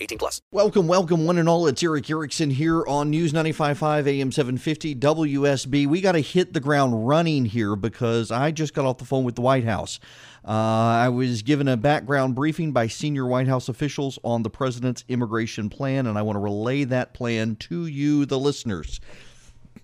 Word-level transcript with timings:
18 0.00 0.18
plus. 0.18 0.40
Welcome, 0.50 0.88
welcome, 0.88 1.26
one 1.26 1.36
and 1.36 1.48
all. 1.48 1.66
It's 1.66 1.82
Erick 1.82 2.08
Erickson 2.08 2.48
here 2.48 2.86
on 2.86 3.10
News 3.10 3.32
95.5 3.32 4.06
AM 4.06 4.32
750 4.32 4.94
WSB. 4.96 5.86
We 5.86 6.00
got 6.00 6.12
to 6.12 6.20
hit 6.20 6.54
the 6.54 6.60
ground 6.60 7.06
running 7.06 7.44
here 7.44 7.76
because 7.76 8.30
I 8.30 8.50
just 8.50 8.72
got 8.72 8.86
off 8.86 8.96
the 8.96 9.04
phone 9.04 9.24
with 9.24 9.34
the 9.34 9.42
White 9.42 9.64
House. 9.64 10.00
Uh, 10.42 10.52
I 10.52 11.10
was 11.10 11.42
given 11.42 11.68
a 11.68 11.76
background 11.76 12.34
briefing 12.34 12.72
by 12.72 12.86
senior 12.86 13.26
White 13.26 13.46
House 13.46 13.68
officials 13.68 14.18
on 14.24 14.42
the 14.42 14.48
president's 14.48 15.04
immigration 15.08 15.68
plan, 15.68 16.06
and 16.06 16.16
I 16.16 16.22
want 16.22 16.36
to 16.36 16.40
relay 16.40 16.84
that 16.84 17.12
plan 17.12 17.56
to 17.56 17.84
you, 17.84 18.24
the 18.24 18.38
listeners 18.38 19.00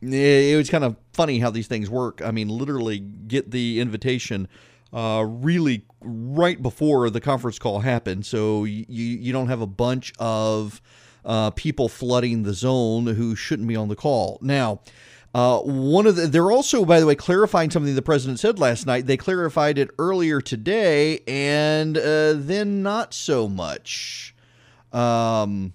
it 0.02 0.56
was 0.56 0.68
kind 0.68 0.84
of 0.84 0.96
funny 1.14 1.38
how 1.38 1.50
these 1.50 1.66
things 1.66 1.88
work. 1.88 2.20
I 2.22 2.30
mean, 2.30 2.48
literally 2.48 2.98
get 2.98 3.50
the 3.50 3.80
invitation 3.80 4.46
uh, 4.96 5.22
really 5.22 5.84
right 6.00 6.60
before 6.62 7.10
the 7.10 7.20
conference 7.20 7.58
call 7.58 7.80
happened, 7.80 8.24
so 8.24 8.64
you 8.64 8.86
you 8.88 9.30
don't 9.30 9.48
have 9.48 9.60
a 9.60 9.66
bunch 9.66 10.14
of 10.18 10.80
uh, 11.22 11.50
people 11.50 11.90
flooding 11.90 12.44
the 12.44 12.54
zone 12.54 13.06
who 13.06 13.36
shouldn't 13.36 13.68
be 13.68 13.76
on 13.76 13.88
the 13.88 13.94
call. 13.94 14.38
Now, 14.40 14.80
uh, 15.34 15.60
one 15.60 16.06
of 16.06 16.16
the 16.16 16.26
they're 16.26 16.50
also, 16.50 16.86
by 16.86 16.98
the 16.98 17.04
way, 17.04 17.14
clarifying 17.14 17.70
something 17.70 17.94
the 17.94 18.00
president 18.00 18.40
said 18.40 18.58
last 18.58 18.86
night. 18.86 19.04
They 19.04 19.18
clarified 19.18 19.76
it 19.76 19.90
earlier 19.98 20.40
today, 20.40 21.20
and 21.28 21.98
uh, 21.98 22.32
then 22.34 22.82
not 22.82 23.12
so 23.12 23.48
much. 23.48 24.34
Um, 24.92 25.74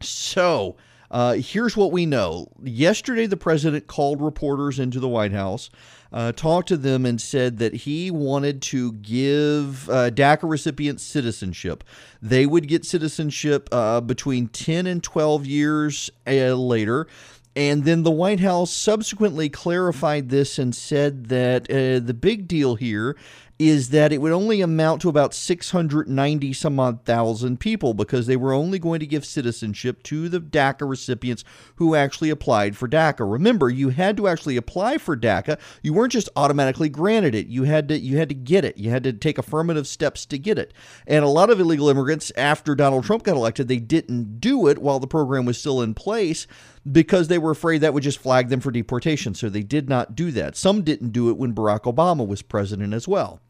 so. 0.00 0.76
Uh, 1.12 1.34
here's 1.34 1.76
what 1.76 1.92
we 1.92 2.06
know. 2.06 2.48
Yesterday, 2.62 3.26
the 3.26 3.36
president 3.36 3.86
called 3.86 4.22
reporters 4.22 4.78
into 4.78 4.98
the 4.98 5.08
White 5.08 5.32
House, 5.32 5.68
uh, 6.12 6.32
talked 6.32 6.68
to 6.68 6.76
them, 6.76 7.06
and 7.06 7.20
said 7.20 7.58
that 7.58 7.74
he 7.74 8.10
wanted 8.10 8.62
to 8.62 8.92
give 8.92 9.88
uh, 9.88 10.10
DACA 10.10 10.48
recipients 10.48 11.02
citizenship. 11.02 11.84
They 12.20 12.46
would 12.46 12.68
get 12.68 12.84
citizenship 12.84 13.68
uh, 13.72 14.00
between 14.00 14.48
10 14.48 14.86
and 14.86 15.02
12 15.02 15.46
years 15.46 16.10
uh, 16.26 16.54
later. 16.54 17.06
And 17.54 17.84
then 17.84 18.02
the 18.02 18.10
White 18.10 18.40
House 18.40 18.72
subsequently 18.72 19.50
clarified 19.50 20.30
this 20.30 20.58
and 20.58 20.74
said 20.74 21.26
that 21.26 21.70
uh, 21.70 22.04
the 22.04 22.16
big 22.18 22.48
deal 22.48 22.76
here 22.76 23.16
is 23.58 23.90
that 23.90 24.12
it 24.12 24.20
would 24.20 24.32
only 24.32 24.60
amount 24.60 25.00
to 25.02 25.08
about 25.08 25.34
690 25.34 26.52
some 26.52 26.80
odd 26.80 27.04
thousand 27.04 27.60
people 27.60 27.94
because 27.94 28.26
they 28.26 28.36
were 28.36 28.52
only 28.52 28.78
going 28.78 29.00
to 29.00 29.06
give 29.06 29.24
citizenship 29.24 30.02
to 30.02 30.28
the 30.28 30.40
DACA 30.40 30.88
recipients 30.88 31.44
who 31.76 31.94
actually 31.94 32.30
applied 32.30 32.76
for 32.76 32.88
DACA. 32.88 33.30
Remember, 33.30 33.70
you 33.70 33.90
had 33.90 34.16
to 34.16 34.26
actually 34.26 34.56
apply 34.56 34.98
for 34.98 35.16
DACA. 35.16 35.58
You 35.82 35.92
weren't 35.92 36.12
just 36.12 36.28
automatically 36.34 36.88
granted 36.88 37.34
it. 37.34 37.46
You 37.46 37.64
had 37.64 37.88
to 37.88 37.98
you 37.98 38.16
had 38.16 38.28
to 38.30 38.34
get 38.34 38.64
it. 38.64 38.78
You 38.78 38.90
had 38.90 39.04
to 39.04 39.12
take 39.12 39.38
affirmative 39.38 39.86
steps 39.86 40.26
to 40.26 40.38
get 40.38 40.58
it. 40.58 40.72
And 41.06 41.24
a 41.24 41.28
lot 41.28 41.50
of 41.50 41.60
illegal 41.60 41.88
immigrants 41.88 42.32
after 42.36 42.74
Donald 42.74 43.04
Trump 43.04 43.22
got 43.22 43.36
elected, 43.36 43.68
they 43.68 43.78
didn't 43.78 44.40
do 44.40 44.66
it 44.66 44.78
while 44.78 44.98
the 44.98 45.06
program 45.06 45.44
was 45.44 45.58
still 45.58 45.82
in 45.82 45.94
place 45.94 46.46
because 46.90 47.28
they 47.28 47.38
were 47.38 47.52
afraid 47.52 47.78
that 47.78 47.94
would 47.94 48.02
just 48.02 48.18
flag 48.18 48.48
them 48.48 48.60
for 48.60 48.70
deportation. 48.70 49.34
So 49.34 49.48
they 49.48 49.62
did 49.62 49.88
not 49.88 50.16
do 50.16 50.30
that. 50.32 50.56
Some 50.56 50.82
didn't 50.82 51.10
do 51.10 51.30
it 51.30 51.36
when 51.36 51.54
Barack 51.54 51.82
Obama 51.82 52.26
was 52.26 52.42
president 52.42 52.92
as 52.92 53.06
well. 53.06 53.40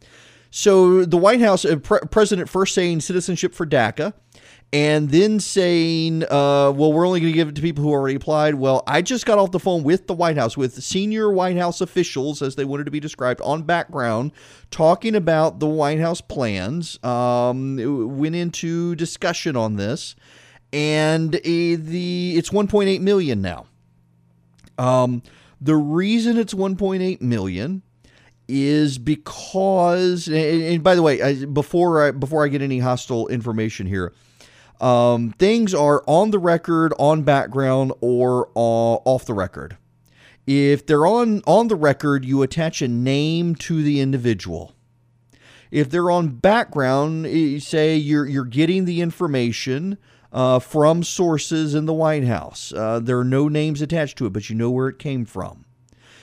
So 0.55 1.07
the 1.07 1.17
White 1.17 1.41
House, 1.41 1.65
uh, 1.65 1.77
pre- 1.77 2.01
president 2.11 2.47
first 2.47 2.75
saying 2.75 3.01
citizenship 3.01 3.55
for 3.55 3.67
DACA, 3.67 4.13
and 4.71 5.09
then 5.09 5.41
saying, 5.41 6.25
uh, 6.25 6.71
well, 6.77 6.93
we're 6.93 7.07
only 7.07 7.21
going 7.21 7.33
to 7.33 7.37
give 7.37 7.49
it 7.49 7.55
to 7.55 7.63
people 7.63 7.83
who 7.83 7.91
already 7.91 8.17
applied. 8.17 8.57
Well, 8.57 8.83
I 8.87 9.01
just 9.01 9.25
got 9.25 9.39
off 9.39 9.51
the 9.51 9.59
phone 9.59 9.83
with 9.83 10.09
the 10.09 10.13
White 10.13 10.37
House, 10.37 10.55
with 10.55 10.75
senior 10.83 11.33
White 11.33 11.57
House 11.57 11.81
officials, 11.81 12.43
as 12.43 12.57
they 12.57 12.67
wanted 12.67 12.85
to 12.85 12.91
be 12.91 13.01
described, 13.01 13.41
on 13.41 13.63
background, 13.63 14.33
talking 14.71 15.15
about 15.15 15.59
the 15.59 15.67
White 15.67 16.01
House 16.01 16.21
plans. 16.21 17.03
Um, 17.03 18.19
went 18.19 18.35
into 18.35 18.95
discussion 18.95 19.57
on 19.57 19.77
this, 19.77 20.15
and 20.71 21.35
uh, 21.35 21.41
the 21.43 22.35
it's 22.37 22.51
1.8 22.51 23.01
million 23.01 23.41
now. 23.41 23.69
Um, 24.77 25.23
the 25.63 25.77
reason 25.77 26.37
it's 26.37 26.53
1.8 26.53 27.23
million 27.23 27.83
is 28.49 28.99
because 28.99 30.29
and, 30.29 30.83
by 30.83 30.95
the 30.95 31.03
way 31.03 31.45
before 31.47 32.09
I, 32.09 32.11
before 32.11 32.45
I 32.45 32.49
get 32.49 32.63
any 32.63 32.81
hostile 32.81 33.29
information 33.29 33.87
here 33.87 34.13
um, 34.81 35.31
things 35.39 35.75
are 35.75 36.03
on 36.07 36.31
the 36.33 36.39
record 36.39 36.93
on 36.99 37.23
background 37.23 37.93
or 38.01 38.49
uh, 38.57 38.99
off 39.05 39.25
the 39.25 39.35
record 39.35 39.77
if 40.47 40.85
they're 40.87 41.07
on 41.07 41.43
on 41.47 41.69
the 41.69 41.77
record 41.77 42.25
you 42.25 42.43
attach 42.43 42.83
a 42.83 42.89
name 42.89 43.55
to 43.57 43.83
the 43.83 44.01
individual 44.01 44.75
if 45.71 45.89
they're 45.89 46.11
on 46.11 46.29
background 46.29 47.27
say 47.63 47.97
you're 47.97 48.27
you're 48.27 48.45
getting 48.45 48.85
the 48.85 49.01
information 49.01 49.99
uh, 50.33 50.59
from 50.59 51.03
sources 51.03 51.75
in 51.75 51.87
the 51.87 51.93
White 51.93 52.25
House. 52.25 52.73
Uh, 52.73 52.99
there 53.01 53.19
are 53.19 53.25
no 53.25 53.49
names 53.49 53.83
attached 53.83 54.19
to 54.19 54.27
it, 54.27 54.33
but 54.33 54.49
you 54.49 54.57
know 54.57 54.71
where 54.71 54.89
it 54.89 54.99
came 54.99 55.25
from. 55.25 55.62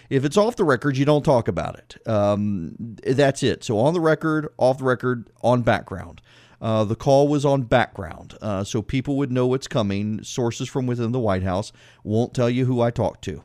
If 0.09 0.25
it's 0.25 0.37
off 0.37 0.55
the 0.55 0.63
record, 0.63 0.97
you 0.97 1.05
don't 1.05 1.23
talk 1.23 1.47
about 1.47 1.77
it. 1.77 2.07
Um, 2.07 2.75
that's 3.05 3.43
it. 3.43 3.63
So 3.63 3.77
on 3.79 3.93
the 3.93 3.99
record, 3.99 4.47
off 4.57 4.79
the 4.79 4.85
record, 4.85 5.29
on 5.41 5.61
background. 5.61 6.21
Uh, 6.61 6.83
the 6.83 6.95
call 6.95 7.27
was 7.29 7.45
on 7.45 7.61
background, 7.63 8.37
uh, 8.41 8.65
so 8.65 8.81
people 8.81 9.15
would 9.15 9.31
know 9.31 9.47
what's 9.47 9.67
coming. 9.67 10.21
Sources 10.23 10.67
from 10.67 10.87
within 10.87 11.13
the 11.13 11.19
White 11.19 11.43
House 11.43 11.71
won't 12.03 12.33
tell 12.33 12.49
you 12.49 12.65
who 12.65 12.81
I 12.81 12.91
talked 12.91 13.23
to. 13.25 13.43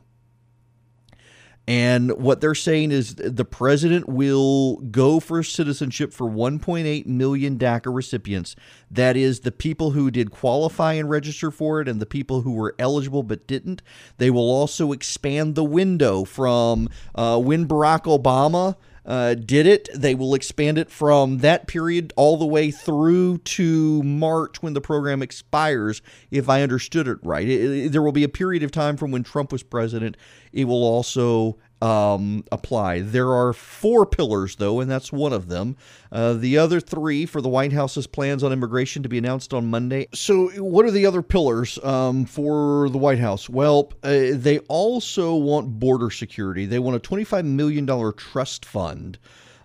And 1.67 2.11
what 2.11 2.41
they're 2.41 2.53
saying 2.53 2.91
is 2.91 3.15
the 3.15 3.45
president 3.45 4.07
will 4.07 4.77
go 4.77 5.19
for 5.19 5.41
citizenship 5.41 6.13
for 6.13 6.29
1.8 6.29 7.07
million 7.07 7.57
DACA 7.57 7.93
recipients. 7.93 8.55
That 8.91 9.17
is 9.17 9.39
the 9.39 9.51
people 9.51 9.91
who 9.91 10.11
did 10.11 10.29
qualify 10.29 10.93
and 10.93 11.09
register 11.09 11.49
for 11.49 11.81
it 11.81 11.87
and 11.87 11.99
the 11.99 12.05
people 12.05 12.41
who 12.41 12.53
were 12.53 12.75
eligible 12.77 13.23
but 13.23 13.47
didn't. 13.47 13.81
They 14.17 14.29
will 14.29 14.49
also 14.49 14.91
expand 14.91 15.55
the 15.55 15.63
window 15.63 16.23
from 16.23 16.89
uh, 17.15 17.39
when 17.39 17.67
Barack 17.67 18.03
Obama. 18.03 18.75
Uh, 19.05 19.35
did 19.35 19.67
it. 19.67 19.87
They 19.93 20.15
will 20.15 20.33
expand 20.33 20.79
it 20.79 20.89
from 20.89 21.37
that 21.39 21.67
period 21.67 22.11
all 22.15 22.37
the 22.37 22.45
way 22.47 22.71
through 22.71 23.37
to 23.37 24.01
March 24.01 24.63
when 24.63 24.73
the 24.73 24.81
program 24.81 25.21
expires, 25.21 26.01
if 26.31 26.49
I 26.49 26.63
understood 26.63 27.07
it 27.07 27.19
right. 27.21 27.47
It, 27.47 27.85
it, 27.85 27.91
there 27.91 28.01
will 28.01 28.11
be 28.11 28.23
a 28.23 28.29
period 28.29 28.63
of 28.63 28.71
time 28.71 28.97
from 28.97 29.11
when 29.11 29.21
Trump 29.21 29.51
was 29.51 29.61
president. 29.61 30.17
It 30.51 30.65
will 30.65 30.83
also 30.83 31.57
um, 31.81 32.43
apply. 32.51 33.01
There 33.01 33.31
are 33.33 33.53
four 33.53 34.05
pillars, 34.05 34.55
though, 34.55 34.79
and 34.79 34.89
that's 34.89 35.11
one 35.11 35.33
of 35.33 35.47
them. 35.47 35.75
Uh, 36.11 36.33
the 36.33 36.57
other 36.57 36.79
three 36.79 37.25
for 37.25 37.41
the 37.41 37.49
White 37.49 37.73
House's 37.73 38.07
plans 38.07 38.43
on 38.43 38.53
immigration 38.53 39.03
to 39.03 39.09
be 39.09 39.17
announced 39.17 39.53
on 39.53 39.69
Monday. 39.69 40.07
So, 40.13 40.49
what 40.61 40.85
are 40.85 40.91
the 40.91 41.05
other 41.05 41.21
pillars 41.21 41.77
um, 41.83 42.25
for 42.25 42.89
the 42.89 42.97
White 42.97 43.19
House? 43.19 43.49
Well, 43.49 43.91
uh, 44.03 44.31
they 44.31 44.59
also 44.67 45.35
want 45.35 45.79
border 45.79 46.09
security. 46.09 46.65
They 46.65 46.79
want 46.79 46.95
a 46.95 46.99
$25 46.99 47.45
million 47.45 48.13
trust 48.15 48.65
fund. 48.65 49.17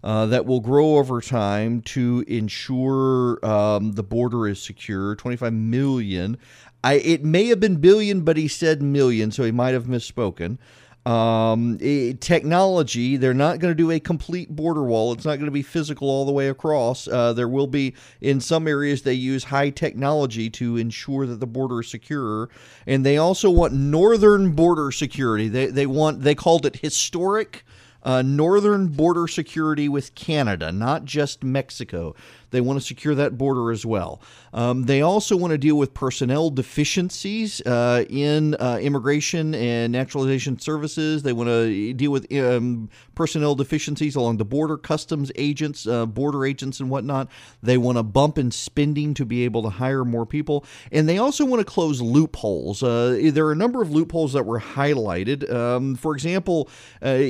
Uh, 0.03 0.25
that 0.25 0.47
will 0.47 0.61
grow 0.61 0.97
over 0.97 1.21
time 1.21 1.83
to 1.83 2.25
ensure 2.27 3.39
um, 3.45 3.93
the 3.93 4.03
border 4.03 4.49
is 4.49 4.59
secure. 4.63 5.15
25 5.15 5.53
million. 5.53 6.39
I, 6.83 6.95
it 6.95 7.23
may 7.23 7.49
have 7.49 7.61
been 7.61 7.77
billion, 7.77 8.23
but 8.23 8.39
he 8.39 8.49
said 8.49 8.81
million, 8.81 9.31
so 9.31 9.45
he 9.45 9.53
might 9.53 9.75
have 9.75 9.85
misspoken. 9.85 10.57
Um, 11.07 11.79
technology, 12.21 13.17
they're 13.17 13.33
not 13.33 13.59
going 13.59 13.71
to 13.71 13.75
do 13.75 13.91
a 13.91 13.99
complete 13.99 14.55
border 14.55 14.83
wall. 14.83 15.13
It's 15.13 15.25
not 15.25 15.37
going 15.37 15.47
to 15.47 15.51
be 15.51 15.63
physical 15.63 16.11
all 16.11 16.27
the 16.27 16.33
way 16.33 16.49
across. 16.49 17.09
Uh, 17.09 17.33
there 17.33 17.49
will 17.49 17.67
be, 17.67 17.95
in 18.21 18.41
some 18.41 18.69
areas, 18.69 19.03
they 19.03 19.15
use 19.15 19.45
high 19.45 19.71
technology 19.71 20.51
to 20.51 20.77
ensure 20.77 21.27
that 21.27 21.41
the 21.41 21.47
border 21.47 21.81
is 21.81 21.89
secure. 21.89 22.51
And 22.87 23.05
they 23.05 23.17
also 23.17 23.51
want 23.51 23.73
northern 23.73 24.53
border 24.53 24.91
security. 24.91 25.49
They, 25.49 25.67
they 25.67 25.87
want, 25.87 26.21
they 26.21 26.35
called 26.35 26.67
it 26.67 26.77
historic 26.77 27.65
uh, 28.03 28.23
northern 28.23 28.89
border 28.89 29.29
security 29.29 29.89
with 29.89 30.15
Canada, 30.15 30.73
not 30.73 31.05
just 31.05 31.45
Mexico. 31.45 32.15
They 32.51 32.61
want 32.61 32.79
to 32.81 32.85
secure 32.85 33.15
that 33.15 33.39
border 33.39 33.71
as 33.71 33.87
well. 33.87 34.21
Um, 34.53 34.85
they 34.85 35.03
also 35.03 35.37
want 35.37 35.53
to 35.53 35.59
deal 35.59 35.77
with 35.77 35.95
personnel 35.95 36.51
deficiencies 36.51 37.61
uh, 37.63 38.05
in 38.09 38.55
uh, 38.57 38.79
immigration 38.81 39.55
and 39.55 39.93
naturalization 39.93 40.59
services. 40.59 41.23
They 41.23 41.33
want 41.33 41.49
to 41.49 41.93
deal 41.95 42.11
with 42.11 42.33
um, 42.33 42.91
personnel 43.15 43.55
deficiencies 43.55 44.17
along 44.17 44.39
the 44.39 44.45
border, 44.45 44.77
customs 44.77 45.31
agents, 45.37 45.87
uh, 45.87 46.07
border 46.07 46.45
agents, 46.45 46.81
and 46.81 46.91
whatnot. 46.91 47.29
They 47.63 47.79
want 47.79 47.99
to 47.99 48.03
bump 48.03 48.39
in 48.39 48.51
spending 48.51 49.15
to 49.15 49.25
be 49.25 49.45
able 49.45 49.63
to 49.63 49.71
hire 49.71 50.05
more 50.05 50.27
people. 50.27 50.65
And 50.91 51.09
they 51.09 51.19
also 51.19 51.45
want 51.45 51.61
to 51.61 51.65
close 51.65 52.01
loopholes. 52.01 52.83
Uh, 52.83 53.31
there 53.33 53.47
are 53.47 53.53
a 53.53 53.57
number 53.57 53.83
of 53.83 53.91
loopholes 53.91 54.33
that 54.33 54.45
were 54.45 54.61
highlighted. 54.61 55.51
Um, 55.53 55.95
for 55.95 56.15
example, 56.15 56.69
uh, 57.03 57.29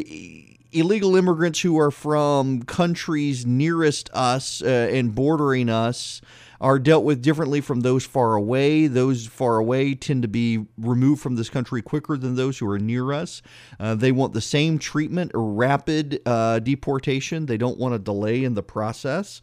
illegal 0.73 1.17
immigrants 1.17 1.61
who 1.61 1.79
are 1.79 1.91
from 1.91 2.63
countries 2.63 3.47
nearest 3.47 4.11
us 4.13 4.63
uh, 4.63 4.89
and 4.93 5.15
bordering 5.15 5.69
us 5.69 6.21
are 6.61 6.79
dealt 6.79 7.05
with 7.05 7.23
differently 7.23 7.61
from 7.61 7.81
those 7.81 8.05
far 8.05 8.35
away. 8.35 8.87
Those 8.87 9.27
far 9.27 9.57
away 9.57 9.95
tend 9.95 10.23
to 10.23 10.29
be 10.29 10.67
removed 10.77 11.23
from 11.23 11.37
this 11.37 11.49
country 11.49 11.81
quicker 11.81 12.19
than 12.19 12.37
those 12.37 12.59
who 12.59 12.69
are 12.69 12.79
near 12.79 13.13
us. 13.13 13.41
Uh, 13.79 13.95
they 13.95 14.13
want 14.13 14.35
the 14.35 14.43
same 14.43 14.79
treatment, 14.79 15.31
rapid 15.35 16.21
uh, 16.27 16.59
deportation. 16.59 17.47
They 17.47 17.57
don't 17.57 17.79
want 17.79 17.95
a 17.95 17.99
delay 17.99 18.45
in 18.45 18.55
the 18.55 18.63
process. 18.63 19.41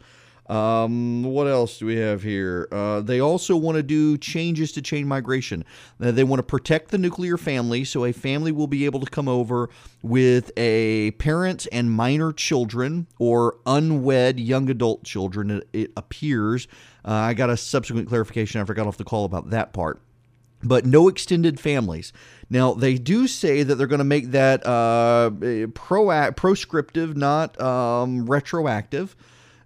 Um, 0.50 1.24
what 1.24 1.48
else 1.48 1.80
do 1.80 1.86
we 1.86 1.98
have 1.98 2.24
here? 2.24 2.68
Uh, 2.72 3.02
they 3.02 3.20
also 3.20 3.56
want 3.56 3.76
to 3.76 3.84
do 3.84 4.18
changes 4.18 4.72
to 4.74 4.82
chain 4.82 5.08
migration. 5.08 5.66
Uh, 6.00 6.12
they 6.12 6.24
want 6.24 6.40
to 6.40 6.44
protect 6.44 6.92
the 6.92 6.98
nuclear 6.98 7.38
family, 7.38 7.84
so 7.84 8.06
a 8.06 8.14
family 8.14 8.52
will 8.52 8.68
be 8.68 8.86
able 8.86 9.00
to 9.02 9.10
come 9.10 9.28
over 9.28 9.70
with 10.02 10.52
a 10.56 11.12
parent 11.12 11.68
and 11.72 11.92
minor 11.92 12.32
children 12.32 13.08
or 13.20 13.58
unwed 13.66 14.40
young 14.40 14.70
adult 14.70 15.04
children. 15.04 15.52
It, 15.52 15.70
it 15.74 15.92
appears. 15.98 16.68
Uh, 17.04 17.12
I 17.12 17.34
got 17.34 17.50
a 17.50 17.58
subsequent 17.58 18.08
clarification. 18.08 18.62
I 18.62 18.64
forgot 18.66 18.88
off 18.88 18.98
the 18.98 19.04
call 19.04 19.26
about 19.26 19.50
that 19.50 19.74
part 19.74 20.02
but 20.64 20.88
no 20.88 21.08
extended 21.08 21.60
families. 21.60 22.12
Now 22.50 22.74
they 22.74 22.96
do 22.96 23.28
say 23.28 23.62
that 23.62 23.76
they're 23.76 23.86
going 23.86 24.00
to 24.00 24.04
make 24.04 24.32
that 24.32 24.66
uh, 24.66 25.30
pro 25.76 26.32
proscriptive, 26.32 27.16
not 27.16 27.60
um, 27.62 28.26
retroactive. 28.26 29.16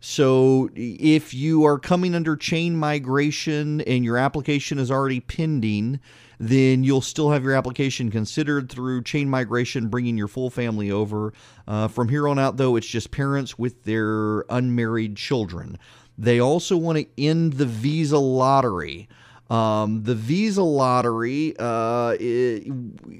So 0.04 0.72
if 0.76 1.32
you 1.32 1.64
are 1.64 1.78
coming 1.78 2.16
under 2.16 2.36
chain 2.36 2.76
migration 2.76 3.82
and 3.82 4.04
your 4.04 4.18
application 4.18 4.80
is 4.80 4.90
already 4.90 5.20
pending, 5.20 6.00
then 6.40 6.84
you'll 6.84 7.02
still 7.02 7.30
have 7.30 7.44
your 7.44 7.54
application 7.54 8.10
considered 8.10 8.68
through 8.68 9.04
chain 9.04 9.30
migration, 9.30 9.90
bringing 9.90 10.18
your 10.18 10.28
full 10.28 10.50
family 10.50 10.90
over. 10.90 11.34
Uh, 11.68 11.88
from 11.88 12.10
here 12.10 12.28
on 12.28 12.40
out, 12.40 12.58
though, 12.58 12.76
it's 12.76 12.88
just 12.88 13.12
parents 13.12 13.60
with 13.60 13.84
their 13.84 14.44
unmarried 14.50 15.18
children. 15.18 15.78
They 16.18 16.40
also 16.40 16.78
want 16.78 16.98
to 16.98 17.06
end 17.24 17.54
the 17.54 17.68
visa 17.68 18.18
lottery. 18.18 19.08
Um, 19.52 20.04
the 20.04 20.16
visa 20.16 20.64
lottery 20.64 21.54
uh, 21.60 22.16
it, 22.18 22.64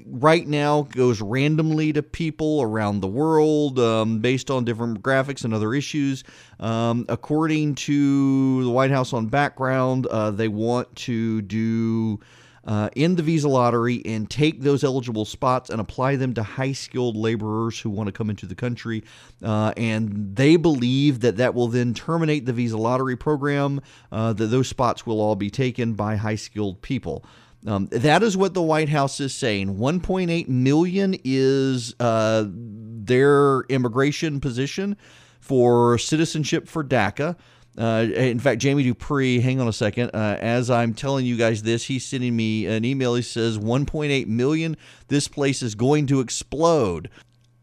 right 0.06 0.46
now 0.48 0.82
goes 0.84 1.20
randomly 1.20 1.92
to 1.92 2.02
people 2.02 2.62
around 2.62 3.00
the 3.00 3.06
world 3.06 3.78
um, 3.78 4.20
based 4.20 4.50
on 4.50 4.64
different 4.64 5.02
graphics 5.02 5.44
and 5.44 5.52
other 5.52 5.74
issues. 5.74 6.24
Um, 6.58 7.04
according 7.10 7.74
to 7.74 8.64
the 8.64 8.70
White 8.70 8.90
House 8.90 9.12
on 9.12 9.26
background, 9.26 10.06
uh, 10.06 10.30
they 10.30 10.48
want 10.48 10.96
to 10.96 11.42
do 11.42 12.18
uh, 12.64 12.90
in 12.94 13.16
the 13.16 13.22
visa 13.22 13.48
lottery 13.48 14.02
and 14.04 14.30
take 14.30 14.60
those 14.60 14.84
eligible 14.84 15.24
spots 15.24 15.70
and 15.70 15.80
apply 15.80 16.16
them 16.16 16.34
to 16.34 16.42
high 16.42 16.72
skilled 16.72 17.16
laborers 17.16 17.80
who 17.80 17.90
want 17.90 18.06
to 18.06 18.12
come 18.12 18.30
into 18.30 18.46
the 18.46 18.54
country. 18.54 19.02
Uh, 19.42 19.72
and 19.76 20.36
they 20.36 20.56
believe 20.56 21.20
that 21.20 21.36
that 21.36 21.54
will 21.54 21.68
then 21.68 21.94
terminate 21.94 22.46
the 22.46 22.52
visa 22.52 22.76
lottery 22.76 23.16
program, 23.16 23.80
uh, 24.10 24.32
that 24.32 24.46
those 24.46 24.68
spots 24.68 25.06
will 25.06 25.20
all 25.20 25.36
be 25.36 25.50
taken 25.50 25.94
by 25.94 26.16
high 26.16 26.36
skilled 26.36 26.80
people. 26.82 27.24
Um, 27.66 27.88
that 27.92 28.22
is 28.22 28.36
what 28.36 28.54
the 28.54 28.62
White 28.62 28.88
House 28.88 29.20
is 29.20 29.34
saying. 29.34 29.76
1.8 29.76 30.48
million 30.48 31.16
is 31.24 31.94
uh, 32.00 32.44
their 32.48 33.60
immigration 33.62 34.40
position 34.40 34.96
for 35.40 35.98
citizenship 35.98 36.66
for 36.68 36.82
DACA. 36.82 37.36
Uh, 37.78 38.06
in 38.14 38.38
fact, 38.38 38.60
Jamie 38.60 38.82
Dupree, 38.82 39.40
hang 39.40 39.60
on 39.60 39.66
a 39.66 39.72
second. 39.72 40.10
Uh, 40.12 40.36
as 40.40 40.70
I'm 40.70 40.92
telling 40.92 41.24
you 41.24 41.36
guys 41.36 41.62
this, 41.62 41.84
he's 41.84 42.04
sending 42.04 42.36
me 42.36 42.66
an 42.66 42.84
email. 42.84 43.14
He 43.14 43.22
says 43.22 43.58
1.8 43.58 44.26
million. 44.26 44.76
This 45.08 45.26
place 45.26 45.62
is 45.62 45.74
going 45.74 46.06
to 46.08 46.20
explode. 46.20 47.08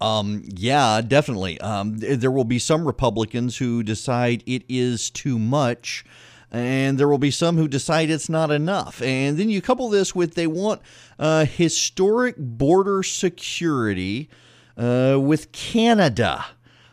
Um, 0.02 0.44
yeah, 0.48 1.02
definitely. 1.02 1.60
Um, 1.60 1.98
there 1.98 2.32
will 2.32 2.46
be 2.46 2.60
some 2.60 2.86
Republicans 2.86 3.58
who 3.58 3.84
decide 3.84 4.44
it 4.46 4.64
is 4.68 5.10
too 5.10 5.38
much, 5.38 6.06
and 6.52 6.98
there 6.98 7.08
will 7.08 7.18
be 7.18 7.32
some 7.32 7.58
who 7.58 7.68
decide 7.68 8.10
it's 8.10 8.30
not 8.30 8.50
enough. 8.50 9.02
And 9.02 9.38
then 9.38 9.50
you 9.50 9.62
couple 9.62 9.90
this 9.90 10.16
with 10.16 10.36
they 10.36 10.48
want 10.48 10.82
uh, 11.20 11.46
historic 11.46 12.36
border 12.38 13.04
security 13.04 14.30
uh, 14.78 15.20
with 15.22 15.52
Canada. 15.52 16.46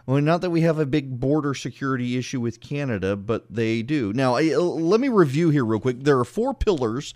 Well, 0.06 0.20
not 0.20 0.40
that 0.42 0.50
we 0.50 0.60
have 0.60 0.78
a 0.78 0.86
big 0.86 1.18
border 1.18 1.52
security 1.52 2.16
issue 2.16 2.40
with 2.40 2.60
Canada, 2.60 3.16
but 3.16 3.44
they 3.50 3.82
do. 3.82 4.12
Now, 4.12 4.36
uh, 4.36 4.58
let 4.58 5.00
me 5.00 5.08
review 5.08 5.50
here 5.50 5.64
real 5.64 5.80
quick. 5.80 6.04
There 6.04 6.18
are 6.18 6.24
four 6.24 6.54
pillars 6.54 7.12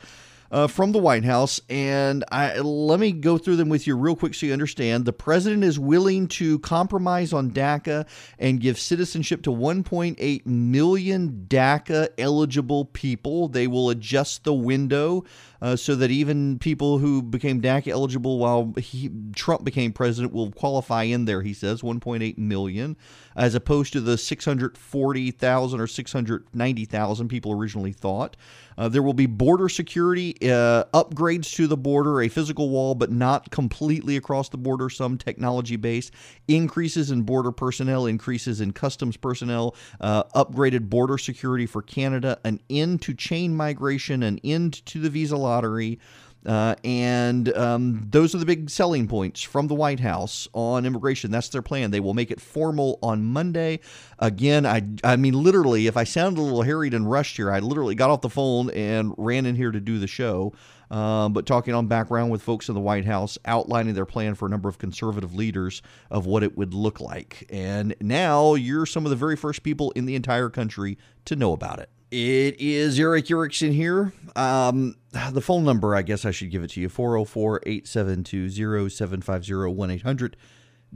uh, 0.51 0.67
from 0.67 0.93
the 0.93 0.99
White 0.99 1.25
House, 1.25 1.61
and 1.69 2.25
I, 2.33 2.59
let 2.59 2.99
me 2.99 3.13
go 3.13 3.39
through 3.39 3.57
them 3.57 3.69
with 3.69 3.87
you 3.87 3.97
real 3.97 4.17
quick 4.17 4.35
so 4.35 4.47
you 4.47 4.53
understand. 4.53 5.05
The 5.05 5.13
president 5.13 5.63
is 5.63 5.79
willing 5.79 6.27
to 6.29 6.59
compromise 6.61 7.33
on 7.33 7.53
DACA 7.53 8.07
and 8.39 8.61
give 8.61 8.79
citizenship 8.79 9.43
to 9.43 9.51
1.8 9.51 10.47
million 10.47 11.47
DACA 11.49 12.09
eligible 12.19 12.87
people. 12.87 13.49
They 13.49 13.69
will 13.69 13.91
adjust 13.91 14.43
the 14.45 14.55
window 14.55 15.25
uh, 15.63 15.77
so 15.77 15.95
that 15.95 16.11
even 16.11 16.59
people 16.59 16.99
who 16.99 17.23
became 17.23 17.61
DACA 17.61 17.89
eligible 17.89 18.39
while 18.39 18.73
he, 18.77 19.11
Trump 19.35 19.63
became 19.63 19.93
president 19.93 20.33
will 20.33 20.51
qualify 20.51 21.05
in 21.05 21.27
there, 21.27 21.43
he 21.43 21.55
says, 21.55 21.83
1.8 21.83 22.39
million, 22.39 22.97
as 23.37 23.55
opposed 23.55 23.93
to 23.93 24.01
the 24.01 24.19
640,000 24.19 25.81
or 25.81 25.87
690,000 25.87 27.29
people 27.29 27.53
originally 27.53 27.93
thought. 27.93 28.37
Uh, 28.77 28.89
there 28.89 29.03
will 29.03 29.15
be 29.15 29.27
border 29.27 29.69
security 29.69 30.35
uh, 30.43 30.85
upgrades 30.95 31.55
to 31.55 31.67
the 31.67 31.77
border, 31.77 32.23
a 32.23 32.29
physical 32.29 32.71
wall, 32.71 32.95
but 32.95 33.11
not 33.11 33.51
completely 33.51 34.17
across 34.17 34.49
the 34.49 34.57
border, 34.57 34.89
some 34.89 35.19
technology 35.19 35.77
based, 35.77 36.13
increases 36.49 37.11
in 37.11 37.23
border 37.23 37.53
personnel, 37.53 38.07
increases 38.07 38.61
in 38.61 38.73
customs 38.73 39.17
personnel, 39.17 39.75
uh, 40.01 40.25
upgraded 40.35 40.89
border 40.89 41.19
security 41.19 41.67
for 41.67 41.83
Canada, 41.83 42.39
an 42.45 42.61
end 42.71 43.03
to 43.03 43.15
chain 43.15 43.55
migration, 43.55 44.23
an 44.23 44.39
end 44.45 44.85
to 44.87 44.99
the 44.99 45.11
visa 45.11 45.37
lottery. 45.37 45.99
Uh, 46.47 46.75
and 46.85 47.55
um, 47.55 48.07
those 48.11 48.35
are 48.35 48.39
the 48.39 48.47
big 48.47 48.71
selling 48.71 49.07
points 49.07 49.43
from 49.43 49.67
the 49.67 49.75
White 49.75 50.01
House 50.01 50.49
on 50.55 50.87
immigration. 50.87 51.31
That's 51.31 51.49
their 51.51 51.63
plan. 51.63 51.91
They 51.91 52.01
will 52.01 52.15
make 52.15 52.31
it 52.31 52.41
formal 52.41 52.99
on 53.03 53.23
Monday. 53.23 53.81
Again, 54.19 54.65
I, 54.65 54.83
I 55.05 55.17
mean, 55.17 55.35
literally, 55.35 55.87
if 55.87 55.97
I 55.97 56.05
sound 56.05 56.39
a 56.39 56.41
little 56.41 56.63
harried 56.63 56.95
and 56.95 57.11
rushed 57.11 57.37
here, 57.37 57.51
I 57.51 57.59
literally 57.59 57.95
got 57.95 58.11
off 58.11 58.23
the 58.23 58.31
phone 58.31 58.71
and 58.71 59.15
ran 59.19 59.45
in 59.45 59.55
here 59.55 59.71
to 59.71 59.81
do 59.81 59.99
the 59.99 60.07
show. 60.07 60.55
Um, 60.91 61.33
but 61.33 61.47
talking 61.47 61.73
on 61.73 61.87
background 61.87 62.33
with 62.33 62.43
folks 62.43 62.69
in 62.69 62.75
the 62.75 62.81
White 62.81 63.05
House, 63.05 63.39
outlining 63.45 63.95
their 63.95 64.07
plan 64.07 64.35
for 64.35 64.47
a 64.47 64.49
number 64.49 64.69
of 64.69 64.79
conservative 64.79 65.35
leaders 65.35 65.83
of 66.11 66.27
what 66.27 66.43
it 66.43 66.57
would 66.57 66.75
look 66.75 67.01
like. 67.01 67.47
And 67.49 67.95
now 68.01 68.55
you're 68.55 68.87
some 68.87 69.07
of 69.07 69.11
the 69.11 69.17
very 69.17 69.37
first 69.37 69.63
people 69.63 69.93
in 69.93 70.07
the 70.07 70.17
entire 70.17 70.51
country 70.51 70.99
to 71.27 71.37
know 71.37 71.53
about 71.53 71.79
it. 71.79 71.91
It 72.11 72.61
is 72.61 72.99
Erick 72.99 73.31
Erickson 73.31 73.73
here. 73.73 74.13
Um, 74.35 74.97
the 75.31 75.41
phone 75.41 75.65
number, 75.65 75.95
I 75.95 76.03
guess 76.03 76.25
I 76.25 76.33
should 76.33 76.51
give 76.51 76.65
it 76.65 76.71
to 76.71 76.81
you 76.81 76.89
404 76.89 77.63
872 77.67 78.91
0750 78.91 79.73
1 79.73 79.91
800 79.91 80.37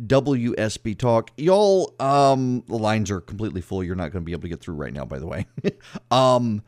WSB 0.07 0.99
Talk. 0.99 1.31
Y'all, 1.37 1.95
um, 2.01 2.65
the 2.67 2.77
lines 2.77 3.13
are 3.13 3.21
completely 3.21 3.61
full. 3.61 3.85
You're 3.85 3.95
not 3.95 4.11
going 4.11 4.23
to 4.23 4.27
be 4.27 4.33
able 4.33 4.43
to 4.43 4.49
get 4.49 4.61
through 4.61 4.75
right 4.75 4.93
now, 4.93 5.05
by 5.05 5.21
the 5.21 5.27
way. 5.27 5.47
um, 6.11 6.63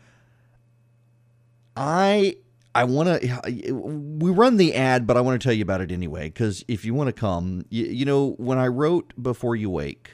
I. 1.77 2.37
I 2.73 2.85
want 2.85 3.23
to. 3.23 3.73
We 3.73 4.31
run 4.31 4.59
the 4.59 4.75
ad, 4.75 5.07
but 5.07 5.17
I 5.17 5.23
want 5.23 5.41
to 5.41 5.43
tell 5.43 5.55
you 5.55 5.63
about 5.63 5.81
it 5.81 5.91
anyway. 5.91 6.29
Because 6.29 6.63
if 6.69 6.85
you 6.85 6.93
want 6.93 7.09
to 7.09 7.13
come, 7.15 7.65
you, 7.71 7.87
you 7.87 8.05
know, 8.05 8.33
when 8.33 8.59
I 8.59 8.67
wrote 8.67 9.15
Before 9.21 9.57
You 9.57 9.71
Wake, 9.71 10.11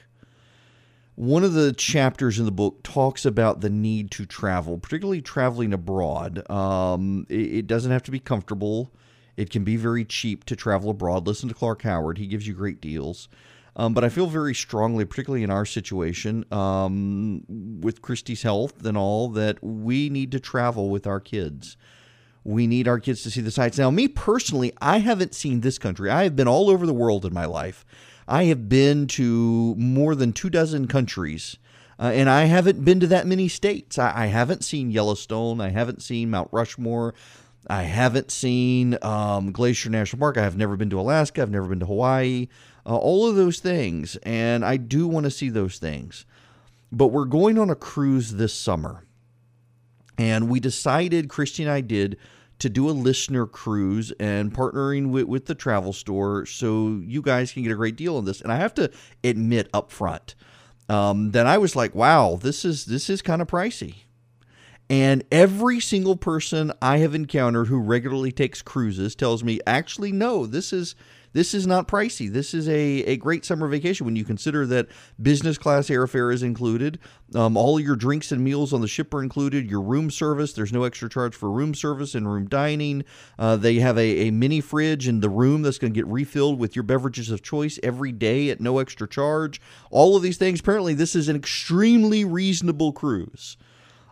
one 1.15 1.43
of 1.43 1.53
the 1.53 1.73
chapters 1.73 2.39
in 2.39 2.45
the 2.45 2.51
book 2.51 2.81
talks 2.83 3.25
about 3.25 3.61
the 3.61 3.69
need 3.69 4.09
to 4.11 4.25
travel, 4.25 4.77
particularly 4.77 5.21
traveling 5.21 5.73
abroad. 5.73 6.49
Um, 6.49 7.25
it, 7.29 7.53
it, 7.55 7.67
doesn't 7.67 7.91
have 7.91 8.03
to 8.03 8.11
be 8.11 8.19
comfortable. 8.19 8.91
It 9.37 9.49
can 9.49 9.63
be 9.63 9.75
very 9.75 10.05
cheap 10.05 10.43
to 10.45 10.55
travel 10.55 10.89
abroad. 10.89 11.27
Listen 11.27 11.49
to 11.49 11.55
Clark 11.55 11.83
Howard, 11.83 12.17
he 12.17 12.27
gives 12.27 12.47
you 12.47 12.53
great 12.53 12.81
deals. 12.81 13.29
Um, 13.75 13.93
but 13.93 14.03
I 14.03 14.09
feel 14.09 14.27
very 14.27 14.53
strongly, 14.53 15.03
particularly 15.03 15.43
in 15.43 15.49
our 15.49 15.65
situation 15.65 16.45
um, 16.51 17.43
with 17.81 18.01
Christy's 18.01 18.43
health 18.43 18.85
and 18.85 18.95
all, 18.95 19.29
that 19.29 19.63
we 19.63 20.09
need 20.09 20.31
to 20.31 20.39
travel 20.39 20.89
with 20.89 21.07
our 21.07 21.19
kids. 21.19 21.75
We 22.43 22.67
need 22.67 22.87
our 22.87 22.99
kids 22.99 23.23
to 23.23 23.31
see 23.31 23.41
the 23.41 23.51
sights. 23.51 23.77
Now, 23.77 23.89
me 23.89 24.07
personally, 24.07 24.73
I 24.81 24.99
haven't 24.99 25.33
seen 25.33 25.61
this 25.61 25.79
country. 25.79 26.09
I 26.09 26.23
have 26.23 26.35
been 26.35 26.47
all 26.47 26.69
over 26.69 26.85
the 26.85 26.93
world 26.93 27.25
in 27.25 27.33
my 27.33 27.45
life. 27.45 27.85
I 28.27 28.45
have 28.45 28.69
been 28.69 29.07
to 29.07 29.75
more 29.75 30.15
than 30.15 30.33
two 30.33 30.49
dozen 30.49 30.87
countries. 30.87 31.57
Uh, 31.99 32.11
and 32.13 32.29
I 32.29 32.45
haven't 32.45 32.83
been 32.83 32.99
to 33.01 33.07
that 33.07 33.27
many 33.27 33.47
states. 33.47 33.97
I, 33.97 34.23
I, 34.23 34.25
haven't 34.25 34.63
seen 34.63 34.91
Yellowstone. 34.91 35.61
I 35.61 35.69
haven't 35.69 36.01
seen 36.01 36.31
Mount 36.31 36.49
Rushmore. 36.51 37.13
I 37.67 37.83
haven't 37.83 38.31
seen 38.31 38.97
um, 39.01 39.51
Glacier 39.51 39.89
National 39.89 40.19
Park. 40.19 40.37
I 40.37 40.43
have 40.43 40.57
never 40.57 40.75
been 40.75 40.89
to 40.89 40.99
Alaska. 40.99 41.41
I've 41.41 41.51
never 41.51 41.67
been 41.67 41.79
to 41.79 41.85
Hawaii. 41.85 42.47
Uh, 42.85 42.97
all 42.97 43.27
of 43.27 43.35
those 43.35 43.59
things. 43.59 44.17
And 44.23 44.65
I 44.65 44.77
do 44.77 45.07
want 45.07 45.25
to 45.25 45.31
see 45.31 45.49
those 45.49 45.77
things. 45.77 46.25
But 46.91 47.07
we're 47.07 47.25
going 47.25 47.57
on 47.57 47.69
a 47.69 47.75
cruise 47.75 48.33
this 48.33 48.53
summer. 48.53 49.05
And 50.17 50.49
we 50.49 50.59
decided, 50.59 51.29
Christy 51.29 51.63
and 51.63 51.71
I 51.71 51.81
did, 51.81 52.17
to 52.59 52.69
do 52.69 52.89
a 52.89 52.91
listener 52.91 53.45
cruise 53.45 54.11
and 54.19 54.53
partnering 54.53 55.09
with, 55.09 55.25
with 55.25 55.45
the 55.45 55.55
travel 55.55 55.93
store 55.93 56.45
so 56.45 57.01
you 57.03 57.21
guys 57.21 57.51
can 57.51 57.63
get 57.63 57.71
a 57.71 57.75
great 57.75 57.95
deal 57.95 58.17
on 58.17 58.25
this. 58.25 58.41
And 58.41 58.51
I 58.51 58.57
have 58.57 58.73
to 58.75 58.91
admit 59.23 59.69
up 59.73 59.91
front 59.91 60.35
um, 60.89 61.31
that 61.31 61.47
I 61.47 61.57
was 61.57 61.75
like, 61.75 61.95
wow, 61.95 62.37
this 62.41 62.63
is 62.65 62.85
this 62.85 63.09
is 63.09 63.21
kind 63.21 63.41
of 63.41 63.47
pricey. 63.47 63.95
And 64.89 65.23
every 65.31 65.79
single 65.79 66.15
person 66.15 66.71
I 66.81 66.97
have 66.99 67.15
encountered 67.15 67.67
who 67.67 67.79
regularly 67.79 68.31
takes 68.31 68.61
cruises 68.61 69.15
tells 69.15 69.43
me, 69.43 69.59
actually, 69.65 70.11
no, 70.11 70.45
this 70.45 70.73
is 70.73 70.95
this 71.33 71.53
is 71.53 71.67
not 71.67 71.87
pricey. 71.87 72.31
This 72.31 72.53
is 72.53 72.69
a, 72.69 73.03
a 73.03 73.17
great 73.17 73.43
summer 73.43 73.67
vacation 73.67 74.05
when 74.05 74.15
you 74.15 74.23
consider 74.23 74.65
that 74.67 74.87
business 75.21 75.57
class 75.57 75.87
airfare 75.87 76.33
is 76.33 76.43
included. 76.43 76.99
Um, 77.35 77.57
all 77.57 77.79
your 77.79 77.95
drinks 77.95 78.31
and 78.31 78.43
meals 78.43 78.71
on 78.71 78.81
the 78.81 78.87
ship 78.87 79.13
are 79.13 79.23
included. 79.23 79.69
Your 79.69 79.81
room 79.81 80.11
service, 80.11 80.53
there's 80.53 80.71
no 80.71 80.83
extra 80.83 81.09
charge 81.09 81.35
for 81.35 81.51
room 81.51 81.73
service 81.73 82.13
and 82.13 82.31
room 82.31 82.47
dining. 82.47 83.03
Uh, 83.37 83.55
they 83.55 83.75
have 83.75 83.97
a, 83.97 84.27
a 84.27 84.31
mini 84.31 84.61
fridge 84.61 85.07
in 85.07 85.19
the 85.19 85.29
room 85.29 85.63
that's 85.63 85.79
going 85.79 85.91
to 85.91 85.97
get 85.97 86.07
refilled 86.07 86.59
with 86.59 86.75
your 86.75 86.83
beverages 86.83 87.31
of 87.31 87.41
choice 87.41 87.79
every 87.81 88.11
day 88.11 88.49
at 88.49 88.61
no 88.61 88.77
extra 88.77 89.07
charge. 89.07 89.59
All 89.89 90.15
of 90.15 90.21
these 90.21 90.37
things, 90.37 90.59
apparently, 90.59 90.93
this 90.93 91.15
is 91.15 91.29
an 91.29 91.35
extremely 91.35 92.23
reasonable 92.23 92.93
cruise. 92.93 93.57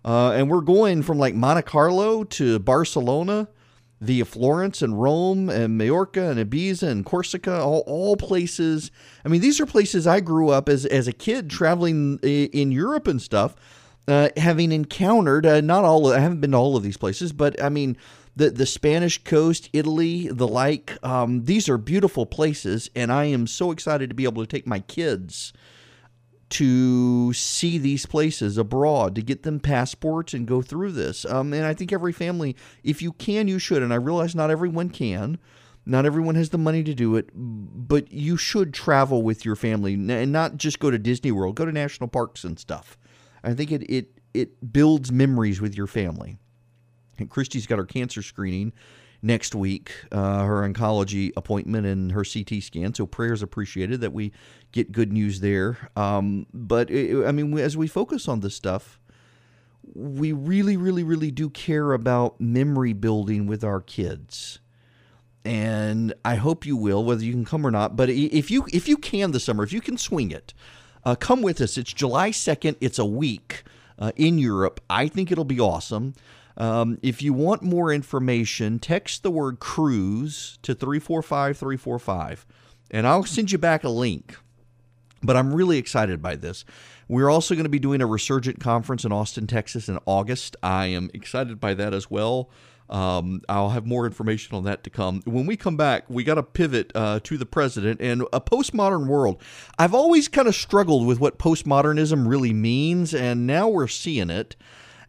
Uh, 0.03 0.31
and 0.31 0.49
we're 0.49 0.61
going 0.61 1.03
from 1.03 1.19
like 1.19 1.35
Monte 1.35 1.61
Carlo 1.63 2.23
to 2.23 2.57
Barcelona 2.57 3.47
via 4.01 4.25
Florence 4.25 4.81
and 4.81 5.00
Rome 5.00 5.48
and 5.50 5.77
Majorca 5.77 6.31
and 6.31 6.39
Ibiza 6.39 6.88
and 6.88 7.05
Corsica, 7.05 7.62
all, 7.62 7.84
all 7.86 8.17
places. 8.17 8.89
I 9.24 9.29
mean, 9.29 9.41
these 9.41 9.62
are 9.62 9.65
places 9.67 10.08
I 10.08 10.20
grew 10.20 10.50
up 10.50 10.67
as, 10.67 10.86
as 10.88 11.08
a 11.08 11.13
kid 11.13 11.50
traveling 11.50 12.17
in 12.20 12.72
Europe 12.72 13.08
and 13.08 13.22
stuff, 13.22 13.55
uh, 14.08 14.29
having 14.38 14.72
encountered, 14.72 15.46
uh, 15.46 15.62
not 15.62 15.86
all, 15.86 16.12
I 16.12 16.20
haven't 16.20 16.41
been 16.41 16.51
to 16.51 16.58
all 16.58 16.75
of 16.75 16.84
these 16.84 16.98
places, 16.98 17.31
but 17.31 17.62
I 17.62 17.70
mean, 17.70 17.96
the, 18.36 18.50
the 18.50 18.65
Spanish 18.65 19.24
coast, 19.24 19.70
Italy, 19.72 20.27
the 20.29 20.48
like. 20.48 20.98
Um, 21.03 21.46
these 21.46 21.70
are 21.70 21.77
beautiful 21.77 22.25
places, 22.25 22.89
and 22.96 23.12
I 23.12 23.25
am 23.25 23.46
so 23.46 23.72
excited 23.72 24.10
to 24.10 24.15
be 24.15 24.24
able 24.24 24.41
to 24.41 24.48
take 24.48 24.65
my 24.65 24.79
kids 24.79 25.53
to 26.51 27.34
see 27.34 27.77
these 27.77 28.05
places 28.05 28.58
abroad, 28.58 29.15
to 29.15 29.22
get 29.22 29.43
them 29.43 29.60
passports 29.60 30.34
and 30.34 30.48
go 30.48 30.62
through 30.62 30.91
this. 30.91 31.25
Um, 31.25 31.53
and 31.53 31.65
I 31.65 31.74
think 31.74 31.93
every 31.93 32.12
family, 32.12 32.55
if 32.84 33.01
you 33.01 33.13
can, 33.13 33.48
you 33.48 33.58
should. 33.58 33.81
And 33.81 33.93
I 33.93 33.98
realize 33.98 34.36
not 34.36 34.51
everyone 34.51 34.89
can. 34.89 35.39
Not 35.86 36.05
everyone 36.05 36.36
has 36.36 36.50
the 36.51 36.60
money 36.60 36.84
to 36.84 36.93
do 36.93 37.15
it, 37.15 37.29
but 37.34 38.12
you 38.12 38.38
should 38.38 38.72
travel 38.72 39.24
with 39.24 39.43
your 39.46 39.55
family 39.55 39.96
and 39.96 40.31
not 40.31 40.58
just 40.58 40.79
go 40.79 40.91
to 40.91 41.00
Disney 41.00 41.31
World. 41.31 41.55
Go 41.55 41.65
to 41.65 41.72
national 41.72 42.08
parks 42.08 42.43
and 42.43 42.60
stuff. 42.60 43.00
I 43.43 43.53
think 43.55 43.72
it 43.72 43.89
it 43.89 44.20
it 44.34 44.72
builds 44.72 45.12
memories 45.12 45.60
with 45.60 45.75
your 45.75 45.88
family. 45.88 46.38
And 47.17 47.29
Christy's 47.29 47.65
got 47.65 47.79
her 47.79 47.86
cancer 47.86 48.22
screening 48.22 48.74
next 49.21 49.53
week, 49.53 49.93
uh, 50.11 50.43
her 50.43 50.67
oncology 50.67 51.31
appointment 51.37 51.85
and 51.85 52.11
her 52.11 52.23
CT 52.23 52.63
scan. 52.63 52.93
So 52.93 53.05
prayers 53.05 53.41
appreciated 53.43 54.01
that 54.01 54.13
we 54.13 54.31
get 54.71 54.91
good 54.91 55.13
news 55.13 55.39
there. 55.39 55.89
Um, 55.95 56.47
but 56.53 56.89
it, 56.89 57.25
I 57.25 57.31
mean, 57.31 57.57
as 57.57 57.77
we 57.77 57.87
focus 57.87 58.27
on 58.27 58.39
this 58.39 58.55
stuff, 58.55 58.99
we 59.93 60.31
really, 60.31 60.77
really, 60.77 61.03
really 61.03 61.31
do 61.31 61.49
care 61.49 61.93
about 61.93 62.39
memory 62.39 62.93
building 62.93 63.47
with 63.47 63.63
our 63.63 63.81
kids. 63.81 64.59
And 65.43 66.13
I 66.23 66.35
hope 66.35 66.65
you 66.65 66.77
will, 66.77 67.03
whether 67.03 67.23
you 67.23 67.31
can 67.31 67.45
come 67.45 67.65
or 67.65 67.71
not. 67.71 67.95
But 67.95 68.09
if 68.09 68.51
you 68.51 68.65
if 68.71 68.87
you 68.87 68.95
can 68.95 69.31
this 69.31 69.45
summer, 69.45 69.63
if 69.63 69.73
you 69.73 69.81
can 69.81 69.97
swing 69.97 70.29
it, 70.29 70.53
uh, 71.03 71.15
come 71.15 71.41
with 71.41 71.59
us. 71.61 71.79
It's 71.79 71.93
July 71.93 72.29
second. 72.29 72.77
It's 72.79 72.99
a 72.99 73.05
week 73.05 73.63
uh, 73.97 74.11
in 74.15 74.37
Europe. 74.37 74.81
I 74.87 75.07
think 75.07 75.31
it'll 75.31 75.43
be 75.43 75.59
awesome. 75.59 76.13
Um, 76.62 77.00
if 77.01 77.24
you 77.24 77.34
want 77.34 77.63
more 77.63 77.91
information, 77.91 78.77
text 78.77 79.24
the 79.24 79.32
word 79.32 79.60
cruise 79.60 80.60
to 80.62 80.75
345 80.75 81.58
345, 81.58 82.46
and 82.91 83.08
I'll 83.08 83.24
send 83.24 83.51
you 83.51 83.58
back 83.58 83.84
a 83.84 83.89
link. 83.89 84.38
But 85.24 85.36
I'm 85.36 85.56
really 85.56 85.80
excited 85.80 86.22
by 86.22 86.36
this. 86.36 86.63
We're 87.08 87.32
also 87.32 87.56
going 87.56 87.65
to 87.65 87.70
be 87.70 87.80
doing 87.80 88.00
a 88.00 88.06
Resurgent 88.06 88.60
conference 88.60 89.03
in 89.03 89.12
Austin, 89.12 89.48
Texas 89.48 89.89
in 89.89 89.98
August. 90.06 90.56
I 90.62 90.86
am 90.86 91.10
excited 91.15 91.60
by 91.60 91.74
that 91.74 91.96
as 91.96 92.12
well. 92.12 92.51
Um, 92.91 93.41
I'll 93.50 93.72
have 93.72 93.88
more 93.88 94.06
information 94.06 94.56
on 94.56 94.63
that 94.65 94.84
to 94.84 94.91
come. 94.91 95.24
When 95.25 95.48
we 95.48 95.58
come 95.58 95.77
back, 95.77 96.03
we 96.10 96.24
got 96.24 96.36
to 96.36 96.44
pivot 96.44 96.91
uh, 96.94 97.22
to 97.24 97.38
the 97.39 97.46
president 97.48 98.01
and 98.01 98.22
a 98.32 98.39
postmodern 98.39 99.08
world. 99.08 99.41
I've 99.80 99.96
always 99.96 100.27
kind 100.27 100.48
of 100.48 100.53
struggled 100.53 101.08
with 101.08 101.20
what 101.20 101.39
postmodernism 101.39 102.27
really 102.27 102.53
means, 102.53 103.15
and 103.15 103.48
now 103.48 103.68
we're 103.68 103.88
seeing 103.88 104.30
it. 104.30 104.56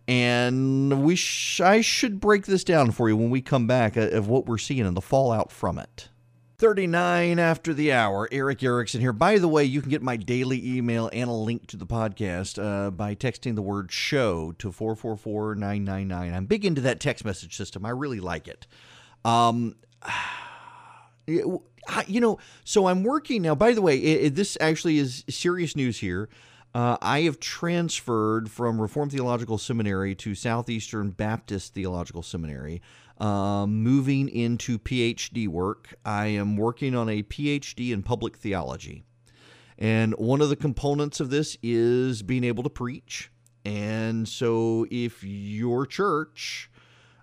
And 0.08 1.04
we 1.04 1.14
sh- 1.14 1.60
I 1.60 1.80
should 1.80 2.20
break 2.20 2.46
this 2.46 2.64
down 2.64 2.90
for 2.90 3.08
you 3.08 3.16
when 3.16 3.30
we 3.30 3.40
come 3.40 3.66
back 3.66 3.96
uh, 3.96 4.08
of 4.08 4.28
what 4.28 4.46
we're 4.46 4.58
seeing 4.58 4.86
and 4.86 4.96
the 4.96 5.00
fallout 5.00 5.52
from 5.52 5.78
it. 5.78 6.08
39 6.62 7.40
after 7.40 7.74
the 7.74 7.92
hour. 7.92 8.28
Erick 8.30 8.62
Erickson 8.62 9.00
here. 9.00 9.12
By 9.12 9.38
the 9.38 9.48
way, 9.48 9.64
you 9.64 9.80
can 9.80 9.90
get 9.90 10.00
my 10.00 10.16
daily 10.16 10.64
email 10.76 11.10
and 11.12 11.28
a 11.28 11.32
link 11.32 11.66
to 11.68 11.76
the 11.76 11.86
podcast 11.86 12.62
uh, 12.62 12.92
by 12.92 13.16
texting 13.16 13.56
the 13.56 13.62
word 13.62 13.90
show 13.90 14.52
to 14.58 14.70
444 14.70 15.56
999. 15.56 16.32
I'm 16.32 16.46
big 16.46 16.64
into 16.64 16.80
that 16.82 17.00
text 17.00 17.24
message 17.24 17.56
system. 17.56 17.84
I 17.84 17.90
really 17.90 18.20
like 18.20 18.46
it. 18.46 18.68
Um, 19.24 19.74
you 21.26 22.20
know, 22.20 22.38
so 22.62 22.86
I'm 22.86 23.02
working 23.02 23.42
now. 23.42 23.56
By 23.56 23.72
the 23.72 23.82
way, 23.82 23.96
it, 23.98 24.26
it, 24.26 24.34
this 24.36 24.56
actually 24.60 24.98
is 24.98 25.24
serious 25.28 25.74
news 25.74 25.98
here. 25.98 26.28
Uh, 26.74 26.96
I 27.02 27.20
have 27.22 27.38
transferred 27.38 28.50
from 28.50 28.80
Reformed 28.80 29.12
Theological 29.12 29.58
Seminary 29.58 30.14
to 30.16 30.34
Southeastern 30.34 31.10
Baptist 31.10 31.74
Theological 31.74 32.22
Seminary. 32.22 32.80
Um, 33.18 33.82
moving 33.82 34.28
into 34.30 34.78
PhD 34.78 35.48
work, 35.48 35.94
I 36.04 36.26
am 36.28 36.56
working 36.56 36.94
on 36.94 37.10
a 37.10 37.22
PhD 37.22 37.92
in 37.92 38.02
public 38.02 38.36
theology. 38.38 39.04
And 39.78 40.14
one 40.14 40.40
of 40.40 40.48
the 40.48 40.56
components 40.56 41.20
of 41.20 41.28
this 41.28 41.58
is 41.62 42.22
being 42.22 42.42
able 42.42 42.62
to 42.62 42.70
preach. 42.70 43.30
And 43.66 44.26
so 44.26 44.86
if 44.90 45.22
your 45.22 45.84
church, 45.84 46.70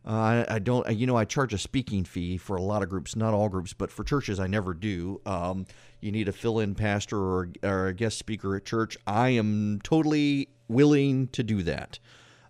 uh, 0.10 0.12
I, 0.12 0.56
I, 0.56 0.60
don't, 0.60 0.89
you 0.92 1.06
know, 1.06 1.16
I 1.16 1.25
charge 1.25 1.54
a 1.54 1.58
speaking 1.58 2.04
fee 2.04 2.38
for 2.38 2.56
a 2.56 2.62
lot 2.62 2.82
of 2.82 2.89
groups, 2.89 3.16
not 3.16 3.34
all 3.34 3.48
groups, 3.48 3.74
but 3.74 3.92
for 3.92 4.04
churches, 4.04 4.39
I 4.39 4.48
never 4.48 4.74
do. 4.74 5.22
Um, 5.25 5.68
you 6.01 6.12
need 6.12 6.28
a 6.28 6.32
fill 6.32 6.60
in 6.60 6.74
pastor 6.74 7.18
or, 7.20 7.50
or, 7.63 7.88
a 7.88 7.94
guest 7.94 8.18
speaker 8.18 8.56
at 8.56 8.66
church. 8.66 8.98
I 9.06 9.30
am 9.30 9.80
totally 9.84 10.50
willing 10.68 11.28
to 11.30 11.44
do 11.44 11.62
that 11.63 12.00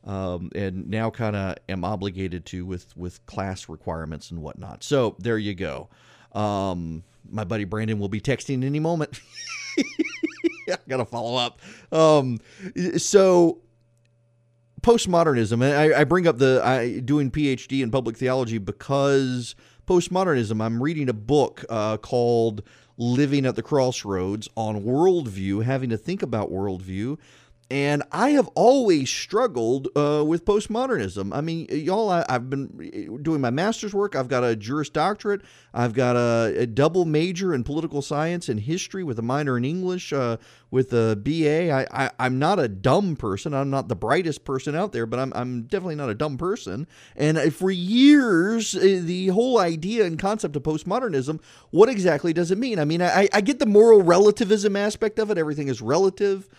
um, 0.06 0.50
and 0.56 0.90
now 0.90 1.10
kind 1.10 1.36
of 1.36 1.58
am 1.68 1.84
obligated 1.84 2.46
to 2.48 2.66
with 2.66 2.96
with 2.96 3.26
class 3.26 3.70
requirements 3.70 4.32
and 4.32 4.42
whatnot. 4.42 4.84
So 4.84 5.16
there 5.20 5.38
you 5.38 5.54
go. 5.54 5.90
Um, 6.32 7.04
my 7.30 7.44
buddy 7.44 7.66
Brandon 7.66 8.00
will 8.00 8.10
be 8.10 8.22
texting 8.22 8.64
any 8.64 8.80
moment. 8.80 9.20
I 10.70 10.78
gotta 10.88 11.06
follow 11.06 11.36
up. 11.38 11.60
Um, 11.92 12.40
so 12.98 13.60
postmodernism, 14.82 15.64
and 15.64 15.74
I, 15.74 16.02
I 16.02 16.04
bring 16.04 16.28
up 16.28 16.38
the 16.38 16.62
I 16.64 17.00
doing 17.00 17.32
PhD 17.32 17.82
in 17.82 17.92
public 17.92 18.18
theology 18.18 18.58
because 18.58 19.56
postmodernism. 19.88 20.62
I'm 20.64 20.82
reading 20.82 21.10
a 21.10 21.14
book 21.14 21.66
uh, 21.70 21.98
called 21.98 22.64
"Living 22.98 23.46
at 23.46 23.56
the 23.56 23.64
Crossroads" 23.64 24.48
on 24.56 24.84
worldview, 24.84 25.64
having 25.64 25.90
to 25.90 25.98
think 25.98 26.22
about 26.22 26.52
worldview 26.52 27.18
and 27.72 28.02
I 28.12 28.32
have 28.32 28.48
always 28.56 29.12
struggled 29.12 29.90
uh, 29.96 30.24
with 30.26 30.44
postmodernism. 30.44 31.36
I 31.36 31.42
mean, 31.42 31.68
y'all, 31.70 32.10
I, 32.10 32.26
have 32.28 32.50
been 32.50 33.20
doing 33.22 33.42
my 33.42 33.52
master's 33.52 33.94
work. 33.94 34.16
I've 34.16 34.28
got 34.28 34.44
a 34.44 34.56
Juris 34.56 34.90
Doctorate. 34.90 35.42
I've 35.72 35.94
got 35.94 36.16
a, 36.16 36.62
a 36.62 36.66
double 36.66 37.06
major 37.06 37.54
in 37.54 37.64
political 37.64 38.02
science 38.02 38.50
and 38.50 38.60
history 38.60 39.04
with 39.04 39.20
a 39.20 39.22
minor 39.22 39.56
in 39.56 39.66
English 39.66 40.12
uh, 40.12 40.38
with 40.72 40.92
a 40.94 41.16
BA. 41.16 41.72
I, 41.72 42.10
I, 42.18 42.26
am 42.26 42.40
not 42.40 42.58
a 42.58 42.68
dumb 42.68 43.16
person. 43.16 43.54
I'm 43.54 43.70
not 43.70 43.88
the 43.88 43.96
brightest 43.96 44.46
person 44.46 44.76
out 44.76 44.92
there, 44.92 45.06
but 45.06 45.20
I'm, 45.20 45.32
I'm 45.36 45.64
definitely 45.64 45.96
not 45.96 46.10
a 46.10 46.16
dumb 46.16 46.40
person. 46.40 46.88
And 47.16 47.54
for 47.54 47.70
years, 47.70 48.76
uh, 48.76 48.80
the 49.04 49.28
whole 49.28 49.60
idea 49.60 50.06
and 50.06 50.18
concept 50.18 50.56
of 50.56 50.64
postmodernism, 50.64 51.40
what 51.70 51.88
exactly 51.88 52.34
does 52.34 52.50
it 52.50 52.58
mean? 52.58 52.80
I 52.80 52.86
mean, 52.86 53.04
I, 53.04 53.30
I 53.32 53.42
get 53.42 53.60
the 53.60 53.68
moral 53.68 54.02
relativism 54.02 54.76
aspect 54.76 55.20
of 55.20 55.30
it. 55.30 55.38
Everything 55.38 55.68
is 55.68 55.84
relative. 55.84 56.50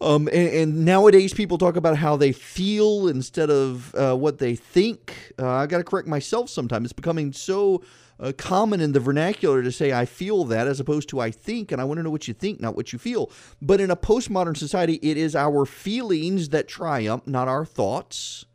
Um, 0.00 0.28
and, 0.28 0.48
and, 0.48 0.84
nowadays 0.86 1.34
people 1.34 1.58
talk 1.58 1.76
about 1.76 1.98
how 1.98 2.16
they 2.16 2.32
feel 2.32 3.06
instead 3.06 3.50
of 3.50 3.94
uh, 3.94 4.14
what 4.14 4.38
they 4.38 4.54
think. 4.54 5.34
Uh, 5.38 5.46
I 5.46 5.66
got 5.66 5.78
to 5.78 5.84
correct 5.84 6.08
myself 6.08 6.48
sometimes. 6.48 6.86
It's 6.86 6.92
becoming 6.94 7.34
so 7.34 7.82
uh, 8.18 8.32
common 8.36 8.80
in 8.80 8.92
the 8.92 9.00
vernacular 9.00 9.62
to 9.62 9.70
say 9.70 9.92
I 9.92 10.06
feel 10.06 10.44
that 10.44 10.66
as 10.66 10.80
opposed 10.80 11.08
to 11.10 11.20
I 11.20 11.30
think, 11.30 11.72
and 11.72 11.80
I 11.80 11.84
want 11.84 11.98
to 11.98 12.02
know 12.02 12.10
what 12.10 12.28
you 12.28 12.34
think, 12.34 12.60
not 12.60 12.76
what 12.76 12.92
you 12.92 12.98
feel. 12.98 13.30
But 13.60 13.80
in 13.80 13.90
a 13.90 13.96
postmodern 13.96 14.56
society, 14.56 14.98
it 15.02 15.16
is 15.16 15.36
our 15.36 15.66
feelings 15.66 16.50
that 16.50 16.66
triumph, 16.66 17.26
not 17.26 17.48
our 17.48 17.64
thoughts. 17.64 18.46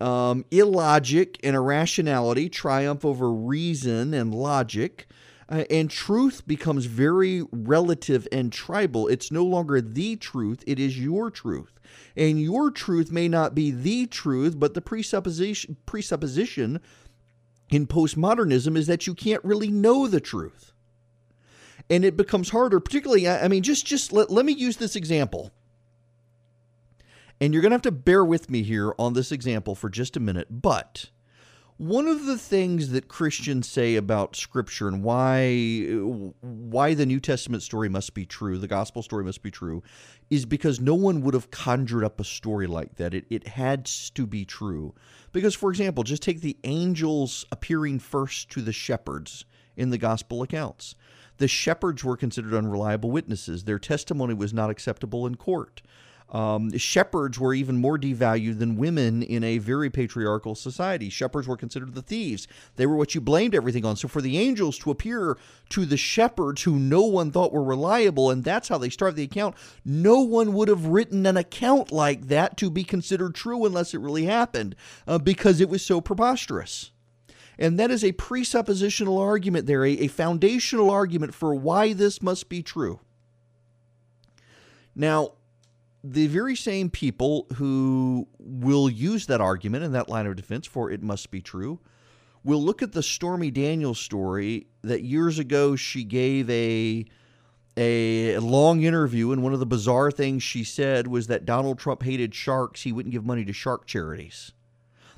Um, 0.00 0.44
illogic 0.50 1.38
and 1.44 1.54
irrationality 1.54 2.48
triumph 2.48 3.04
over 3.04 3.32
reason 3.32 4.14
and 4.14 4.34
logic. 4.34 5.06
Uh, 5.52 5.64
and 5.68 5.90
truth 5.90 6.46
becomes 6.46 6.86
very 6.86 7.42
relative 7.52 8.26
and 8.32 8.50
tribal. 8.50 9.06
It's 9.08 9.30
no 9.30 9.44
longer 9.44 9.82
the 9.82 10.16
truth, 10.16 10.64
it 10.66 10.80
is 10.80 10.98
your 10.98 11.30
truth. 11.30 11.78
And 12.16 12.40
your 12.40 12.70
truth 12.70 13.12
may 13.12 13.28
not 13.28 13.54
be 13.54 13.70
the 13.70 14.06
truth, 14.06 14.58
but 14.58 14.72
the 14.72 14.80
presupposition, 14.80 15.76
presupposition 15.84 16.80
in 17.68 17.86
postmodernism 17.86 18.78
is 18.78 18.86
that 18.86 19.06
you 19.06 19.14
can't 19.14 19.44
really 19.44 19.70
know 19.70 20.06
the 20.06 20.20
truth. 20.20 20.72
And 21.90 22.02
it 22.02 22.16
becomes 22.16 22.48
harder, 22.48 22.80
particularly, 22.80 23.28
I 23.28 23.48
mean, 23.48 23.62
just, 23.62 23.84
just 23.84 24.10
let, 24.10 24.30
let 24.30 24.46
me 24.46 24.54
use 24.54 24.78
this 24.78 24.96
example. 24.96 25.50
And 27.42 27.52
you're 27.52 27.60
going 27.60 27.72
to 27.72 27.74
have 27.74 27.82
to 27.82 27.90
bear 27.90 28.24
with 28.24 28.48
me 28.48 28.62
here 28.62 28.94
on 28.98 29.12
this 29.12 29.30
example 29.30 29.74
for 29.74 29.90
just 29.90 30.16
a 30.16 30.20
minute, 30.20 30.46
but 30.48 31.10
one 31.82 32.06
of 32.06 32.26
the 32.26 32.38
things 32.38 32.90
that 32.90 33.08
Christians 33.08 33.68
say 33.68 33.96
about 33.96 34.36
Scripture 34.36 34.86
and 34.86 35.02
why 35.02 35.82
why 36.40 36.94
the 36.94 37.04
New 37.04 37.18
Testament 37.18 37.64
story 37.64 37.88
must 37.88 38.14
be 38.14 38.24
true, 38.24 38.56
the 38.56 38.68
gospel 38.68 39.02
story 39.02 39.24
must 39.24 39.42
be 39.42 39.50
true, 39.50 39.82
is 40.30 40.44
because 40.44 40.78
no 40.78 40.94
one 40.94 41.22
would 41.22 41.34
have 41.34 41.50
conjured 41.50 42.04
up 42.04 42.20
a 42.20 42.24
story 42.24 42.68
like 42.68 42.94
that. 42.96 43.14
It, 43.14 43.24
it 43.30 43.48
had 43.48 43.84
to 43.86 44.28
be 44.28 44.44
true. 44.44 44.94
Because, 45.32 45.56
for 45.56 45.70
example, 45.70 46.04
just 46.04 46.22
take 46.22 46.40
the 46.40 46.56
angels 46.62 47.44
appearing 47.50 47.98
first 47.98 48.48
to 48.50 48.62
the 48.62 48.72
shepherds 48.72 49.44
in 49.76 49.90
the 49.90 49.98
gospel 49.98 50.40
accounts. 50.40 50.94
The 51.38 51.48
shepherds 51.48 52.04
were 52.04 52.16
considered 52.16 52.54
unreliable 52.54 53.10
witnesses. 53.10 53.64
Their 53.64 53.80
testimony 53.80 54.34
was 54.34 54.54
not 54.54 54.70
acceptable 54.70 55.26
in 55.26 55.34
court. 55.34 55.82
Um, 56.32 56.76
shepherds 56.78 57.38
were 57.38 57.52
even 57.52 57.76
more 57.76 57.98
devalued 57.98 58.58
than 58.58 58.76
women 58.76 59.22
in 59.22 59.44
a 59.44 59.58
very 59.58 59.90
patriarchal 59.90 60.54
society. 60.54 61.10
Shepherds 61.10 61.46
were 61.46 61.58
considered 61.58 61.94
the 61.94 62.00
thieves. 62.00 62.48
They 62.76 62.86
were 62.86 62.96
what 62.96 63.14
you 63.14 63.20
blamed 63.20 63.54
everything 63.54 63.84
on. 63.84 63.96
So 63.96 64.08
for 64.08 64.22
the 64.22 64.38
angels 64.38 64.78
to 64.78 64.90
appear 64.90 65.36
to 65.68 65.84
the 65.84 65.98
shepherds 65.98 66.62
who 66.62 66.78
no 66.78 67.02
one 67.02 67.30
thought 67.30 67.52
were 67.52 67.62
reliable, 67.62 68.30
and 68.30 68.42
that's 68.42 68.68
how 68.68 68.78
they 68.78 68.88
start 68.88 69.14
the 69.14 69.24
account, 69.24 69.54
no 69.84 70.22
one 70.22 70.54
would 70.54 70.68
have 70.68 70.86
written 70.86 71.26
an 71.26 71.36
account 71.36 71.92
like 71.92 72.28
that 72.28 72.56
to 72.56 72.70
be 72.70 72.82
considered 72.82 73.34
true 73.34 73.66
unless 73.66 73.92
it 73.92 74.00
really 74.00 74.24
happened 74.24 74.74
uh, 75.06 75.18
because 75.18 75.60
it 75.60 75.68
was 75.68 75.84
so 75.84 76.00
preposterous. 76.00 76.92
And 77.58 77.78
that 77.78 77.90
is 77.90 78.02
a 78.02 78.12
presuppositional 78.12 79.20
argument 79.20 79.66
there, 79.66 79.84
a, 79.84 79.92
a 79.92 80.08
foundational 80.08 80.88
argument 80.88 81.34
for 81.34 81.54
why 81.54 81.92
this 81.92 82.22
must 82.22 82.48
be 82.48 82.62
true. 82.62 83.00
Now, 84.96 85.32
the 86.04 86.26
very 86.26 86.56
same 86.56 86.90
people 86.90 87.46
who 87.54 88.26
will 88.38 88.90
use 88.90 89.26
that 89.26 89.40
argument 89.40 89.84
and 89.84 89.94
that 89.94 90.08
line 90.08 90.26
of 90.26 90.36
defense 90.36 90.66
for 90.66 90.90
it 90.90 91.02
must 91.02 91.30
be 91.30 91.40
true 91.40 91.78
will 92.44 92.62
look 92.62 92.82
at 92.82 92.92
the 92.92 93.02
Stormy 93.02 93.50
Daniels 93.50 94.00
story 94.00 94.66
that 94.82 95.02
years 95.02 95.38
ago 95.38 95.76
she 95.76 96.04
gave 96.04 96.48
a 96.50 97.04
a 97.76 98.36
long 98.38 98.82
interview 98.82 99.32
and 99.32 99.42
one 99.42 99.54
of 99.54 99.60
the 99.60 99.66
bizarre 99.66 100.10
things 100.10 100.42
she 100.42 100.62
said 100.62 101.06
was 101.06 101.28
that 101.28 101.46
Donald 101.46 101.78
Trump 101.78 102.02
hated 102.02 102.34
sharks, 102.34 102.82
he 102.82 102.92
wouldn't 102.92 103.12
give 103.12 103.24
money 103.24 103.44
to 103.46 103.52
shark 103.52 103.86
charities. 103.86 104.52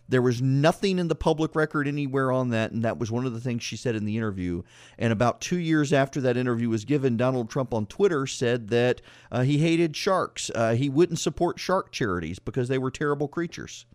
There 0.08 0.22
was 0.22 0.42
nothing 0.42 0.98
in 0.98 1.08
the 1.08 1.14
public 1.14 1.54
record 1.54 1.88
anywhere 1.88 2.30
on 2.30 2.50
that, 2.50 2.72
and 2.72 2.82
that 2.82 2.98
was 2.98 3.10
one 3.10 3.24
of 3.24 3.32
the 3.32 3.40
things 3.40 3.62
she 3.62 3.76
said 3.76 3.94
in 3.94 4.04
the 4.04 4.16
interview. 4.16 4.62
And 4.98 5.12
about 5.12 5.40
two 5.40 5.58
years 5.58 5.92
after 5.92 6.20
that 6.20 6.36
interview 6.36 6.68
was 6.68 6.84
given, 6.84 7.16
Donald 7.16 7.48
Trump 7.48 7.72
on 7.72 7.86
Twitter 7.86 8.26
said 8.26 8.68
that 8.68 9.00
uh, 9.32 9.42
he 9.42 9.58
hated 9.58 9.96
sharks. 9.96 10.50
Uh, 10.54 10.74
he 10.74 10.88
wouldn't 10.88 11.18
support 11.18 11.58
shark 11.58 11.90
charities 11.90 12.38
because 12.38 12.68
they 12.68 12.78
were 12.78 12.90
terrible 12.90 13.28
creatures. 13.28 13.86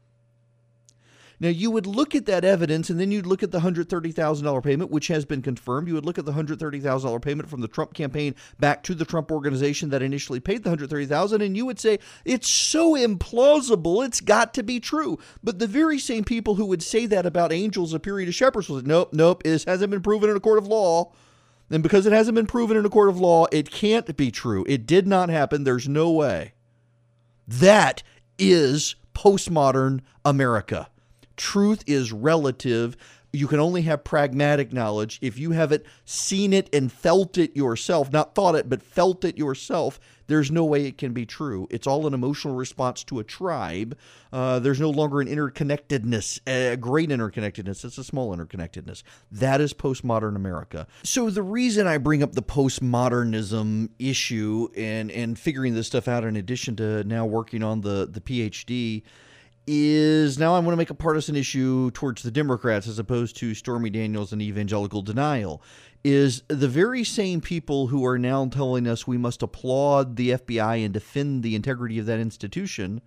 Now, 1.41 1.47
you 1.47 1.71
would 1.71 1.87
look 1.87 2.15
at 2.15 2.25
that 2.25 2.43
evidence 2.43 2.89
and 2.89 2.99
then 2.99 3.11
you'd 3.11 3.25
look 3.25 3.43
at 3.43 3.51
the 3.51 3.59
$130,000 3.59 4.63
payment, 4.63 4.91
which 4.91 5.07
has 5.07 5.23
been 5.23 5.41
confirmed. 5.41 5.87
You 5.87 5.93
would 5.93 6.05
look 6.05 6.17
at 6.17 6.25
the 6.25 6.33
$130,000 6.33 7.21
payment 7.21 7.49
from 7.49 7.61
the 7.61 7.67
Trump 7.69 7.93
campaign 7.93 8.35
back 8.59 8.83
to 8.83 8.93
the 8.93 9.05
Trump 9.05 9.31
organization 9.31 9.89
that 9.89 10.01
initially 10.01 10.41
paid 10.41 10.63
the 10.63 10.69
130,000, 10.69 11.41
and 11.41 11.55
you 11.55 11.65
would 11.65 11.79
say, 11.79 11.99
it's 12.25 12.49
so 12.49 12.93
implausible, 12.93 14.05
it's 14.05 14.19
got 14.19 14.53
to 14.55 14.63
be 14.63 14.81
true. 14.81 15.17
But 15.41 15.59
the 15.59 15.67
very 15.67 15.97
same 15.97 16.25
people 16.25 16.55
who 16.55 16.65
would 16.65 16.83
say 16.83 17.05
that 17.05 17.25
about 17.25 17.53
angels 17.53 17.93
appearing 17.93 18.25
to 18.25 18.33
shepherds 18.33 18.67
was, 18.67 18.83
nope, 18.83 19.13
nope, 19.13 19.43
this 19.43 19.63
hasn't 19.63 19.91
been 19.91 20.01
proven 20.01 20.29
in 20.29 20.35
a 20.35 20.41
court 20.41 20.57
of 20.57 20.67
law. 20.67 21.13
And 21.69 21.83
because 21.83 22.05
it 22.05 22.11
hasn't 22.11 22.35
been 22.35 22.47
proven 22.47 22.75
in 22.75 22.85
a 22.85 22.89
court 22.89 23.09
of 23.09 23.19
law, 23.19 23.45
it 23.51 23.71
can't 23.71 24.17
be 24.17 24.31
true. 24.31 24.65
It 24.67 24.85
did 24.85 25.07
not 25.07 25.29
happen. 25.29 25.63
There's 25.63 25.87
no 25.87 26.11
way. 26.11 26.53
That 27.47 28.03
is 28.37 28.95
postmodern 29.13 30.01
America 30.25 30.89
truth 31.39 31.83
is 31.87 32.11
relative. 32.11 32.95
You 33.31 33.47
can 33.47 33.59
only 33.59 33.83
have 33.83 34.03
pragmatic 34.03 34.73
knowledge 34.73 35.19
if 35.21 35.37
you 35.37 35.51
haven't 35.51 35.83
seen 36.03 36.51
it 36.51 36.67
and 36.73 36.91
felt 36.91 37.37
it 37.37 37.55
yourself, 37.55 38.11
not 38.11 38.35
thought 38.35 38.55
it, 38.55 38.67
but 38.67 38.81
felt 38.81 39.23
it 39.23 39.37
yourself. 39.37 39.99
There's 40.25 40.51
no 40.51 40.65
way 40.65 40.85
it 40.85 40.97
can 40.97 41.13
be 41.13 41.25
true. 41.25 41.67
It's 41.71 41.87
all 41.87 42.05
an 42.07 42.13
emotional 42.13 42.55
response 42.55 43.03
to 43.05 43.19
a 43.19 43.23
tribe. 43.23 43.97
Uh, 44.33 44.59
there's 44.59 44.79
no 44.79 44.89
longer 44.89 45.21
an 45.21 45.27
interconnectedness, 45.27 46.39
a 46.47 46.75
great 46.75 47.09
interconnectedness. 47.09 47.85
It's 47.85 47.97
a 47.97 48.03
small 48.03 48.35
interconnectedness. 48.35 49.03
That 49.31 49.61
is 49.61 49.73
postmodern 49.73 50.35
America. 50.35 50.87
So 51.03 51.29
the 51.29 51.43
reason 51.43 51.87
I 51.87 51.97
bring 51.99 52.21
up 52.21 52.33
the 52.33 52.43
postmodernism 52.43 53.89
issue 53.97 54.69
and 54.75 55.09
and 55.11 55.37
figuring 55.37 55.73
this 55.75 55.87
stuff 55.87 56.07
out, 56.07 56.23
in 56.23 56.35
addition 56.35 56.75
to 56.77 57.03
now 57.03 57.25
working 57.25 57.63
on 57.63 57.81
the 57.81 58.07
the 58.11 58.21
PhD 58.21 59.03
is 59.71 60.39
now 60.39 60.55
I 60.55 60.59
want 60.59 60.71
to 60.71 60.77
make 60.77 60.89
a 60.89 60.95
partisan 60.95 61.35
issue 61.35 61.91
towards 61.91 62.23
the 62.23 62.31
Democrats 62.31 62.87
as 62.87 62.97
opposed 62.97 63.37
to 63.37 63.53
Stormy 63.53 63.91
Daniels 63.91 64.33
and 64.33 64.41
evangelical 64.41 65.03
denial. 65.03 65.61
Is 66.03 66.41
the 66.47 66.67
very 66.67 67.03
same 67.03 67.39
people 67.39 67.85
who 67.87 68.03
are 68.03 68.17
now 68.17 68.47
telling 68.47 68.87
us 68.87 69.05
we 69.05 69.19
must 69.19 69.43
applaud 69.43 70.15
the 70.15 70.31
FBI 70.31 70.83
and 70.83 70.91
defend 70.91 71.43
the 71.43 71.53
integrity 71.53 71.99
of 71.99 72.07
that 72.07 72.19
institution 72.19 72.99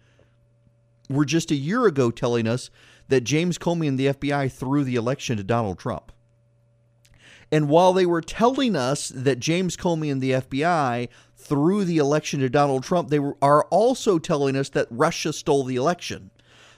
were 1.10 1.24
just 1.24 1.50
a 1.50 1.56
year 1.56 1.86
ago 1.86 2.12
telling 2.12 2.46
us 2.46 2.70
that 3.08 3.22
James 3.22 3.58
Comey 3.58 3.88
and 3.88 3.98
the 3.98 4.06
FBI 4.06 4.52
threw 4.52 4.84
the 4.84 4.94
election 4.94 5.38
to 5.38 5.42
Donald 5.42 5.80
Trump. 5.80 6.12
And 7.50 7.68
while 7.68 7.92
they 7.92 8.06
were 8.06 8.22
telling 8.22 8.76
us 8.76 9.08
that 9.08 9.40
James 9.40 9.76
Comey 9.76 10.12
and 10.12 10.22
the 10.22 10.30
FBI 10.30 11.08
threw 11.36 11.84
the 11.84 11.98
election 11.98 12.38
to 12.38 12.48
Donald 12.48 12.84
Trump, 12.84 13.10
they 13.10 13.18
were, 13.18 13.36
are 13.42 13.64
also 13.64 14.20
telling 14.20 14.54
us 14.54 14.68
that 14.70 14.86
Russia 14.90 15.32
stole 15.32 15.64
the 15.64 15.74
election. 15.74 16.30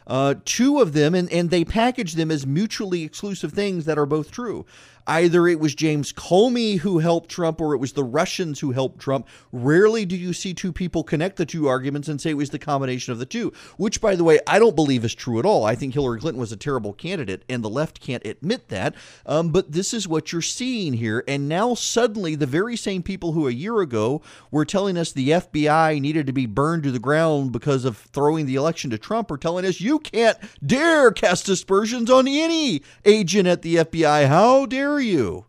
Uh, 0.06 0.34
two 0.44 0.80
of 0.80 0.92
them, 0.92 1.14
and, 1.14 1.32
and 1.32 1.50
they 1.50 1.64
package 1.64 2.14
them 2.14 2.30
as 2.30 2.46
mutually 2.46 3.02
exclusive 3.02 3.52
things 3.52 3.86
that 3.86 3.98
are 3.98 4.06
both 4.06 4.30
true. 4.30 4.66
Either 5.06 5.46
it 5.46 5.60
was 5.60 5.74
James 5.74 6.12
Comey 6.12 6.78
who 6.78 6.98
helped 6.98 7.28
Trump 7.28 7.60
or 7.60 7.74
it 7.74 7.78
was 7.78 7.92
the 7.92 8.04
Russians 8.04 8.60
who 8.60 8.72
helped 8.72 8.98
Trump. 8.98 9.28
Rarely 9.52 10.04
do 10.04 10.16
you 10.16 10.32
see 10.32 10.54
two 10.54 10.72
people 10.72 11.04
connect 11.04 11.36
the 11.36 11.46
two 11.46 11.68
arguments 11.68 12.08
and 12.08 12.20
say 12.20 12.30
it 12.30 12.34
was 12.34 12.50
the 12.50 12.58
combination 12.58 13.12
of 13.12 13.18
the 13.18 13.26
two, 13.26 13.52
which, 13.76 14.00
by 14.00 14.16
the 14.16 14.24
way, 14.24 14.40
I 14.46 14.58
don't 14.58 14.76
believe 14.76 15.04
is 15.04 15.14
true 15.14 15.38
at 15.38 15.44
all. 15.44 15.64
I 15.64 15.74
think 15.74 15.94
Hillary 15.94 16.20
Clinton 16.20 16.40
was 16.40 16.52
a 16.52 16.56
terrible 16.56 16.92
candidate, 16.92 17.44
and 17.48 17.62
the 17.62 17.70
left 17.70 18.00
can't 18.00 18.24
admit 18.26 18.68
that. 18.68 18.94
Um, 19.26 19.50
but 19.50 19.72
this 19.72 19.92
is 19.92 20.08
what 20.08 20.32
you're 20.32 20.42
seeing 20.42 20.94
here. 20.94 21.24
And 21.28 21.48
now 21.48 21.74
suddenly, 21.74 22.34
the 22.34 22.46
very 22.46 22.76
same 22.76 23.02
people 23.02 23.32
who 23.32 23.46
a 23.46 23.52
year 23.52 23.80
ago 23.80 24.22
were 24.50 24.64
telling 24.64 24.96
us 24.96 25.12
the 25.12 25.30
FBI 25.30 26.00
needed 26.00 26.26
to 26.26 26.32
be 26.32 26.46
burned 26.46 26.82
to 26.84 26.90
the 26.90 26.98
ground 26.98 27.52
because 27.52 27.84
of 27.84 27.96
throwing 27.96 28.46
the 28.46 28.54
election 28.54 28.90
to 28.90 28.98
Trump 28.98 29.30
are 29.30 29.36
telling 29.36 29.64
us 29.64 29.80
you 29.80 29.98
can't 29.98 30.38
dare 30.64 31.10
cast 31.10 31.48
aspersions 31.48 32.10
on 32.10 32.26
any 32.26 32.82
agent 33.04 33.46
at 33.46 33.62
the 33.62 33.76
FBI. 33.76 34.28
How 34.28 34.66
dare 34.66 34.93
you? 35.00 35.46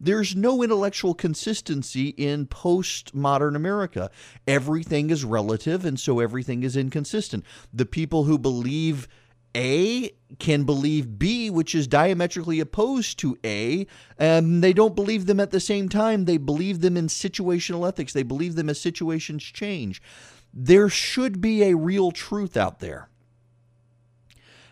There's 0.00 0.36
no 0.36 0.62
intellectual 0.62 1.14
consistency 1.14 2.10
in 2.10 2.46
postmodern 2.46 3.56
America. 3.56 4.10
Everything 4.46 5.10
is 5.10 5.24
relative, 5.24 5.84
and 5.84 5.98
so 5.98 6.20
everything 6.20 6.62
is 6.62 6.76
inconsistent. 6.76 7.44
The 7.72 7.86
people 7.86 8.24
who 8.24 8.38
believe 8.38 9.08
a 9.56 10.10
can 10.38 10.64
believe 10.64 11.18
B, 11.18 11.50
which 11.50 11.74
is 11.74 11.88
diametrically 11.88 12.60
opposed 12.60 13.18
to 13.20 13.38
A. 13.44 13.86
and 14.18 14.62
they 14.62 14.72
don't 14.72 14.94
believe 14.94 15.26
them 15.26 15.40
at 15.40 15.50
the 15.50 15.60
same 15.60 15.88
time. 15.88 16.26
They 16.26 16.36
believe 16.36 16.80
them 16.80 16.96
in 16.96 17.08
situational 17.08 17.88
ethics. 17.88 18.12
They 18.12 18.22
believe 18.22 18.54
them 18.54 18.68
as 18.68 18.80
situations 18.80 19.42
change. 19.42 20.00
There 20.52 20.88
should 20.88 21.40
be 21.40 21.64
a 21.64 21.76
real 21.76 22.12
truth 22.12 22.56
out 22.56 22.78
there. 22.80 23.08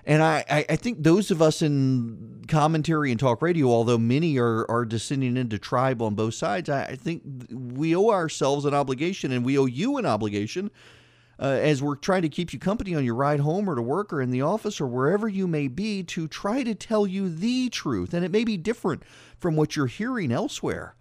And 0.06 0.22
I, 0.22 0.64
I 0.68 0.76
think 0.76 1.02
those 1.02 1.32
of 1.32 1.42
us 1.42 1.62
in 1.62 2.44
commentary 2.46 3.10
and 3.10 3.18
talk 3.18 3.42
radio, 3.42 3.68
although 3.68 3.98
many 3.98 4.38
are, 4.38 4.64
are 4.70 4.84
descending 4.84 5.36
into 5.36 5.58
tribe 5.58 6.00
on 6.00 6.14
both 6.14 6.34
sides, 6.34 6.70
I, 6.70 6.84
I 6.84 6.96
think 6.96 7.22
we 7.50 7.96
owe 7.96 8.10
ourselves 8.10 8.64
an 8.64 8.72
obligation 8.72 9.32
and 9.32 9.44
we 9.44 9.58
owe 9.58 9.66
you 9.66 9.96
an 9.96 10.06
obligation 10.06 10.70
uh, 11.40 11.46
as 11.46 11.82
we're 11.82 11.96
trying 11.96 12.22
to 12.22 12.28
keep 12.28 12.52
you 12.52 12.60
company 12.60 12.94
on 12.94 13.04
your 13.04 13.16
ride 13.16 13.40
home 13.40 13.68
or 13.68 13.74
to 13.74 13.82
work 13.82 14.12
or 14.12 14.22
in 14.22 14.30
the 14.30 14.42
office 14.42 14.80
or 14.80 14.86
wherever 14.86 15.28
you 15.28 15.48
may 15.48 15.66
be 15.66 16.04
to 16.04 16.28
try 16.28 16.62
to 16.62 16.74
tell 16.74 17.04
you 17.04 17.28
the 17.28 17.68
truth. 17.68 18.14
And 18.14 18.24
it 18.24 18.30
may 18.30 18.44
be 18.44 18.56
different 18.56 19.02
from 19.40 19.56
what 19.56 19.74
you're 19.74 19.86
hearing 19.86 20.30
elsewhere. 20.30 20.94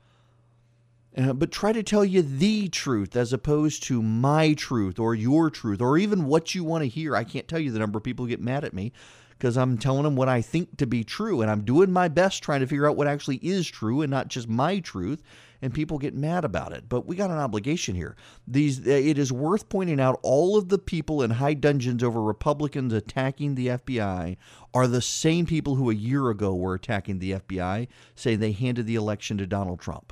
Uh, 1.18 1.32
but 1.32 1.50
try 1.50 1.72
to 1.72 1.84
tell 1.84 2.04
you 2.04 2.22
the 2.22 2.68
truth 2.68 3.16
as 3.16 3.32
opposed 3.32 3.84
to 3.84 4.02
my 4.02 4.54
truth 4.54 5.00
or 5.00 5.16
your 5.16 5.50
truth 5.50 5.80
or 5.80 5.98
even 5.98 6.26
what 6.26 6.54
you 6.54 6.64
want 6.64 6.84
to 6.84 6.90
hear. 6.90 7.16
I 7.16 7.24
can't 7.24 7.48
tell 7.48 7.60
you 7.60 7.72
the 7.72 7.80
number 7.80 7.98
of 7.98 8.04
people 8.04 8.26
get 8.26 8.42
mad 8.42 8.66
at 8.66 8.74
me 8.74 8.92
because 9.38 9.58
I'm 9.58 9.78
telling 9.78 10.04
them 10.04 10.18
what 10.18 10.28
I 10.28 10.42
think 10.42 10.78
to 10.78 10.86
be 10.86 11.06
true 11.06 11.42
and 11.42 11.50
I'm 11.50 11.64
doing 11.64 11.92
my 11.92 12.10
best 12.10 12.44
trying 12.44 12.60
to 12.62 12.68
figure 12.68 12.88
out 12.88 12.98
what 12.98 13.08
actually 13.08 13.38
is 13.38 13.68
true 13.68 14.02
and 14.02 14.12
not 14.12 14.28
just 14.28 14.50
my 14.50 14.80
truth 14.80 15.24
and 15.62 15.74
people 15.74 15.98
get 15.98 16.14
mad 16.14 16.44
about 16.44 16.74
it. 16.74 16.90
But 16.90 17.06
we 17.06 17.16
got 17.16 17.32
an 17.32 17.38
obligation 17.38 17.96
here. 17.96 18.18
These 18.46 18.86
it 18.86 19.18
is 19.18 19.32
worth 19.32 19.70
pointing 19.70 20.02
out 20.02 20.20
all 20.22 20.58
of 20.58 20.68
the 20.68 20.78
people 20.78 21.22
in 21.22 21.32
high 21.32 21.54
dungeons 21.54 22.04
over 22.04 22.22
Republicans 22.22 22.92
attacking 22.92 23.56
the 23.56 23.68
FBI 23.68 24.36
are 24.74 24.88
the 24.88 25.02
same 25.02 25.46
people 25.46 25.76
who 25.76 25.90
a 25.90 25.96
year 25.96 26.30
ago 26.30 26.54
were 26.54 26.74
attacking 26.74 27.20
the 27.20 27.32
FBI, 27.32 27.88
saying 28.16 28.40
they 28.40 28.52
handed 28.52 28.86
the 28.86 28.96
election 28.96 29.38
to 29.38 29.48
Donald 29.48 29.80
Trump. 29.80 30.12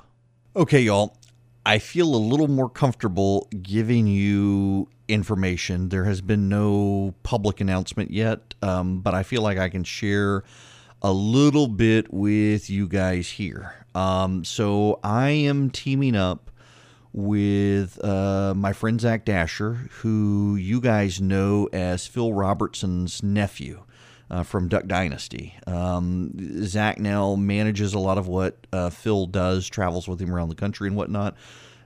Okay, 0.56 0.82
y'all. 0.82 1.16
I 1.66 1.80
feel 1.80 2.14
a 2.14 2.16
little 2.16 2.46
more 2.46 2.68
comfortable 2.68 3.48
giving 3.60 4.06
you 4.06 4.88
information. 5.08 5.88
There 5.88 6.04
has 6.04 6.20
been 6.20 6.48
no 6.48 7.12
public 7.24 7.60
announcement 7.60 8.12
yet, 8.12 8.54
um, 8.62 9.00
but 9.00 9.14
I 9.14 9.24
feel 9.24 9.42
like 9.42 9.58
I 9.58 9.68
can 9.68 9.82
share 9.82 10.44
a 11.02 11.12
little 11.12 11.66
bit 11.66 12.14
with 12.14 12.70
you 12.70 12.86
guys 12.86 13.30
here. 13.30 13.84
Um, 13.96 14.44
so 14.44 15.00
I 15.02 15.30
am 15.30 15.70
teaming 15.70 16.14
up 16.14 16.52
with 17.12 18.02
uh, 18.04 18.54
my 18.56 18.72
friend 18.72 19.00
Zach 19.00 19.24
Dasher, 19.24 19.88
who 20.02 20.54
you 20.54 20.80
guys 20.80 21.20
know 21.20 21.68
as 21.72 22.06
Phil 22.06 22.32
Robertson's 22.32 23.24
nephew. 23.24 23.82
Uh, 24.30 24.42
from 24.42 24.68
Duck 24.68 24.86
Dynasty. 24.86 25.54
Um, 25.66 26.32
Zach 26.64 26.98
now 26.98 27.34
manages 27.34 27.92
a 27.92 27.98
lot 27.98 28.16
of 28.16 28.26
what 28.26 28.66
uh, 28.72 28.88
Phil 28.88 29.26
does, 29.26 29.68
travels 29.68 30.08
with 30.08 30.18
him 30.18 30.34
around 30.34 30.48
the 30.48 30.54
country 30.54 30.88
and 30.88 30.96
whatnot. 30.96 31.36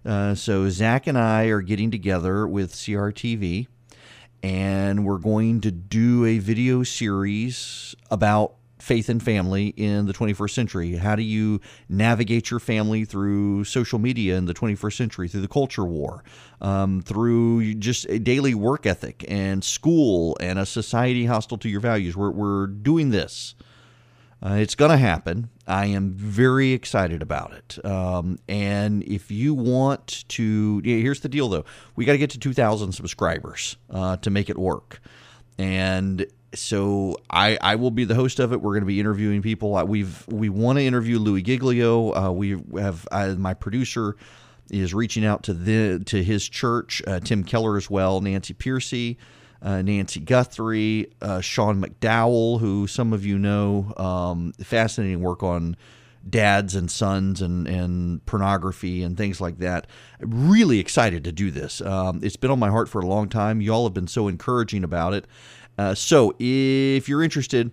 Uh, 0.05 0.35
so 0.35 0.71
Zach 0.71 1.07
and 1.07 1.19
I 1.19 1.47
are 1.47 1.61
getting 1.61 1.91
together 1.91 2.47
with 2.47 2.73
CRTV, 2.73 3.67
and 4.43 5.05
we're 5.05 5.19
going 5.19 5.61
to 5.63 5.71
do 5.71 6.25
a 6.25 6.39
video 6.39 6.83
series 6.85 7.95
about 8.11 8.55
faith 8.79 9.09
and 9.09 9.23
family 9.23 9.69
in 9.77 10.07
the 10.07 10.13
21st 10.13 10.51
century? 10.51 10.97
How 10.97 11.17
do 11.17 11.23
you 11.23 11.61
navigate 11.89 12.51
your 12.51 12.61
family 12.61 13.05
through 13.05 13.65
social 13.65 13.99
media 13.99 14.37
in 14.37 14.47
the 14.47 14.55
21st 14.55 14.97
century, 14.97 15.29
through 15.29 15.43
the 15.43 15.49
culture 15.49 15.85
war, 15.85 16.25
um, 16.61 17.03
through 17.03 17.75
just 17.75 18.07
a 18.09 18.19
daily 18.19 18.55
work 18.55 18.87
ethic 18.87 19.25
and 19.29 19.63
school 19.63 20.37
and 20.41 20.59
a 20.59 20.67
society 20.67 21.27
hostile 21.27 21.59
to 21.59 21.69
your 21.69 21.81
values? 21.81 22.17
We're, 22.17 22.31
we're 22.31 22.67
doing 22.67 23.11
this. 23.11 23.55
Uh, 24.41 24.55
it's 24.55 24.77
going 24.77 24.91
to 24.91 24.97
happen. 24.97 25.51
I 25.67 25.87
am 25.87 26.13
very 26.13 26.73
excited 26.73 27.23
about 27.23 27.53
it. 27.53 27.85
Um, 27.85 28.39
and 28.49 29.03
if 29.03 29.31
you 29.31 29.53
want 29.53 30.25
to, 30.29 30.81
yeah, 30.85 30.97
here's 30.97 31.21
the 31.21 31.29
deal 31.29 31.49
though 31.49 31.65
we 31.97 32.05
got 32.05 32.13
to 32.13 32.19
get 32.19 32.31
to 32.31 32.39
2,000 32.39 32.93
subscribers 32.93 33.77
uh, 33.91 34.17
to 34.19 34.31
make 34.31 34.49
it 34.49 34.57
work. 34.57 35.01
And 35.59 36.25
so 36.55 37.17
I, 37.29 37.59
I 37.61 37.75
will 37.77 37.91
be 37.91 38.05
the 38.05 38.15
host 38.15 38.39
of 38.39 38.53
it. 38.53 38.61
We're 38.61 38.73
going 38.73 38.83
to 38.83 38.87
be 38.87 39.01
interviewing 39.01 39.43
people. 39.43 39.73
We've 39.87 40.27
we 40.29 40.49
want 40.49 40.79
to 40.79 40.85
interview 40.85 41.19
Louie 41.19 41.43
Giglio. 41.43 42.15
Uh, 42.15 42.31
we 42.31 42.63
have 42.79 43.07
uh, 43.13 43.35
my 43.39 43.55
producer 43.55 44.17
is 44.71 44.95
reaching 44.95 45.25
out 45.25 45.43
to 45.45 45.55
the 45.55 46.03
to 46.07 46.23
his 46.23 46.49
church. 46.49 47.03
Uh, 47.07 47.21
Tim 47.21 47.45
Keller 47.45 47.77
as 47.77 47.91
well. 47.91 48.21
Nancy 48.21 48.55
Pearcey, 48.55 49.17
uh, 49.63 49.83
Nancy 49.83 50.21
Guthrie, 50.21 51.13
uh, 51.21 51.41
Sean 51.41 51.83
McDowell, 51.83 52.61
who 52.61 52.87
some 52.87 53.13
of 53.13 53.25
you 53.25 53.39
know. 53.39 53.93
Um, 53.97 54.53
fascinating 54.63 55.21
work 55.21 55.43
on 55.43 55.77
dads 56.29 56.75
and 56.75 56.91
sons 56.91 57.41
and, 57.41 57.67
and 57.67 58.25
pornography 58.27 59.03
and 59.03 59.17
things 59.17 59.41
like 59.41 59.59
that. 59.59 59.87
Really 60.21 60.79
excited 60.79 61.25
to 61.25 61.33
do 61.33 61.51
this. 61.51 61.81
Um, 61.81 62.21
it's 62.23 62.37
been 62.37 62.51
on 62.51 62.59
my 62.59 62.71
heart 62.71 62.89
for 62.89 63.01
a 63.01 63.07
long 63.07 63.29
time. 63.29 63.61
Y'all 63.61 63.85
have 63.85 63.95
been 63.95 64.09
so 64.09 64.29
encouraging 64.29 64.85
about 64.85 65.15
it. 65.15 65.27
Uh, 65.79 65.95
so 65.95 66.35
if 66.39 67.09
you're 67.09 67.23
interested, 67.23 67.71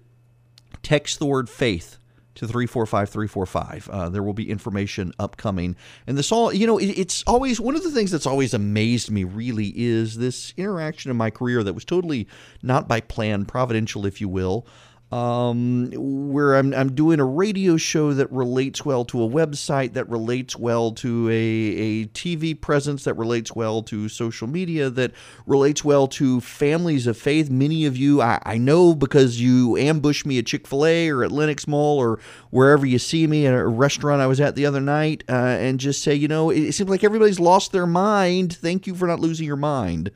text 0.84 1.20
the 1.20 1.26
word 1.26 1.50
faith 1.50 1.98
to 2.36 2.48
345345. 2.48 3.90
Uh, 3.90 4.10
there 4.10 4.22
will 4.22 4.34
be 4.34 4.50
information 4.50 5.12
upcoming. 5.18 5.76
And 6.06 6.18
this 6.18 6.32
all, 6.32 6.54
you 6.54 6.68
know, 6.68 6.78
it, 6.78 6.88
it's 6.88 7.24
always 7.26 7.60
one 7.60 7.76
of 7.76 7.84
the 7.84 7.92
things 7.92 8.12
that's 8.12 8.26
always 8.26 8.54
amazed 8.54 9.10
me 9.10 9.24
really 9.24 9.74
is 9.76 10.18
this 10.18 10.54
interaction 10.58 11.10
in 11.10 11.18
my 11.18 11.30
career 11.30 11.64
that 11.64 11.74
was 11.74 11.86
totally 11.86 12.28
not 12.62 12.88
by 12.88 13.00
plan, 13.00 13.46
providential, 13.46 14.06
if 14.06 14.22
you 14.22 14.30
will 14.30 14.68
um, 15.12 15.92
where 15.94 16.56
I'm, 16.56 16.74
I'm 16.74 16.94
doing 16.94 17.20
a 17.20 17.26
radio 17.26 17.78
show 17.78 18.14
that 18.14 18.32
relates 18.32 18.84
well 18.84 19.06
to 19.06 19.24
a 19.24 19.30
website, 19.30 19.94
that 19.94 20.10
relates 20.10 20.58
well 20.58 20.92
to 20.94 21.30
a, 21.30 21.34
a 21.34 22.06
TV 22.08 22.60
presence, 22.60 23.04
that 23.04 23.14
relates 23.14 23.56
well 23.56 23.84
to 23.84 24.10
social 24.10 24.48
media, 24.48 24.90
that 24.90 25.12
relates 25.46 25.86
well 25.86 26.08
to 26.08 26.42
families 26.42 27.06
of 27.06 27.18
faith. 27.18 27.50
Many 27.50 27.86
of 27.86 27.96
you, 27.96 28.22
I, 28.22 28.42
I 28.44 28.58
know 28.58 28.96
because 28.96 29.40
you 29.40 29.78
ambush 29.78 30.26
me 30.26 30.40
at 30.40 30.48
Chick 30.48 30.66
fil 30.68 30.86
A 30.86 31.10
or 31.10 31.24
at 31.24 31.32
Lenox 31.32 31.68
Mall 31.68 32.00
or 32.00 32.20
wherever 32.50 32.86
you 32.86 32.98
see 32.98 33.28
me 33.28 33.46
at 33.46 33.54
a 33.54 33.68
restaurant 33.68 34.22
I 34.22 34.28
was 34.28 34.42
at 34.42 34.56
the 34.56 34.66
other 34.66 34.82
night 34.82 35.24
uh, 35.30 35.34
and 35.34 35.80
just 35.80 36.02
say, 36.02 36.16
you 36.16 36.28
know, 36.28 36.50
it, 36.50 36.60
it 36.60 36.74
seems 36.74 36.90
like 36.90 37.04
everybody's 37.04 37.40
lost 37.40 37.72
their 37.72 37.88
mind. 37.88 38.54
Thank 38.56 38.88
you 38.88 38.96
for 38.96 39.08
not 39.08 39.20
losing 39.20 39.46
your 39.46 39.56
mind. 39.56 40.10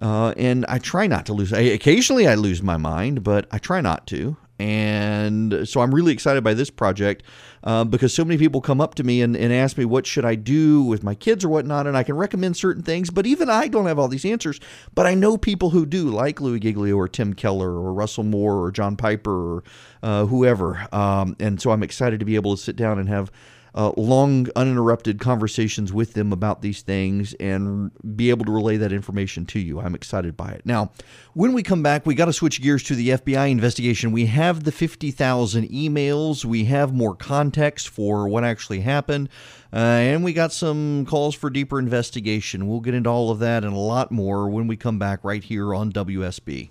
Uh, 0.00 0.34
and 0.36 0.66
I 0.68 0.78
try 0.78 1.06
not 1.06 1.26
to 1.26 1.32
lose. 1.32 1.52
I, 1.52 1.60
occasionally, 1.60 2.28
I 2.28 2.34
lose 2.34 2.62
my 2.62 2.76
mind, 2.76 3.22
but 3.22 3.46
I 3.50 3.58
try 3.58 3.80
not 3.80 4.06
to. 4.08 4.36
And 4.58 5.68
so 5.68 5.82
I'm 5.82 5.94
really 5.94 6.12
excited 6.12 6.42
by 6.42 6.54
this 6.54 6.70
project 6.70 7.22
uh, 7.62 7.84
because 7.84 8.14
so 8.14 8.24
many 8.24 8.38
people 8.38 8.62
come 8.62 8.80
up 8.80 8.94
to 8.94 9.04
me 9.04 9.20
and, 9.20 9.36
and 9.36 9.52
ask 9.52 9.76
me 9.76 9.84
what 9.84 10.06
should 10.06 10.24
I 10.24 10.34
do 10.34 10.82
with 10.82 11.02
my 11.02 11.14
kids 11.14 11.44
or 11.44 11.50
whatnot, 11.50 11.86
and 11.86 11.96
I 11.96 12.02
can 12.02 12.16
recommend 12.16 12.56
certain 12.56 12.82
things. 12.82 13.10
But 13.10 13.26
even 13.26 13.50
I 13.50 13.68
don't 13.68 13.86
have 13.86 13.98
all 13.98 14.08
these 14.08 14.24
answers. 14.24 14.58
But 14.94 15.06
I 15.06 15.14
know 15.14 15.36
people 15.36 15.70
who 15.70 15.84
do, 15.84 16.08
like 16.08 16.40
Louie 16.40 16.60
Giglio 16.60 16.96
or 16.96 17.08
Tim 17.08 17.34
Keller 17.34 17.70
or 17.70 17.92
Russell 17.92 18.24
Moore 18.24 18.62
or 18.62 18.70
John 18.72 18.96
Piper 18.96 19.56
or 19.56 19.64
uh, 20.02 20.24
whoever. 20.26 20.88
Um, 20.90 21.36
and 21.38 21.60
so 21.60 21.70
I'm 21.70 21.82
excited 21.82 22.20
to 22.20 22.26
be 22.26 22.36
able 22.36 22.56
to 22.56 22.62
sit 22.62 22.76
down 22.76 22.98
and 22.98 23.08
have 23.10 23.30
uh, 23.76 23.92
long, 23.98 24.48
uninterrupted 24.56 25.20
conversations 25.20 25.92
with 25.92 26.14
them 26.14 26.32
about 26.32 26.62
these 26.62 26.80
things 26.80 27.34
and 27.34 27.92
be 28.16 28.30
able 28.30 28.46
to 28.46 28.50
relay 28.50 28.78
that 28.78 28.92
information 28.92 29.44
to 29.44 29.60
you. 29.60 29.78
I'm 29.78 29.94
excited 29.94 30.36
by 30.36 30.50
it. 30.50 30.62
Now, 30.64 30.92
when 31.34 31.52
we 31.52 31.62
come 31.62 31.82
back, 31.82 32.06
we 32.06 32.14
got 32.14 32.24
to 32.24 32.32
switch 32.32 32.62
gears 32.62 32.82
to 32.84 32.94
the 32.94 33.10
FBI 33.10 33.50
investigation. 33.50 34.12
We 34.12 34.26
have 34.26 34.64
the 34.64 34.72
50,000 34.72 35.68
emails, 35.68 36.44
we 36.44 36.64
have 36.64 36.94
more 36.94 37.14
context 37.14 37.90
for 37.90 38.26
what 38.26 38.44
actually 38.44 38.80
happened, 38.80 39.28
uh, 39.72 39.76
and 39.76 40.24
we 40.24 40.32
got 40.32 40.52
some 40.52 41.04
calls 41.04 41.34
for 41.34 41.50
deeper 41.50 41.78
investigation. 41.78 42.66
We'll 42.66 42.80
get 42.80 42.94
into 42.94 43.10
all 43.10 43.30
of 43.30 43.40
that 43.40 43.62
and 43.62 43.74
a 43.74 43.78
lot 43.78 44.10
more 44.10 44.48
when 44.48 44.66
we 44.66 44.76
come 44.76 44.98
back 44.98 45.22
right 45.22 45.44
here 45.44 45.74
on 45.74 45.92
WSB. 45.92 46.70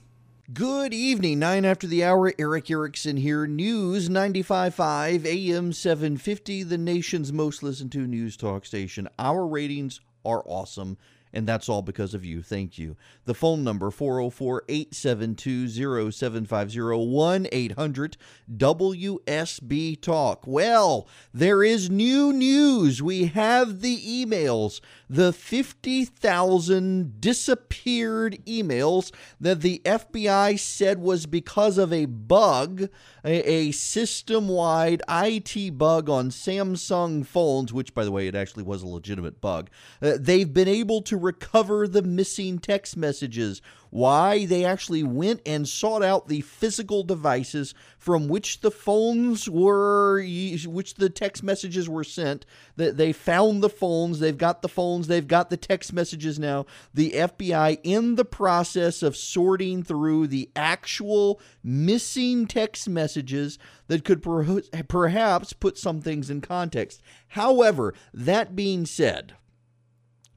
Good 0.53 0.93
evening, 0.93 1.39
9 1.39 1.65
after 1.65 1.87
the 1.87 2.03
hour. 2.03 2.31
Erick 2.37 2.69
Erickson 2.69 3.17
here. 3.17 3.47
News 3.47 4.09
95.5 4.09 5.25
AM 5.25 5.73
750, 5.73 6.61
the 6.61 6.77
nation's 6.77 7.33
most 7.33 7.63
listened 7.63 7.91
to 7.93 8.05
news 8.05 8.37
talk 8.37 8.63
station. 8.63 9.09
Our 9.17 9.47
ratings 9.47 10.01
are 10.23 10.43
awesome, 10.45 10.99
And 11.35 11.45
that's 11.45 11.67
all 11.67 11.81
because 11.81 12.13
of 12.13 12.23
you. 12.23 12.41
Thank 12.41 12.77
you. 12.77 12.95
The 13.25 13.33
phone 13.33 13.61
number 13.61 13.91
404 13.91 14.63
872 14.69 16.11
0750 16.11 16.79
1 17.05 17.47
800 17.51 18.17
WSB 18.55 20.01
Talk. 20.01 20.47
Well, 20.47 21.09
there 21.33 21.61
is 21.61 21.89
new 21.89 22.31
news. 22.31 23.03
We 23.03 23.25
have 23.25 23.81
the 23.81 23.97
emails, 23.97 24.79
the 25.09 25.33
50,000 25.33 27.19
disappeared 27.19 28.39
emails 28.45 29.11
that 29.41 29.59
the 29.59 29.81
FBI 29.83 30.57
said 30.57 30.99
was 30.99 31.25
because 31.25 31.77
of 31.77 31.91
a 31.91 32.05
bug, 32.05 32.87
a, 33.25 33.51
a 33.51 33.71
system 33.71 34.47
wide 34.47 35.01
IT 35.09 35.77
bug 35.77 36.09
on 36.09 36.29
Samsung 36.29 37.25
phones, 37.25 37.73
which, 37.73 37.93
by 37.93 38.05
the 38.05 38.11
way, 38.11 38.27
it 38.27 38.35
actually 38.35 38.63
was 38.63 38.81
a 38.81 38.87
legitimate 38.87 39.41
bug. 39.41 39.69
Uh, 40.01 40.13
they've 40.17 40.53
been 40.53 40.69
able 40.69 41.01
to 41.01 41.24
recover 41.25 41.87
the 41.87 42.01
missing 42.01 42.59
text 42.59 42.95
messages. 42.95 43.61
Why? 43.89 44.45
They 44.45 44.65
actually 44.65 45.03
went 45.03 45.41
and 45.45 45.67
sought 45.67 46.03
out 46.03 46.27
the 46.27 46.41
physical 46.41 47.03
devices 47.03 47.73
from 47.97 48.27
which 48.27 48.59
the 48.59 48.71
phones 48.71 49.49
were, 49.49 50.21
which 50.65 50.95
the 50.95 51.09
text 51.09 51.43
messages 51.43 51.87
were 51.87 52.03
sent. 52.03 52.45
That 52.75 52.97
they 52.97 53.13
found 53.13 53.63
the 53.63 53.69
phones, 53.69 54.19
they've 54.19 54.37
got 54.37 54.61
the 54.61 54.67
phones, 54.67 55.07
they've 55.07 55.25
got 55.25 55.49
the 55.49 55.55
text 55.55 55.93
messages 55.93 56.37
now. 56.37 56.65
The 56.93 57.11
FBI, 57.11 57.79
in 57.83 58.15
the 58.15 58.25
process 58.25 59.01
of 59.01 59.15
sorting 59.15 59.81
through 59.81 60.27
the 60.27 60.49
actual 60.57 61.39
missing 61.63 62.47
text 62.47 62.89
messages 62.89 63.57
that 63.87 64.03
could 64.03 64.21
perhaps 64.21 65.53
put 65.53 65.77
some 65.77 66.01
things 66.01 66.29
in 66.29 66.41
context. 66.41 67.01
However, 67.29 67.93
that 68.13 68.57
being 68.57 68.85
said, 68.85 69.35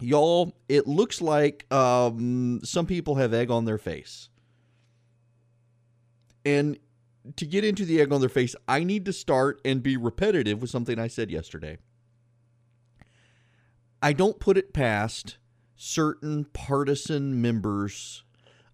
y'all, 0.01 0.57
it 0.69 0.87
looks 0.87 1.21
like 1.21 1.71
um, 1.73 2.61
some 2.65 2.87
people 2.87 3.17
have 3.17 3.35
egg 3.35 3.51
on 3.51 3.65
their 3.65 3.79
face. 3.79 4.29
And 6.45 6.79
to 7.37 7.45
get 7.45 7.65
into 7.65 7.85
the 7.85 8.01
egg 8.01 8.13
on 8.13 8.21
their 8.21 8.29
face, 8.29 8.55
I 8.67 8.85
need 8.85 9.05
to 9.05 9.13
start 9.13 9.61
and 9.65 9.83
be 9.83 9.97
repetitive 9.97 10.61
with 10.61 10.71
something 10.71 10.99
I 10.99 11.09
said 11.09 11.31
yesterday. 11.31 11.79
I 14.01 14.13
don't 14.13 14.39
put 14.39 14.57
it 14.57 14.73
past 14.73 15.39
certain 15.77 16.45
partisan 16.53 17.43
members 17.43 18.23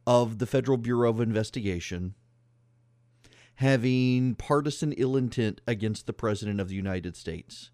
of 0.07 0.39
the 0.39 0.47
Federal 0.47 0.77
Bureau 0.77 1.11
of 1.11 1.21
Investigation 1.21 2.15
having 3.57 4.35
partisan 4.35 4.93
ill 4.93 5.17
intent 5.17 5.61
against 5.67 6.07
the 6.07 6.13
President 6.13 6.61
of 6.61 6.69
the 6.69 6.75
United 6.75 7.17
States. 7.17 7.71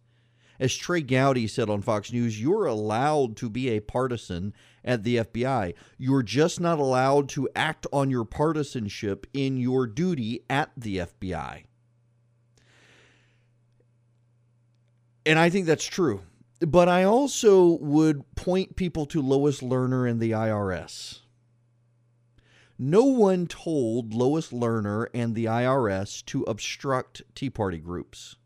As 0.60 0.76
Trey 0.76 1.00
Gowdy 1.00 1.46
said 1.46 1.70
on 1.70 1.80
Fox 1.80 2.12
News, 2.12 2.38
you're 2.38 2.66
allowed 2.66 3.34
to 3.38 3.48
be 3.48 3.70
a 3.70 3.80
partisan 3.80 4.52
at 4.84 5.04
the 5.04 5.16
FBI. 5.16 5.72
You're 5.96 6.22
just 6.22 6.60
not 6.60 6.78
allowed 6.78 7.30
to 7.30 7.48
act 7.56 7.86
on 7.90 8.10
your 8.10 8.26
partisanship 8.26 9.26
in 9.32 9.56
your 9.56 9.86
duty 9.86 10.44
at 10.50 10.70
the 10.76 10.98
FBI. 10.98 11.64
And 15.24 15.38
I 15.38 15.48
think 15.48 15.64
that's 15.64 15.86
true. 15.86 16.20
But 16.60 16.90
I 16.90 17.04
also 17.04 17.78
would 17.78 18.34
point 18.34 18.76
people 18.76 19.06
to 19.06 19.22
Lois 19.22 19.60
Lerner 19.62 20.08
and 20.08 20.20
the 20.20 20.32
IRS. 20.32 21.20
No 22.78 23.04
one 23.04 23.46
told 23.46 24.12
Lois 24.12 24.50
Lerner 24.50 25.06
and 25.14 25.34
the 25.34 25.46
IRS 25.46 26.22
to 26.26 26.42
obstruct 26.42 27.22
Tea 27.34 27.48
Party 27.48 27.78
groups 27.78 28.36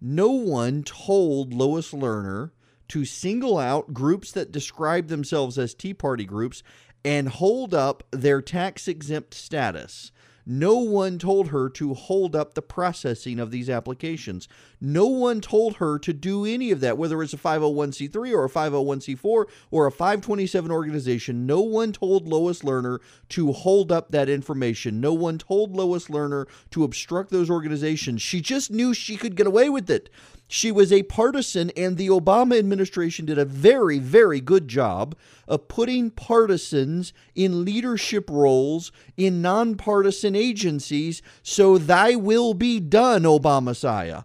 no 0.00 0.30
one 0.30 0.82
told 0.82 1.52
Lois 1.52 1.92
Lerner 1.92 2.50
to 2.88 3.04
single 3.04 3.58
out 3.58 3.92
groups 3.92 4.32
that 4.32 4.52
describe 4.52 5.08
themselves 5.08 5.58
as 5.58 5.74
Tea 5.74 5.94
Party 5.94 6.24
groups 6.24 6.62
and 7.04 7.28
hold 7.28 7.74
up 7.74 8.02
their 8.10 8.42
tax 8.42 8.88
exempt 8.88 9.34
status. 9.34 10.12
No 10.48 10.76
one 10.76 11.18
told 11.18 11.48
her 11.48 11.68
to 11.70 11.94
hold 11.94 12.36
up 12.36 12.54
the 12.54 12.62
processing 12.62 13.40
of 13.40 13.50
these 13.50 13.68
applications. 13.68 14.46
No 14.80 15.06
one 15.06 15.40
told 15.40 15.76
her 15.76 15.98
to 15.98 16.12
do 16.12 16.44
any 16.44 16.70
of 16.70 16.78
that, 16.80 16.96
whether 16.96 17.20
it's 17.20 17.32
a 17.32 17.36
501c3 17.36 18.32
or 18.32 18.44
a 18.44 18.48
501c4 18.48 19.44
or 19.72 19.86
a 19.86 19.90
527 19.90 20.70
organization. 20.70 21.46
No 21.46 21.62
one 21.62 21.92
told 21.92 22.28
Lois 22.28 22.62
Lerner 22.62 23.00
to 23.30 23.50
hold 23.50 23.90
up 23.90 24.12
that 24.12 24.28
information. 24.28 25.00
No 25.00 25.12
one 25.12 25.38
told 25.38 25.74
Lois 25.74 26.06
Lerner 26.06 26.46
to 26.70 26.84
obstruct 26.84 27.30
those 27.30 27.50
organizations. 27.50 28.22
She 28.22 28.40
just 28.40 28.70
knew 28.70 28.94
she 28.94 29.16
could 29.16 29.34
get 29.34 29.48
away 29.48 29.68
with 29.68 29.90
it. 29.90 30.08
She 30.48 30.70
was 30.70 30.92
a 30.92 31.02
partisan, 31.02 31.70
and 31.76 31.96
the 31.96 32.08
Obama 32.08 32.58
administration 32.58 33.26
did 33.26 33.38
a 33.38 33.44
very, 33.44 33.98
very 33.98 34.40
good 34.40 34.68
job 34.68 35.16
of 35.48 35.68
putting 35.68 36.10
partisans 36.10 37.12
in 37.34 37.64
leadership 37.64 38.30
roles 38.30 38.92
in 39.16 39.42
nonpartisan 39.42 40.36
agencies. 40.36 41.20
So, 41.42 41.78
thy 41.78 42.14
will 42.14 42.54
be 42.54 42.78
done, 42.78 43.24
Obama 43.24 43.64
Messiah. 43.64 44.22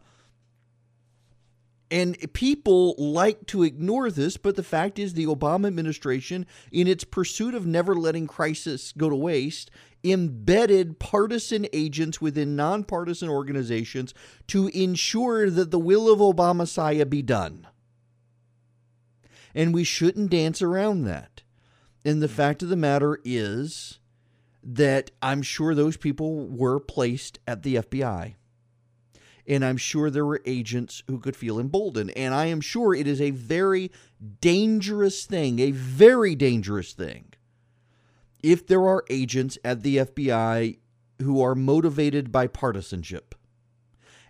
And 1.92 2.18
people 2.32 2.96
like 2.98 3.46
to 3.48 3.64
ignore 3.64 4.10
this, 4.10 4.38
but 4.38 4.56
the 4.56 4.64
fact 4.64 4.98
is, 4.98 5.14
the 5.14 5.26
Obama 5.26 5.68
administration, 5.68 6.46
in 6.72 6.88
its 6.88 7.04
pursuit 7.04 7.54
of 7.54 7.66
never 7.66 7.94
letting 7.94 8.28
crisis 8.28 8.94
go 8.98 9.10
to 9.10 9.16
waste, 9.16 9.70
embedded 10.02 11.00
partisan 11.00 11.68
agents 11.74 12.22
within 12.22 12.56
nonpartisan 12.56 13.28
organizations 13.28 14.14
to 14.48 14.70
ensure 14.70 15.50
that 15.50 15.70
the 15.70 15.80
will 15.80 16.10
of 16.10 16.20
Obama 16.20 16.56
Messiah 16.56 17.06
be 17.06 17.22
done. 17.22 17.68
And 19.54 19.74
we 19.74 19.84
shouldn't 19.84 20.32
dance 20.32 20.62
around 20.62 21.04
that. 21.04 21.42
And 22.06 22.22
the 22.22 22.30
fact 22.30 22.64
of 22.64 22.70
the 22.70 22.78
matter 22.78 23.20
is 23.26 24.00
that 24.64 25.12
I'm 25.22 25.42
sure 25.42 25.76
those 25.76 25.98
people 25.98 26.48
were 26.48 26.80
placed 26.80 27.40
at 27.46 27.64
the 27.64 27.76
FBI 27.76 28.36
and 29.48 29.64
I'm 29.64 29.78
sure 29.78 30.10
there 30.10 30.26
were 30.26 30.42
agents 30.46 31.04
who 31.08 31.20
could 31.20 31.36
feel 31.36 31.60
emboldened. 31.60 32.12
And 32.12 32.34
I 32.34 32.46
am 32.46 32.62
sure 32.62 32.94
it 32.94 33.08
is 33.08 33.22
a 33.22 33.32
very 33.32 33.92
dangerous 34.40 35.26
thing, 35.26 35.60
a 35.60 35.72
very 35.72 36.36
dangerous 36.36 36.94
thing, 36.94 37.34
if 38.44 38.66
there 38.66 38.88
are 38.88 39.04
agents 39.10 39.58
at 39.64 39.84
the 39.84 39.98
FBI 39.98 40.78
who 41.22 41.42
are 41.42 41.56
motivated 41.56 42.32
by 42.32 42.48
partisanship. 42.48 43.36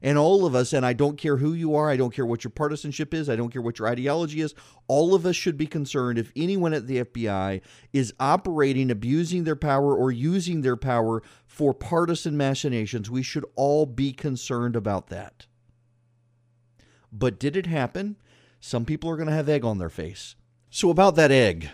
And 0.04 0.18
all 0.18 0.46
of 0.48 0.56
us, 0.56 0.74
and 0.74 0.84
I 0.84 0.94
don't 0.94 1.18
care 1.18 1.38
who 1.38 1.54
you 1.54 1.76
are, 1.76 1.90
I 1.90 1.96
don't 1.96 2.14
care 2.14 2.26
what 2.26 2.44
your 2.44 2.52
partisanship 2.52 3.14
is, 3.14 3.30
I 3.30 3.36
don't 3.36 3.52
care 3.52 3.62
what 3.62 3.78
your 3.78 3.88
ideology 3.88 4.42
is, 4.42 4.56
all 4.88 5.14
of 5.14 5.28
us 5.28 5.36
should 5.36 5.58
be 5.58 5.68
concerned 5.68 6.18
if 6.18 6.32
anyone 6.36 6.74
at 6.74 6.88
the 6.88 7.04
FBI 7.04 7.62
is 7.94 8.14
operating, 8.20 8.90
abusing 8.90 9.44
their 9.44 9.56
power, 9.56 9.96
or 9.96 10.12
using 10.12 10.62
their 10.62 10.76
power 10.76 11.22
for 11.52 11.74
partisan 11.74 12.38
machinations. 12.38 13.12
We 13.12 13.22
should 13.22 13.44
all 13.58 13.86
be 13.86 14.14
concerned 14.14 14.74
about 14.74 15.08
that. 15.08 15.48
But 17.12 17.40
did 17.40 17.58
it 17.58 17.66
happen? 17.66 18.16
Some 18.62 18.86
people 18.86 19.10
are 19.10 19.18
going 19.18 19.28
to 19.28 19.36
have 19.36 19.50
egg 19.50 19.66
on 19.66 19.78
their 19.78 19.90
face. 19.90 20.36
So, 20.70 20.90
about 20.90 21.18
that 21.18 21.30
egg, 21.30 21.70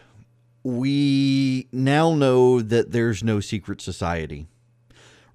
we 0.63 1.67
now 1.71 2.15
know 2.15 2.59
that 2.59 2.91
there's 2.91 3.23
no 3.23 3.39
secret 3.39 3.79
society. 3.79 4.47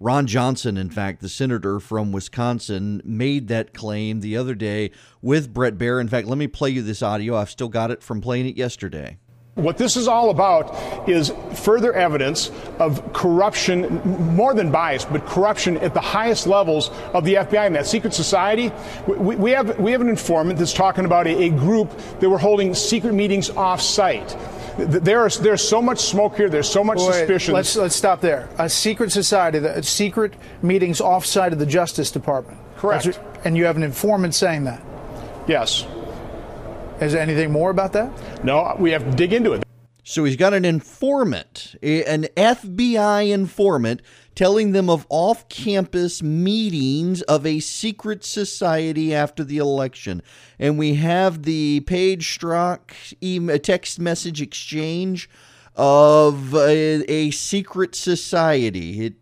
Ron 0.00 0.26
Johnson, 0.26 0.76
in 0.76 0.90
fact, 0.90 1.20
the 1.20 1.28
senator 1.28 1.78
from 1.78 2.10
Wisconsin, 2.10 3.00
made 3.04 3.46
that 3.46 3.72
claim 3.72 4.20
the 4.20 4.36
other 4.36 4.56
day 4.56 4.90
with 5.22 5.54
Bret 5.54 5.78
Baier. 5.78 6.00
In 6.00 6.08
fact, 6.08 6.26
let 6.26 6.36
me 6.36 6.48
play 6.48 6.70
you 6.70 6.82
this 6.82 7.00
audio. 7.00 7.36
I've 7.36 7.48
still 7.48 7.68
got 7.68 7.92
it 7.92 8.02
from 8.02 8.20
playing 8.20 8.48
it 8.48 8.56
yesterday. 8.56 9.18
What 9.54 9.76
this 9.76 9.98
is 9.98 10.08
all 10.08 10.30
about 10.30 11.06
is 11.06 11.30
further 11.52 11.92
evidence 11.92 12.50
of 12.78 13.12
corruption, 13.12 14.00
more 14.34 14.54
than 14.54 14.70
bias, 14.70 15.04
but 15.04 15.26
corruption 15.26 15.76
at 15.78 15.92
the 15.92 16.00
highest 16.00 16.46
levels 16.46 16.88
of 17.12 17.26
the 17.26 17.34
FBI 17.34 17.66
and 17.66 17.74
that 17.76 17.86
secret 17.86 18.14
society. 18.14 18.72
We, 19.06 19.36
we 19.36 19.50
have, 19.50 19.78
we 19.78 19.92
have 19.92 20.00
an 20.00 20.08
informant 20.08 20.58
that's 20.58 20.72
talking 20.72 21.04
about 21.04 21.26
a, 21.26 21.42
a 21.42 21.50
group 21.50 21.90
that 22.20 22.30
were 22.30 22.38
holding 22.38 22.72
secret 22.74 23.12
meetings 23.12 23.50
off 23.50 23.82
site. 23.82 24.34
There 24.78 25.26
is, 25.26 25.38
there's 25.38 25.66
so 25.66 25.82
much 25.82 25.98
smoke 25.98 26.34
here. 26.34 26.48
There's 26.48 26.70
so 26.70 26.82
much 26.82 26.96
Wait, 27.00 27.12
suspicion. 27.12 27.52
Let's 27.52 27.76
let's 27.76 27.94
stop 27.94 28.22
there. 28.22 28.48
A 28.56 28.70
secret 28.70 29.12
society, 29.12 29.58
the 29.58 29.82
secret 29.82 30.32
meetings 30.62 30.98
offsite 30.98 31.52
of 31.52 31.58
the 31.58 31.66
Justice 31.66 32.10
Department. 32.10 32.58
Correct. 32.78 33.04
What, 33.04 33.20
and 33.44 33.54
you 33.54 33.66
have 33.66 33.76
an 33.76 33.82
informant 33.82 34.34
saying 34.34 34.64
that. 34.64 34.82
Yes. 35.46 35.84
Is 37.02 37.12
there 37.12 37.20
anything 37.20 37.50
more 37.50 37.70
about 37.70 37.92
that? 37.94 38.44
No, 38.44 38.76
we 38.78 38.92
have 38.92 39.04
to 39.04 39.10
dig 39.10 39.32
into 39.32 39.52
it. 39.54 39.64
So 40.04 40.22
he's 40.24 40.36
got 40.36 40.54
an 40.54 40.64
informant, 40.64 41.74
an 41.82 42.28
FBI 42.36 43.30
informant, 43.30 44.02
telling 44.36 44.72
them 44.72 44.88
of 44.88 45.06
off 45.08 45.48
campus 45.48 46.22
meetings 46.22 47.22
of 47.22 47.44
a 47.44 47.58
secret 47.58 48.24
society 48.24 49.12
after 49.14 49.42
the 49.42 49.58
election. 49.58 50.22
And 50.58 50.78
we 50.78 50.94
have 50.94 51.42
the 51.42 51.80
Page 51.80 52.38
Strzok 52.38 53.50
uh, 53.50 53.58
text 53.58 53.98
message 53.98 54.40
exchange 54.40 55.28
of 55.74 56.54
a, 56.54 57.04
a 57.10 57.30
secret 57.32 57.94
society. 57.94 59.06
It 59.06 59.14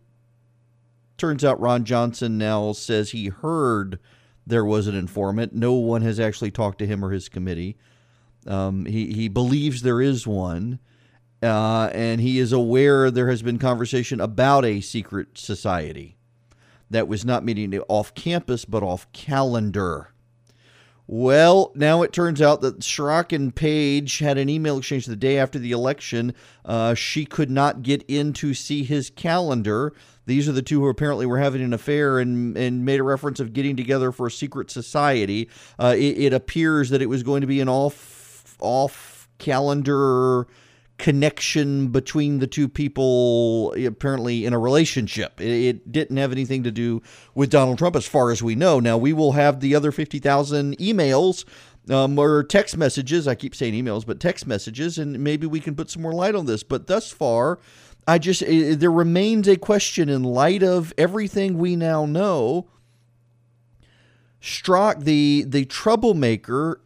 turns 1.16 1.45
out 1.45 1.61
Ron 1.61 1.85
Johnson 1.85 2.37
now 2.37 2.73
says 2.73 3.11
he 3.11 3.29
heard 3.29 3.99
there 4.46 4.64
was 4.64 4.87
an 4.87 4.94
informant. 4.94 5.55
No 5.55 5.74
one 5.74 6.03
has 6.03 6.18
actually 6.18 6.50
talked 6.50 6.79
to 6.81 6.87
him 6.87 7.05
or 7.05 7.11
his 7.11 7.29
committee. 7.29 7.76
Um, 8.46 8.87
he 8.87 9.12
he 9.12 9.29
believes 9.29 9.83
there 9.83 10.00
is 10.00 10.26
one, 10.26 10.79
uh, 11.42 11.90
and 11.92 12.20
he 12.20 12.38
is 12.38 12.53
aware 12.53 13.11
there 13.11 13.29
has 13.29 13.42
been 13.42 13.59
conversation 13.59 14.20
about 14.20 14.64
a 14.64 14.81
secret 14.81 15.37
society 15.37 16.16
that 16.90 17.09
was 17.09 17.24
not 17.24 17.44
meeting 17.44 17.79
off 17.88 18.14
campus 18.14 18.64
but 18.64 18.83
off 18.83 19.11
calendar. 19.12 20.09
Well, 21.12 21.72
now 21.74 22.03
it 22.03 22.12
turns 22.12 22.40
out 22.40 22.61
that 22.61 22.81
Strzok 22.81 23.33
and 23.35 23.53
Page 23.53 24.20
had 24.20 24.38
an 24.38 24.48
email 24.48 24.79
exchange 24.79 25.07
the 25.07 25.16
day 25.16 25.38
after 25.38 25.59
the 25.59 25.72
election. 25.72 26.35
Uh, 26.64 26.94
she 26.94 27.24
could 27.24 27.50
not 27.50 27.83
get 27.83 28.05
in 28.07 28.33
to 28.35 28.55
see 28.55 28.85
his 28.85 29.11
calendar. 29.11 29.92
These 30.31 30.49
are 30.49 30.53
the 30.53 30.62
two 30.62 30.81
who 30.81 30.88
apparently 30.88 31.27
were 31.27 31.38
having 31.38 31.61
an 31.61 31.73
affair 31.73 32.21
and, 32.21 32.57
and 32.57 32.85
made 32.85 33.01
a 33.01 33.03
reference 33.03 33.40
of 33.40 33.53
getting 33.53 33.77
together 33.77 34.12
for 34.12 34.29
a 34.29 34.31
secret 34.31 34.71
society. 34.71 35.51
Uh, 35.79 35.95
it, 35.99 36.19
it 36.19 36.33
appears 36.33 36.90
that 36.90 37.03
it 37.03 37.07
was 37.07 37.25
going 37.25 37.40
to 37.40 37.49
be 37.49 37.61
an 37.61 37.69
off 37.69 38.57
off 38.61 39.29
calendar 39.38 40.47
connection 40.99 41.88
between 41.88 42.38
the 42.38 42.47
two 42.47 42.69
people 42.69 43.75
apparently 43.87 44.45
in 44.45 44.53
a 44.53 44.59
relationship. 44.59 45.40
It, 45.40 45.51
it, 45.51 45.93
didn't 45.93 46.19
have 46.19 46.31
anything 46.31 46.62
to 46.64 46.71
do 46.71 47.03
with 47.35 47.51
Donald 47.51 47.79
Trump 47.79 47.97
as 47.97 48.07
far 48.07 48.31
as 48.31 48.43
we 48.43 48.55
know. 48.55 48.79
Now, 48.79 48.99
we 48.99 49.12
will 49.12 49.33
have 49.33 49.61
the 49.61 49.75
other 49.75 49.90
50,000 49.90 50.77
emails 50.79 51.45
um, 51.88 52.19
or 52.19 52.45
text 52.45 52.77
messages. 52.77 53.27
I 53.27 53.35
keep 53.35 53.55
saying 53.55 53.75
emails, 53.75 54.07
but 54.07 54.21
text 54.21 54.47
messages, 54.47 54.99
and 54.99 55.19
maybe 55.19 55.47
we 55.47 55.61
can 55.61 55.75
put 55.75 55.90
some 55.90 56.03
more 56.03 56.12
light 56.12 56.35
on 56.35 56.47
this. 56.47 56.62
But 56.62 56.87
thus 56.87 57.11
far, 57.11 57.59
I 58.07 58.19
just, 58.19 58.43
it, 58.43 58.81
there 58.81 58.91
remains 58.91 59.47
a 59.49 59.57
question 59.57 60.09
in 60.09 60.23
light 60.23 60.63
of 60.63 60.93
everything 60.99 61.59
we 61.59 61.77
now 61.77 62.07
know. 62.07 62.69
Strzok, 64.41 65.05
the 65.05 65.45
the 65.47 65.67
troublemaker, 65.67 66.81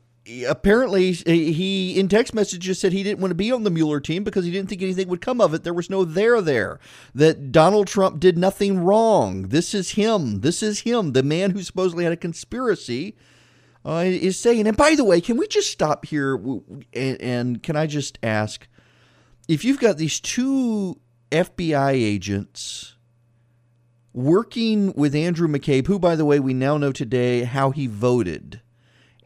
apparently 0.49 1.13
he 1.13 1.99
in 1.99 2.09
text 2.09 2.35
messages 2.35 2.81
said 2.81 2.93
he 2.93 3.05
didn't 3.05 3.21
want 3.21 3.31
to 3.31 3.37
be 3.37 3.53
on 3.53 3.63
the 3.63 3.71
Mueller 3.71 4.01
team 4.01 4.25
because 4.25 4.45
he 4.45 4.51
didn't 4.51 4.69
think 4.69 4.83
anything 4.83 5.09
would 5.09 5.21
come 5.21 5.41
of 5.41 5.55
it. 5.55 5.63
There 5.63 5.75
was 5.75 5.89
no 5.89 6.05
there 6.05 6.41
there. 6.41 6.81
That 7.15 7.53
Donald 7.53 7.87
Trump 7.87 8.19
did 8.19 8.37
nothing 8.37 8.83
wrong. 8.83 9.49
This 9.49 9.73
is 9.73 9.93
him. 9.93 10.41
This 10.41 10.63
is 10.63 10.81
him. 10.81 11.13
The 11.13 11.23
man 11.23 11.53
who 11.53 11.63
supposedly 11.63 12.05
had 12.05 12.13
a 12.13 12.17
conspiracy 12.17 13.17
uh, 13.85 14.03
is 14.05 14.39
saying. 14.39 14.67
And 14.67 14.77
by 14.77 14.95
the 14.95 15.05
way, 15.05 15.21
can 15.21 15.37
we 15.37 15.47
just 15.47 15.71
stop 15.71 16.07
here 16.07 16.35
and, 16.93 17.21
and 17.21 17.63
can 17.63 17.77
I 17.77 17.87
just 17.87 18.19
ask 18.23 18.67
if 19.47 19.65
you've 19.65 19.81
got 19.81 19.99
these 19.99 20.21
two 20.21 20.99
FBI 21.35 21.93
agents 21.93 22.95
working 24.13 24.93
with 24.93 25.17
Andrew 25.17 25.49
McCabe, 25.49 25.89
who 25.89 25.99
by 25.99 26.15
the 26.15 26.25
way 26.25 26.39
we 26.39 26.55
now 26.55 26.79
know 26.79 26.93
today 26.93 27.43
how 27.43 27.73
he 27.73 27.89
voted 27.89 28.61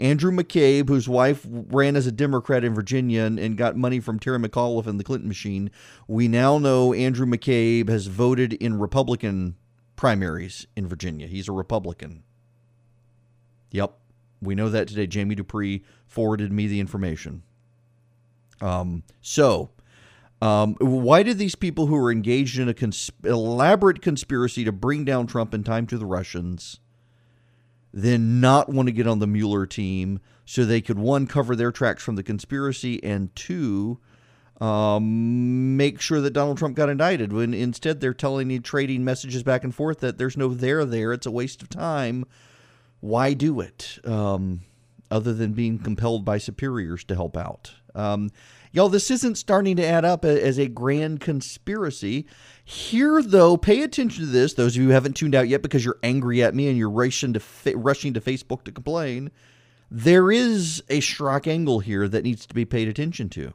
Andrew 0.00 0.32
McCabe, 0.32 0.88
whose 0.88 1.06
wife 1.06 1.46
ran 1.46 1.96
as 1.96 2.06
a 2.06 2.12
Democrat 2.12 2.64
in 2.64 2.74
Virginia 2.74 3.24
and, 3.24 3.38
and, 3.38 3.58
got 3.58 3.76
money 3.76 4.00
from 4.00 4.18
Terry 4.18 4.38
McAuliffe 4.38 4.86
and 4.86 4.98
the 4.98 5.04
Clinton 5.04 5.28
machine. 5.28 5.70
We 6.06 6.28
now 6.28 6.56
know 6.56 6.94
Andrew 6.94 7.26
McCabe 7.26 7.90
has 7.90 8.06
voted 8.06 8.54
in 8.54 8.78
Republican 8.78 9.56
primaries 9.94 10.66
in 10.76 10.86
Virginia. 10.86 11.26
He's 11.26 11.48
a 11.48 11.52
Republican. 11.52 12.22
Yep. 13.72 13.98
We 14.40 14.54
know 14.54 14.70
that 14.70 14.88
today. 14.88 15.06
Jamie 15.06 15.34
Dupree 15.34 15.84
forwarded 16.06 16.52
me 16.52 16.68
the 16.68 16.80
information. 16.80 17.42
Um, 18.62 19.02
so, 19.20 19.70
um, 20.40 20.74
why 20.81 21.22
did 21.22 21.38
these 21.38 21.55
people 21.55 21.87
who 21.87 21.96
were 21.96 22.12
engaged 22.12 22.59
in 22.59 22.68
a 22.68 23.29
elaborate 23.29 24.03
conspiracy 24.03 24.64
to 24.64 24.72
bring 24.72 25.05
down 25.05 25.27
Trump 25.27 25.53
in 25.53 25.64
time 25.64 25.87
to 25.88 25.98
the 25.98 26.07
Russians 26.07 26.81
then 27.92 28.40
not 28.40 28.68
want 28.68 28.87
to 28.87 28.92
get 28.92 29.07
on 29.07 29.18
the 29.18 29.27
Mueller 29.27 29.66
team 29.66 30.20
so 30.44 30.64
they 30.64 30.81
could 30.81 30.98
one 30.98 31.27
cover 31.27 31.57
their 31.57 31.72
tracks 31.72 32.03
from 32.03 32.16
the 32.16 32.22
conspiracy 32.22 33.03
and 33.03 33.35
two 33.35 33.98
um, 34.61 35.77
make 35.77 36.01
sure 36.01 36.20
that 36.20 36.33
Donald 36.33 36.59
Trump 36.59 36.77
got 36.77 36.88
indicted 36.88 37.33
when 37.33 37.55
instead 37.55 38.01
they're 38.01 38.14
telling 38.14 38.51
you 38.51 38.59
trading 38.59 39.05
messages 39.05 39.42
back 39.42 39.62
and 39.62 39.74
forth 39.74 40.01
that 40.01 40.18
there's 40.18 40.37
no 40.37 40.48
there 40.48 40.85
there 40.85 41.12
it's 41.12 41.27
a 41.27 41.31
waste 41.31 41.62
of 41.62 41.68
time. 41.68 42.24
Why 43.01 43.35
do 43.35 43.61
it 43.61 43.98
um, 44.05 44.62
other 45.11 45.33
than 45.33 45.53
being 45.53 45.79
compelled 45.79 46.24
by 46.24 46.38
superiors 46.38 47.05
to 47.05 47.14
help 47.14 47.37
out? 47.37 47.72
Um, 47.94 48.31
y'all 48.72 48.88
this 48.88 49.11
isn't 49.11 49.37
starting 49.37 49.76
to 49.76 49.87
add 49.87 50.04
up 50.04 50.24
as 50.24 50.59
a 50.59 50.68
grand 50.68 51.20
conspiracy 51.20 52.26
here, 52.70 53.22
though, 53.22 53.57
pay 53.57 53.83
attention 53.83 54.26
to 54.26 54.31
this. 54.31 54.52
Those 54.52 54.76
of 54.76 54.83
you 54.83 54.88
who 54.88 54.94
haven't 54.94 55.14
tuned 55.14 55.35
out 55.35 55.48
yet 55.48 55.62
because 55.62 55.87
you're 55.87 55.98
angry 56.02 56.42
at 56.42 56.54
me 56.54 56.68
and 56.68 56.76
you're 56.76 56.90
rushing 56.90 57.33
to 57.33 57.40
fa- 57.40 57.74
rushing 57.74 58.12
to 58.12 58.20
Facebook 58.20 58.64
to 58.64 58.72
complain, 58.72 59.31
there 59.90 60.31
is 60.31 60.83
a 60.90 61.00
Strzok 61.00 61.46
angle 61.46 61.81
here 61.81 62.07
that 62.09 62.24
needs 62.24 62.44
to 62.44 62.54
be 62.54 62.66
paid 62.66 62.87
attention 62.87 63.31
to. 63.31 63.54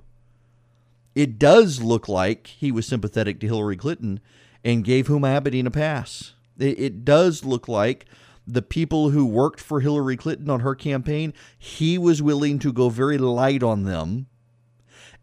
It 1.13 1.37
does 1.37 1.79
look 1.79 2.07
like 2.07 2.47
he 2.47 2.71
was 2.71 2.87
sympathetic 2.87 3.39
to 3.41 3.45
Hillary 3.45 3.77
Clinton 3.77 4.19
and 4.63 4.83
gave 4.83 5.05
Huma 5.07 5.39
Abedin 5.39 5.67
a 5.67 5.71
pass. 5.71 6.33
It, 6.57 6.79
it 6.79 7.05
does 7.05 7.45
look 7.45 7.67
like 7.67 8.05
the 8.47 8.63
people 8.63 9.11
who 9.11 9.27
worked 9.27 9.59
for 9.59 9.79
Hillary 9.79 10.17
Clinton 10.17 10.49
on 10.49 10.61
her 10.61 10.73
campaign, 10.73 11.35
he 11.55 11.99
was 11.99 12.19
willing 12.19 12.57
to 12.57 12.73
go 12.73 12.89
very 12.89 13.19
light 13.19 13.61
on 13.61 13.83
them 13.83 14.25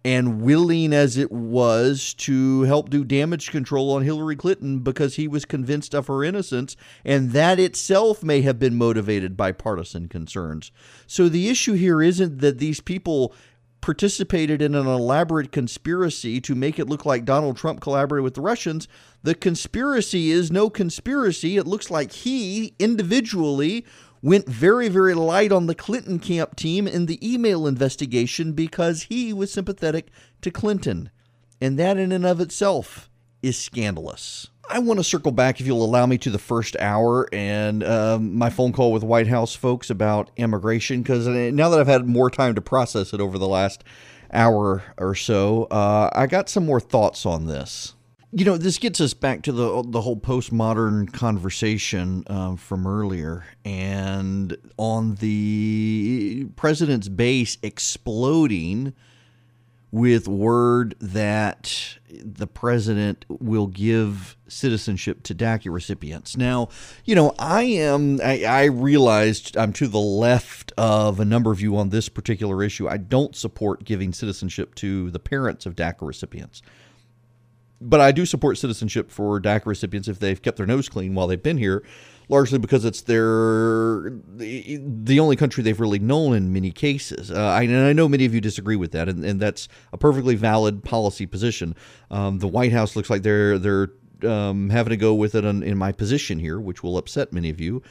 and 0.04 0.40
willing 0.40 0.92
as 0.92 1.16
it 1.16 1.30
was 1.30 2.14
to 2.14 2.62
help 2.62 2.88
do 2.88 3.04
damage 3.04 3.50
control 3.50 3.92
on 3.92 4.02
Hillary 4.02 4.36
Clinton 4.36 4.78
because 4.78 5.16
he 5.16 5.28
was 5.28 5.44
convinced 5.44 5.94
of 5.94 6.06
her 6.06 6.24
innocence, 6.24 6.74
and 7.04 7.32
that 7.32 7.60
itself 7.60 8.22
may 8.22 8.40
have 8.40 8.58
been 8.58 8.76
motivated 8.76 9.36
by 9.36 9.52
partisan 9.52 10.08
concerns. 10.08 10.72
So 11.06 11.28
the 11.28 11.48
issue 11.48 11.74
here 11.74 12.00
isn't 12.00 12.38
that 12.40 12.58
these 12.58 12.80
people 12.80 13.34
participated 13.80 14.60
in 14.60 14.74
an 14.74 14.86
elaborate 14.86 15.52
conspiracy 15.52 16.40
to 16.40 16.54
make 16.54 16.78
it 16.78 16.88
look 16.88 17.06
like 17.06 17.24
Donald 17.24 17.56
Trump 17.56 17.80
collaborated 17.80 18.24
with 18.24 18.34
the 18.34 18.40
Russians. 18.40 18.88
The 19.22 19.34
conspiracy 19.34 20.30
is 20.30 20.50
no 20.50 20.68
conspiracy. 20.68 21.56
It 21.56 21.66
looks 21.66 21.90
like 21.90 22.12
he 22.12 22.74
individually 22.78 23.86
went 24.22 24.48
very, 24.48 24.88
very 24.88 25.14
light 25.14 25.52
on 25.52 25.66
the 25.66 25.74
Clinton 25.74 26.18
camp 26.18 26.56
team 26.56 26.86
in 26.86 27.06
the 27.06 27.18
email 27.26 27.66
investigation 27.66 28.52
because 28.52 29.04
he 29.04 29.32
was 29.32 29.52
sympathetic 29.52 30.08
to 30.42 30.50
Clinton. 30.50 31.10
And 31.60 31.78
that, 31.78 31.96
in 31.96 32.12
and 32.12 32.26
of 32.26 32.40
itself, 32.40 33.10
is 33.42 33.58
scandalous. 33.58 34.48
I 34.68 34.78
want 34.78 35.00
to 35.00 35.04
circle 35.04 35.32
back, 35.32 35.60
if 35.60 35.66
you'll 35.66 35.84
allow 35.84 36.06
me, 36.06 36.16
to 36.18 36.30
the 36.30 36.38
first 36.38 36.76
hour 36.78 37.28
and 37.32 37.82
um, 37.82 38.36
my 38.36 38.50
phone 38.50 38.72
call 38.72 38.92
with 38.92 39.02
White 39.02 39.26
House 39.26 39.54
folks 39.54 39.90
about 39.90 40.30
immigration. 40.36 41.02
Because 41.02 41.26
now 41.26 41.68
that 41.70 41.80
I've 41.80 41.86
had 41.88 42.06
more 42.06 42.30
time 42.30 42.54
to 42.54 42.60
process 42.60 43.12
it 43.12 43.20
over 43.20 43.36
the 43.36 43.48
last 43.48 43.82
hour 44.32 44.84
or 44.96 45.14
so, 45.14 45.64
uh, 45.64 46.10
I 46.12 46.26
got 46.26 46.48
some 46.48 46.64
more 46.64 46.80
thoughts 46.80 47.26
on 47.26 47.46
this. 47.46 47.94
You 48.32 48.44
know, 48.44 48.56
this 48.56 48.78
gets 48.78 49.00
us 49.00 49.12
back 49.12 49.42
to 49.42 49.52
the 49.52 49.82
the 49.82 50.02
whole 50.02 50.16
postmodern 50.16 51.12
conversation 51.12 52.22
um, 52.28 52.56
from 52.56 52.86
earlier, 52.86 53.44
and 53.64 54.56
on 54.76 55.16
the 55.16 56.46
president's 56.54 57.08
base 57.08 57.58
exploding 57.60 58.94
with 59.90 60.28
word 60.28 60.94
that 61.00 61.98
the 62.08 62.46
president 62.46 63.24
will 63.28 63.66
give 63.66 64.36
citizenship 64.46 65.24
to 65.24 65.34
DACA 65.34 65.72
recipients. 65.72 66.36
Now, 66.36 66.68
you 67.04 67.16
know, 67.16 67.34
I 67.38 67.62
am, 67.62 68.20
I, 68.22 68.44
I, 68.44 68.64
realized 68.66 69.56
I'm 69.56 69.72
to 69.74 69.88
the 69.88 69.98
left 69.98 70.72
of 70.78 71.18
a 71.18 71.24
number 71.24 71.50
of 71.50 71.60
you 71.60 71.76
on 71.76 71.90
this 71.90 72.08
particular 72.08 72.62
issue. 72.62 72.88
I 72.88 72.98
don't 72.98 73.34
support 73.34 73.84
giving 73.84 74.12
citizenship 74.12 74.76
to 74.76 75.10
the 75.10 75.18
parents 75.18 75.66
of 75.66 75.74
DACA 75.74 76.06
recipients 76.06 76.62
but 77.80 78.00
I 78.00 78.12
do 78.12 78.26
support 78.26 78.58
citizenship 78.58 79.10
for 79.10 79.40
DACA 79.40 79.66
recipients 79.66 80.08
if 80.08 80.18
they've 80.18 80.40
kept 80.40 80.56
their 80.58 80.66
nose 80.66 80.88
clean 80.88 81.14
while 81.14 81.26
they've 81.26 81.42
been 81.42 81.58
here, 81.58 81.82
largely 82.28 82.58
because 82.58 82.84
it's 82.84 83.00
their 83.02 84.10
the, 84.36 85.18
only 85.20 85.36
country 85.36 85.62
they've 85.62 85.80
really 85.80 85.98
known 85.98 86.34
in 86.34 86.52
many 86.52 86.70
cases. 86.70 87.30
Uh, 87.30 87.40
I, 87.40 87.62
and 87.62 87.76
I 87.76 87.92
know 87.92 88.08
many 88.08 88.24
of 88.26 88.34
you 88.34 88.40
disagree 88.40 88.76
with 88.76 88.92
that, 88.92 89.08
and, 89.08 89.24
and 89.24 89.40
that's 89.40 89.68
a 89.92 89.98
perfectly 89.98 90.34
valid 90.34 90.84
policy 90.84 91.26
position. 91.26 91.74
Um, 92.10 92.38
the 92.38 92.48
White 92.48 92.72
House 92.72 92.96
looks 92.96 93.08
like 93.08 93.22
they're 93.22 93.58
they're 93.58 93.88
um, 94.24 94.70
having 94.70 94.90
to 94.90 94.96
go 94.96 95.14
with 95.14 95.34
it 95.34 95.44
in, 95.44 95.62
in 95.62 95.78
my 95.78 95.92
position 95.92 96.38
here, 96.38 96.60
which 96.60 96.82
will 96.82 96.98
upset 96.98 97.32
many 97.32 97.50
of 97.50 97.60
you. 97.60 97.82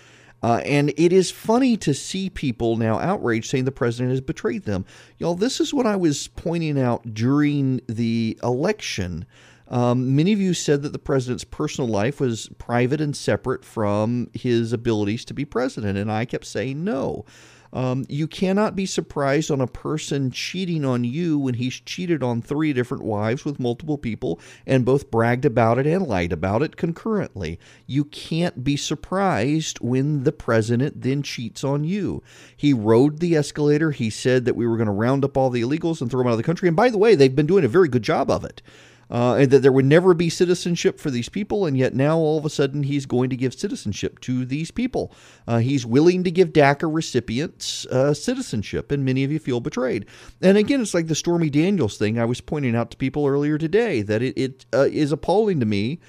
Uh, 0.41 0.61
and 0.65 0.93
it 0.95 1.11
is 1.11 1.31
funny 1.31 1.75
to 1.75 1.93
see 1.93 2.29
people 2.29 2.77
now 2.77 2.97
outraged 2.99 3.49
saying 3.49 3.65
the 3.65 3.71
president 3.71 4.11
has 4.11 4.21
betrayed 4.21 4.63
them. 4.63 4.85
Y'all, 5.17 5.35
this 5.35 5.59
is 5.59 5.73
what 5.73 5.85
I 5.85 5.97
was 5.97 6.27
pointing 6.29 6.79
out 6.79 7.13
during 7.13 7.81
the 7.87 8.39
election. 8.41 9.25
Um, 9.69 10.15
many 10.15 10.33
of 10.33 10.41
you 10.41 10.53
said 10.53 10.81
that 10.81 10.93
the 10.93 10.99
president's 10.99 11.43
personal 11.43 11.87
life 11.87 12.19
was 12.19 12.49
private 12.57 12.99
and 12.99 13.15
separate 13.15 13.63
from 13.63 14.29
his 14.33 14.73
abilities 14.73 15.23
to 15.25 15.33
be 15.33 15.45
president, 15.45 15.97
and 15.97 16.11
I 16.11 16.25
kept 16.25 16.45
saying 16.45 16.83
no. 16.83 17.25
Um, 17.71 18.05
you 18.09 18.27
cannot 18.27 18.75
be 18.75 18.87
surprised 18.87 19.51
on 19.51 19.61
a 19.61 19.67
person 19.67 20.31
cheating 20.31 20.83
on 20.83 21.03
you 21.03 21.37
when 21.37 21.53
he's 21.53 21.79
cheated 21.79 22.23
on 22.23 22.41
three 22.41 22.73
different 22.73 23.03
wives 23.03 23.45
with 23.45 23.59
multiple 23.59 23.97
people 23.97 24.39
and 24.65 24.85
both 24.85 25.11
bragged 25.11 25.45
about 25.45 25.77
it 25.77 25.85
and 25.85 26.07
lied 26.07 26.33
about 26.33 26.63
it 26.63 26.77
concurrently. 26.77 27.59
You 27.85 28.05
can't 28.05 28.63
be 28.63 28.75
surprised 28.75 29.79
when 29.81 30.23
the 30.23 30.31
president 30.31 31.01
then 31.01 31.21
cheats 31.21 31.63
on 31.63 31.83
you. 31.83 32.23
He 32.57 32.73
rode 32.73 33.19
the 33.19 33.35
escalator. 33.35 33.91
He 33.91 34.09
said 34.09 34.45
that 34.45 34.55
we 34.55 34.67
were 34.67 34.77
going 34.77 34.87
to 34.87 34.91
round 34.91 35.23
up 35.23 35.37
all 35.37 35.51
the 35.51 35.61
illegals 35.61 36.01
and 36.01 36.09
throw 36.09 36.21
them 36.21 36.27
out 36.27 36.31
of 36.33 36.37
the 36.37 36.43
country. 36.43 36.67
And 36.67 36.75
by 36.75 36.89
the 36.89 36.97
way, 36.97 37.13
they've 37.13 37.35
been 37.35 37.45
doing 37.45 37.65
a 37.65 37.69
very 37.69 37.87
good 37.87 38.03
job 38.03 38.31
of 38.31 38.43
it 38.43 38.63
uh, 39.09 39.35
and 39.35 39.51
that 39.51 39.59
there 39.59 39.71
would 39.71 39.85
never 39.85 40.13
be 40.13 40.29
citizenship 40.29 40.99
for 40.99 41.09
these 41.09 41.29
people, 41.29 41.65
and 41.65 41.77
yet 41.77 41.93
now 41.93 42.17
all 42.17 42.37
of 42.37 42.45
a 42.45 42.49
sudden 42.49 42.83
he's 42.83 43.05
going 43.05 43.29
to 43.29 43.35
give 43.35 43.53
citizenship 43.53 44.19
to 44.21 44.45
these 44.45 44.71
people. 44.71 45.11
Uh, 45.47 45.57
he's 45.57 45.85
willing 45.85 46.23
to 46.23 46.31
give 46.31 46.53
DACA 46.53 46.93
recipients 46.93 47.85
uh, 47.87 48.13
citizenship, 48.13 48.91
and 48.91 49.03
many 49.03 49.23
of 49.23 49.31
you 49.31 49.39
feel 49.39 49.59
betrayed. 49.59 50.05
And 50.41 50.57
again, 50.57 50.81
it's 50.81 50.93
like 50.93 51.07
the 51.07 51.15
Stormy 51.15 51.49
Daniels 51.49 51.97
thing 51.97 52.19
I 52.19 52.25
was 52.25 52.41
pointing 52.41 52.75
out 52.75 52.91
to 52.91 52.97
people 52.97 53.25
earlier 53.25 53.57
today 53.57 54.01
that 54.03 54.21
it, 54.21 54.37
it 54.37 54.65
uh, 54.73 54.87
is 54.91 55.11
appalling 55.11 55.59
to 55.59 55.65
me. 55.65 55.99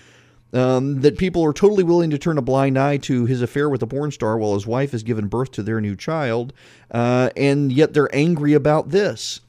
Um, 0.53 1.03
that 1.03 1.17
people 1.17 1.45
are 1.45 1.53
totally 1.53 1.85
willing 1.85 2.11
to 2.11 2.19
turn 2.19 2.37
a 2.37 2.43
blind 2.43 2.77
eye 2.77 2.97
to 2.97 3.25
his 3.25 3.41
affair 3.41 3.71
with 3.71 3.85
a 3.85 3.87
porn 3.87 4.11
star 4.11 4.37
while 4.37 4.55
his 4.55 4.67
wife 4.67 4.91
has 4.91 5.05
given 5.05 5.29
birth 5.29 5.53
to 5.53 5.63
their 5.63 5.81
new 5.81 5.95
child, 5.95 6.53
uh, 6.91 7.31
and 7.37 7.71
yet 7.71 7.95
they're 7.95 8.13
angry 8.13 8.53
about 8.53 8.89
this 8.89 9.43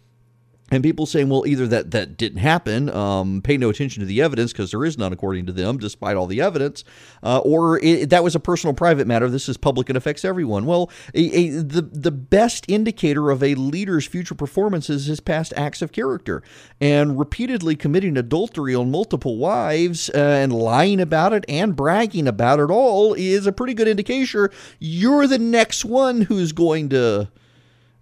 and 0.72 0.82
people 0.82 1.05
saying, 1.05 1.28
well, 1.28 1.45
either 1.45 1.67
that 1.67 1.91
that 1.91 2.15
didn't 2.15 2.39
happen, 2.39 2.89
um, 2.89 3.41
pay 3.41 3.57
no 3.57 3.69
attention 3.69 3.99
to 3.99 4.05
the 4.05 4.22
evidence 4.22 4.53
because 4.53 4.72
there 4.72 4.86
is 4.86 4.97
none 4.97 5.11
according 5.11 5.45
to 5.47 5.51
them, 5.51 5.78
despite 5.78 6.15
all 6.15 6.28
the 6.28 6.39
evidence, 6.39 6.86
uh, 7.22 7.39
or 7.39 7.78
it, 7.84 8.09
that 8.09 8.24
was 8.24 8.36
a 8.36 8.39
personal, 8.39 8.74
private 8.74 9.05
matter. 9.05 9.30
This 9.30 9.49
is 9.49 9.57
public 9.57 9.89
and 9.89 9.97
affects 9.97 10.24
everyone. 10.24 10.65
Well, 10.65 10.89
a, 11.13 11.19
a, 11.19 11.49
the 11.49 11.82
the 11.82 12.11
best 12.11 12.65
indicator 12.69 13.30
of 13.30 13.43
a 13.43 13.55
leader's 13.55 14.07
future 14.07 14.34
performance 14.34 14.89
is 14.89 15.07
his 15.07 15.19
past 15.19 15.53
acts 15.57 15.82
of 15.82 15.91
character, 15.91 16.41
and 16.80 17.19
repeatedly 17.19 17.76
committing 17.76 18.15
adultery 18.15 18.74
on 18.74 18.89
multiple 18.89 19.38
wives 19.38 20.09
uh, 20.15 20.17
and 20.17 20.53
lying 20.53 21.01
about 21.01 21.34
it 21.34 21.43
and 21.49 21.76
bragging 21.76 22.28
about 22.28 22.59
it 22.59 22.72
all 22.72 23.13
is 23.13 23.45
a 23.45 23.51
pretty 23.51 23.74
good 23.74 23.88
indication 23.88 24.47
you're 24.80 25.28
the 25.28 25.38
next 25.38 25.84
one 25.84 26.22
who's 26.22 26.51
going 26.53 26.89
to. 26.89 27.28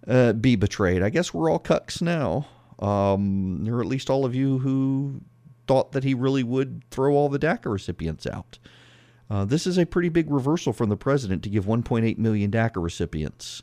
Uh, 0.08 0.32
be 0.32 0.56
betrayed. 0.56 1.02
I 1.02 1.10
guess 1.10 1.34
we're 1.34 1.50
all 1.50 1.60
cucks 1.60 2.00
now 2.00 2.46
um, 2.80 3.68
or 3.68 3.80
at 3.80 3.86
least 3.86 4.10
all 4.10 4.24
of 4.24 4.34
you 4.34 4.58
who 4.58 5.20
thought 5.66 5.92
that 5.92 6.02
he 6.02 6.14
really 6.14 6.42
would 6.42 6.82
throw 6.90 7.14
all 7.14 7.28
the 7.28 7.38
DACA 7.38 7.70
recipients 7.70 8.26
out. 8.26 8.58
Uh, 9.30 9.44
this 9.44 9.66
is 9.66 9.78
a 9.78 9.86
pretty 9.86 10.08
big 10.08 10.28
reversal 10.30 10.72
from 10.72 10.88
the 10.88 10.96
president 10.96 11.44
to 11.44 11.48
give 11.48 11.64
1.8 11.64 12.18
million 12.18 12.50
DACA 12.50 12.82
recipients 12.82 13.62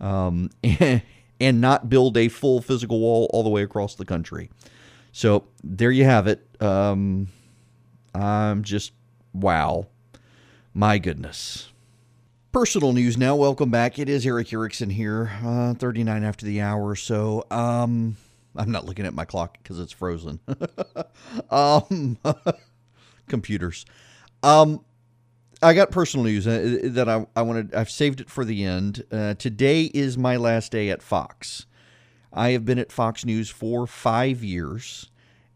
um, 0.00 0.50
and, 0.62 1.02
and 1.40 1.60
not 1.60 1.88
build 1.88 2.16
a 2.18 2.28
full 2.28 2.60
physical 2.60 3.00
wall 3.00 3.30
all 3.32 3.42
the 3.42 3.48
way 3.48 3.62
across 3.62 3.94
the 3.94 4.04
country. 4.04 4.50
So 5.12 5.44
there 5.64 5.90
you 5.90 6.04
have 6.04 6.26
it. 6.26 6.46
Um, 6.60 7.28
I'm 8.14 8.62
just, 8.62 8.92
wow. 9.32 9.86
My 10.74 10.98
goodness. 10.98 11.70
Personal 12.52 12.92
news 12.92 13.16
now. 13.16 13.34
Welcome 13.36 13.70
back. 13.70 13.98
It 13.98 14.10
is 14.10 14.26
Erick 14.26 14.52
Erickson 14.52 14.90
here, 14.90 15.32
uh, 15.42 15.72
39 15.72 16.22
after 16.22 16.44
the 16.44 16.60
hour. 16.60 16.94
So, 16.96 17.46
um, 17.50 18.16
I'm 18.58 18.70
not 18.70 18.84
looking 18.84 19.06
at 19.06 19.14
my 19.14 19.24
clock 19.24 19.58
because 19.62 19.78
it's 19.78 19.92
frozen. 19.92 20.40
um, 21.50 22.18
computers. 23.28 23.86
Um, 24.42 24.84
I 25.62 25.74
got 25.74 25.90
personal 25.90 26.24
news 26.24 26.46
uh, 26.46 26.78
that 26.84 27.08
I, 27.08 27.26
I 27.34 27.42
wanted. 27.42 27.74
I've 27.74 27.90
saved 27.90 28.20
it 28.20 28.30
for 28.30 28.44
the 28.44 28.64
end. 28.64 29.04
Uh, 29.10 29.34
today 29.34 29.84
is 29.84 30.18
my 30.18 30.36
last 30.36 30.72
day 30.72 30.90
at 30.90 31.02
Fox. 31.02 31.66
I 32.32 32.50
have 32.50 32.64
been 32.64 32.78
at 32.78 32.92
Fox 32.92 33.24
News 33.24 33.48
for 33.48 33.86
five 33.86 34.44
years, 34.44 35.10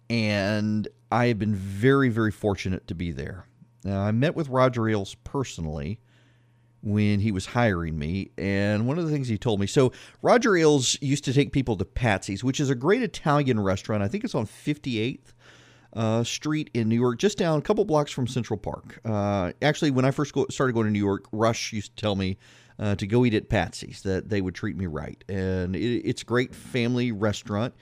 and 0.08 0.88
I 1.12 1.26
have 1.26 1.38
been 1.38 1.54
very, 1.54 2.08
very 2.08 2.30
fortunate 2.30 2.86
to 2.86 2.94
be 2.94 3.12
there. 3.12 3.44
Now, 3.84 4.00
I 4.00 4.12
met 4.12 4.34
with 4.34 4.48
Roger 4.48 4.88
Ailes 4.88 5.14
personally 5.22 6.00
when 6.82 7.20
he 7.20 7.32
was 7.32 7.46
hiring 7.46 7.98
me. 7.98 8.30
And 8.38 8.86
one 8.86 8.98
of 8.98 9.04
the 9.04 9.10
things 9.10 9.28
he 9.28 9.38
told 9.38 9.60
me 9.60 9.66
so, 9.66 9.92
Roger 10.22 10.56
Ailes 10.56 10.96
used 11.00 11.24
to 11.24 11.32
take 11.32 11.52
people 11.52 11.76
to 11.76 11.84
Patsy's, 11.84 12.42
which 12.42 12.60
is 12.60 12.70
a 12.70 12.74
great 12.74 13.02
Italian 13.02 13.60
restaurant. 13.60 14.02
I 14.02 14.08
think 14.08 14.24
it's 14.24 14.34
on 14.34 14.46
58th. 14.46 15.34
Uh, 15.92 16.22
street 16.22 16.70
in 16.72 16.88
New 16.88 16.94
York, 16.94 17.18
just 17.18 17.36
down 17.36 17.58
a 17.58 17.62
couple 17.62 17.84
blocks 17.84 18.12
from 18.12 18.24
Central 18.28 18.56
Park. 18.56 19.00
Uh, 19.04 19.50
actually, 19.60 19.90
when 19.90 20.04
I 20.04 20.12
first 20.12 20.32
go, 20.32 20.46
started 20.48 20.72
going 20.72 20.86
to 20.86 20.92
New 20.92 21.00
York, 21.00 21.24
Rush 21.32 21.72
used 21.72 21.96
to 21.96 22.00
tell 22.00 22.14
me 22.14 22.38
uh, 22.78 22.94
to 22.94 23.08
go 23.08 23.24
eat 23.24 23.34
at 23.34 23.48
Patsy's, 23.48 24.02
that 24.02 24.28
they 24.28 24.40
would 24.40 24.54
treat 24.54 24.76
me 24.76 24.86
right. 24.86 25.22
And 25.28 25.74
it, 25.74 26.02
it's 26.04 26.22
a 26.22 26.24
great 26.24 26.54
family 26.54 27.10
restaurant. 27.10 27.74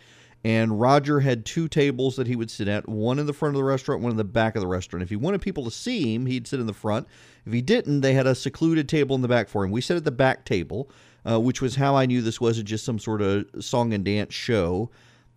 And 0.44 0.80
Roger 0.80 1.20
had 1.20 1.44
two 1.44 1.66
tables 1.66 2.16
that 2.16 2.28
he 2.28 2.36
would 2.36 2.50
sit 2.50 2.68
at, 2.68 2.88
one 2.88 3.18
in 3.18 3.26
the 3.26 3.32
front 3.32 3.54
of 3.54 3.58
the 3.58 3.64
restaurant, 3.64 4.02
one 4.02 4.12
in 4.12 4.16
the 4.16 4.24
back 4.24 4.54
of 4.54 4.60
the 4.60 4.68
restaurant. 4.68 5.02
If 5.02 5.08
he 5.08 5.16
wanted 5.16 5.42
people 5.42 5.64
to 5.64 5.70
see 5.70 6.14
him, 6.14 6.26
he'd 6.26 6.46
sit 6.46 6.60
in 6.60 6.66
the 6.66 6.72
front. 6.72 7.08
If 7.44 7.52
he 7.52 7.60
didn't, 7.60 8.02
they 8.02 8.12
had 8.12 8.26
a 8.26 8.34
secluded 8.34 8.88
table 8.88 9.16
in 9.16 9.22
the 9.22 9.28
back 9.28 9.48
for 9.48 9.64
him. 9.64 9.72
We 9.72 9.80
sat 9.80 9.96
at 9.96 10.04
the 10.04 10.12
back 10.12 10.44
table, 10.44 10.90
uh, 11.28 11.40
which 11.40 11.60
was 11.60 11.74
how 11.74 11.96
I 11.96 12.06
knew 12.06 12.22
this 12.22 12.40
wasn't 12.40 12.68
just 12.68 12.84
some 12.84 13.00
sort 13.00 13.20
of 13.20 13.46
song 13.58 13.92
and 13.92 14.04
dance 14.04 14.32
show. 14.32 14.90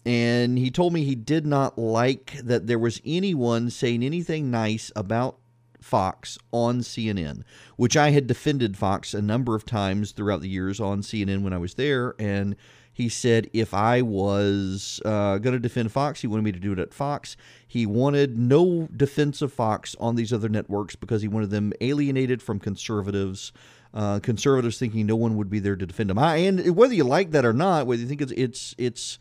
And 0.05 0.57
he 0.57 0.71
told 0.71 0.93
me 0.93 1.03
he 1.03 1.15
did 1.15 1.45
not 1.45 1.77
like 1.77 2.33
that 2.43 2.67
there 2.67 2.79
was 2.79 3.01
anyone 3.05 3.69
saying 3.69 4.03
anything 4.03 4.51
nice 4.51 4.91
about 4.95 5.37
Fox 5.79 6.37
on 6.51 6.79
CNN, 6.79 7.41
which 7.75 7.97
I 7.97 8.11
had 8.11 8.27
defended 8.27 8.77
Fox 8.77 9.13
a 9.13 9.21
number 9.21 9.55
of 9.55 9.65
times 9.65 10.11
throughout 10.11 10.41
the 10.41 10.49
years 10.49 10.79
on 10.79 11.01
CNN 11.01 11.41
when 11.41 11.53
I 11.53 11.57
was 11.57 11.73
there. 11.73 12.15
And 12.19 12.55
he 13.01 13.09
said 13.09 13.49
if 13.51 13.73
I 13.73 14.01
was 14.01 15.01
uh, 15.03 15.39
going 15.39 15.53
to 15.53 15.59
defend 15.59 15.91
Fox, 15.91 16.21
he 16.21 16.27
wanted 16.27 16.43
me 16.43 16.51
to 16.51 16.59
do 16.59 16.71
it 16.71 16.79
at 16.79 16.93
Fox. 16.93 17.35
He 17.67 17.85
wanted 17.85 18.37
no 18.37 18.87
defense 18.95 19.41
of 19.41 19.51
Fox 19.51 19.95
on 19.99 20.15
these 20.15 20.31
other 20.31 20.49
networks 20.49 20.95
because 20.95 21.21
he 21.21 21.27
wanted 21.27 21.49
them 21.49 21.73
alienated 21.81 22.41
from 22.41 22.59
conservatives. 22.59 23.51
Uh, 23.93 24.19
conservatives 24.19 24.77
thinking 24.77 25.05
no 25.05 25.15
one 25.15 25.35
would 25.35 25.49
be 25.49 25.59
there 25.59 25.75
to 25.75 25.85
defend 25.85 26.09
them. 26.09 26.19
I, 26.19 26.37
and 26.37 26.75
whether 26.75 26.93
you 26.93 27.03
like 27.03 27.31
that 27.31 27.43
or 27.43 27.53
not, 27.53 27.87
whether 27.87 28.01
you 28.01 28.07
think 28.07 28.21
it's 28.21 28.31
it's 28.33 28.75
it's 28.77 29.19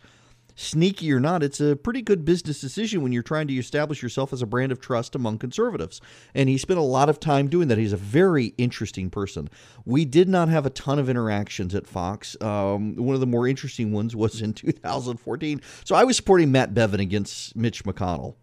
sneaky 0.54 1.12
or 1.12 1.20
not, 1.20 1.42
it's 1.42 1.60
a 1.60 1.76
pretty 1.76 2.02
good 2.02 2.24
business 2.24 2.60
decision 2.60 3.02
when 3.02 3.12
you're 3.12 3.22
trying 3.22 3.46
to 3.48 3.54
establish 3.54 4.02
yourself 4.02 4.32
as 4.32 4.42
a 4.42 4.46
brand 4.46 4.72
of 4.72 4.80
trust 4.80 5.14
among 5.14 5.38
conservatives. 5.38 6.00
And 6.34 6.48
he 6.48 6.58
spent 6.58 6.78
a 6.78 6.82
lot 6.84 7.08
of 7.08 7.20
time 7.20 7.48
doing 7.48 7.68
that. 7.68 7.78
He's 7.78 7.92
a 7.92 7.96
very 7.96 8.54
interesting 8.58 9.10
person. 9.10 9.48
We 9.84 10.04
did 10.04 10.28
not 10.28 10.48
have 10.48 10.66
a 10.66 10.70
ton 10.70 10.98
of 10.98 11.08
interactions 11.08 11.74
at 11.74 11.86
Fox. 11.86 12.36
Um, 12.40 12.96
one 12.96 13.14
of 13.14 13.20
the 13.20 13.26
more 13.26 13.46
interesting 13.46 13.92
ones 13.92 14.14
was 14.16 14.42
in 14.42 14.52
2014. 14.54 15.60
So 15.84 15.94
I 15.94 16.04
was 16.04 16.16
supporting 16.16 16.52
Matt 16.52 16.74
Bevin 16.74 17.00
against 17.00 17.56
Mitch 17.56 17.84
McConnell 17.84 18.34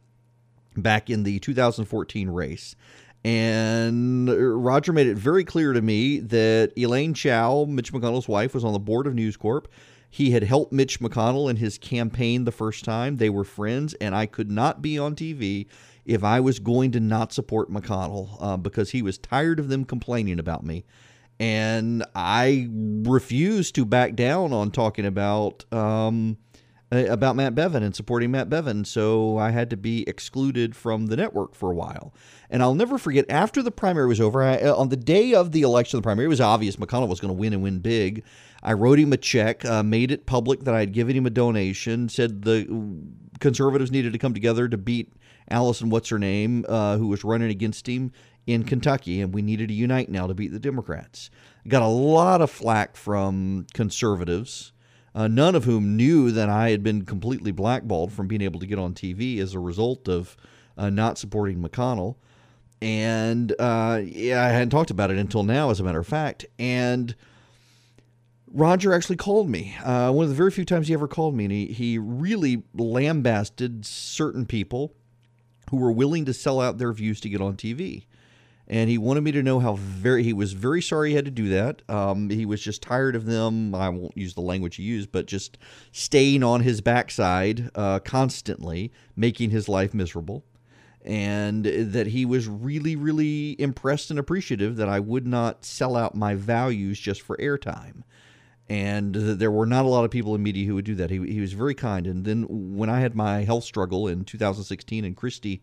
back 0.76 1.10
in 1.10 1.24
the 1.24 1.40
2014 1.40 2.30
race. 2.30 2.76
And 3.24 4.30
Roger 4.64 4.94
made 4.94 5.08
it 5.08 5.18
very 5.18 5.44
clear 5.44 5.74
to 5.74 5.82
me 5.82 6.20
that 6.20 6.72
Elaine 6.78 7.14
Chao, 7.14 7.66
Mitch 7.66 7.92
McConnell's 7.92 8.28
wife, 8.28 8.54
was 8.54 8.64
on 8.64 8.74
the 8.74 8.80
board 8.80 9.08
of 9.08 9.16
News 9.16 9.36
Corp. 9.36 9.68
He 10.10 10.32
had 10.32 10.44
helped 10.44 10.72
Mitch 10.72 11.00
McConnell 11.00 11.50
in 11.50 11.58
his 11.58 11.78
campaign 11.78 12.46
the 12.46 12.52
first 12.52 12.86
time. 12.86 13.18
They 13.18 13.30
were 13.30 13.44
friends, 13.44 13.94
and 13.96 14.16
I 14.16 14.26
could 14.26 14.50
not 14.50 14.82
be 14.82 14.98
on 14.98 15.16
TV 15.16 15.68
if 16.06 16.24
I 16.24 16.40
was 16.40 16.60
going 16.60 16.92
to 16.92 17.00
not 17.00 17.34
support 17.34 17.70
McConnell 17.70 18.38
uh, 18.40 18.58
because 18.58 18.92
he 18.92 19.02
was 19.02 19.18
tired 19.18 19.60
of 19.60 19.68
them 19.68 19.84
complaining 19.84 20.40
about 20.40 20.64
me. 20.64 20.86
And 21.40 22.04
I 22.16 22.68
refused 22.72 23.76
to 23.76 23.86
back 23.86 24.16
down 24.16 24.54
on 24.54 24.72
talking 24.72 25.06
about 25.06 25.72
um, 25.72 26.38
about 26.92 27.36
Matt 27.36 27.54
Bevin 27.54 27.84
and 27.84 27.96
supporting 27.96 28.32
Matt 28.32 28.50
Bevin. 28.50 28.86
So 28.86 29.38
I 29.38 29.52
had 29.52 29.70
to 29.72 29.78
be 29.78 30.08
excluded 30.08 30.76
from 30.76 31.08
the 31.08 31.18
network 31.18 31.54
for 31.54 31.72
a 31.72 31.76
while. 31.76 32.14
And 32.50 32.64
I'll 32.64 32.76
never 32.76 32.98
forget 32.98 33.26
after 33.30 33.62
the 33.62 33.72
primary 33.72 34.08
was 34.08 34.22
over, 34.22 34.42
I, 34.42 34.58
on 34.70 34.90
the 34.90 34.98
day 34.98 35.34
of 35.34 35.52
the 35.52 35.62
election 35.62 35.98
the 35.98 36.02
primary, 36.02 36.26
it 36.26 36.30
was 36.30 36.42
obvious 36.42 36.78
McConnell 36.78 37.10
was 37.10 37.20
going 37.20 37.34
to 37.34 37.40
win 37.40 37.54
and 37.54 37.62
win 37.62 37.80
big. 37.80 38.24
I 38.64 38.74
wrote 38.74 39.00
him 39.00 39.14
a 39.14 39.18
check, 39.18 39.64
uh, 39.66 39.84
made 39.84 40.12
it 40.12 40.26
public 40.26 40.62
that 40.62 40.74
I 40.74 40.80
had 40.80 40.94
given 40.94 41.16
him 41.16 41.26
a 41.26 41.32
donation, 41.32 42.10
said 42.10 42.42
the 42.42 42.66
conservatives 43.40 43.92
needed 43.92 44.14
to 44.14 44.20
come 44.20 44.34
together 44.34 44.68
to 44.68 44.78
beat 44.78 45.14
Alison, 45.50 45.90
what's 45.90 46.10
her 46.10 46.20
name, 46.20 46.66
uh, 46.68 46.98
who 46.98 47.08
was 47.08 47.24
running 47.24 47.50
against 47.50 47.88
him 47.88 48.12
in 48.46 48.64
Kentucky, 48.64 49.22
and 49.22 49.34
we 49.34 49.42
needed 49.42 49.68
to 49.68 49.74
unite 49.74 50.10
now 50.10 50.28
to 50.28 50.34
beat 50.34 50.52
the 50.52 50.60
Democrats. 50.60 51.30
Got 51.68 51.84
a 51.84 51.88
lot 51.88 52.42
of 52.42 52.50
flack 52.50 52.96
from 52.96 53.68
conservatives, 53.74 54.72
uh, 55.14 55.28
none 55.28 55.56
of 55.56 55.66
whom 55.66 55.98
knew 55.98 56.32
that 56.32 56.50
I 56.50 56.70
had 56.70 56.84
been 56.84 57.06
completely 57.06 57.52
blackballed 57.52 58.14
from 58.14 58.28
being 58.28 58.42
able 58.42 58.60
to 58.60 58.66
get 58.66 58.80
on 58.80 58.94
TV 58.94 59.40
as 59.40 59.54
a 59.54 59.60
result 59.60 60.08
of 60.08 60.38
uh, 60.78 60.90
not 60.90 61.18
supporting 61.18 61.62
McConnell. 61.62 62.16
And 62.82 63.54
uh, 63.60 64.02
yeah, 64.04 64.44
I 64.44 64.50
hadn't 64.50 64.70
talked 64.70 64.92
about 64.92 65.12
it 65.12 65.18
until 65.18 65.44
now, 65.44 65.70
as 65.70 65.80
a 65.80 65.84
matter 65.84 66.00
of 66.00 66.08
fact. 66.08 66.46
And 66.60 67.16
Roger 68.52 68.94
actually 68.94 69.18
called 69.18 69.50
me. 69.50 69.76
Uh, 69.84 70.12
one 70.12 70.24
of 70.24 70.30
the 70.30 70.36
very 70.36 70.52
few 70.52 70.66
times 70.66 70.88
he 70.88 70.94
ever 70.94 71.08
called 71.08 71.36
me, 71.36 71.46
and 71.46 71.52
he, 71.52 71.66
he 71.68 71.98
really 71.98 72.64
lambasted 72.74 73.86
certain 73.86 74.46
people 74.46 74.94
who 75.70 75.78
were 75.78 75.92
willing 75.92 76.26
to 76.26 76.34
sell 76.34 76.62
out 76.62 76.78
their 76.78 76.94
views 76.94 77.20
to 77.22 77.30
get 77.30 77.42
on 77.42 77.56
TV. 77.58 78.06
and 78.70 78.90
he 78.90 78.98
wanted 78.98 79.22
me 79.22 79.32
to 79.32 79.44
know 79.44 79.60
how 79.60 79.76
very 79.76 80.24
he 80.24 80.34
was 80.34 80.54
very 80.54 80.82
sorry 80.82 81.10
he 81.10 81.16
had 81.16 81.26
to 81.26 81.32
do 81.32 81.50
that. 81.50 81.82
Um, 81.90 82.30
he 82.30 82.46
was 82.46 82.62
just 82.62 82.82
tired 82.82 83.16
of 83.16 83.26
them. 83.26 83.74
I 83.74 83.90
won't 83.90 84.18
use 84.18 84.34
the 84.34 84.42
language 84.42 84.76
he 84.76 84.84
used, 84.84 85.12
but 85.12 85.26
just 85.26 85.58
staying 85.92 86.44
on 86.44 86.62
his 86.62 86.82
backside 86.82 87.70
uh, 87.76 88.00
constantly, 88.00 88.92
making 89.16 89.52
his 89.52 89.70
life 89.70 89.94
miserable. 89.94 90.44
And 91.06 91.64
that 91.64 92.08
he 92.08 92.26
was 92.26 92.48
really, 92.48 92.98
really 92.98 93.56
impressed 93.62 94.10
and 94.10 94.20
appreciative 94.20 94.76
that 94.76 94.90
I 94.90 95.00
would 95.00 95.26
not 95.26 95.64
sell 95.64 95.96
out 95.96 96.16
my 96.16 96.36
values 96.36 97.00
just 97.00 97.22
for 97.22 97.38
airtime. 97.38 98.04
And 98.70 99.16
there 99.16 99.52
were 99.52 99.66
not 99.66 99.86
a 99.86 99.88
lot 99.88 100.04
of 100.04 100.12
people 100.12 100.36
in 100.36 100.44
media 100.44 100.68
who 100.68 100.76
would 100.76 100.86
do 100.86 100.96
that. 100.96 101.10
He, 101.10 101.26
he 101.26 101.40
was 101.40 101.54
very 101.54 101.74
kind. 101.74 102.06
And 102.06 102.26
then 102.26 102.46
when 102.50 102.90
I 102.90 103.00
had 103.00 103.16
my 103.16 103.44
health 103.44 103.64
struggle 103.64 104.08
in 104.08 104.26
2016 104.26 105.06
and 105.06 105.16
Christy 105.16 105.62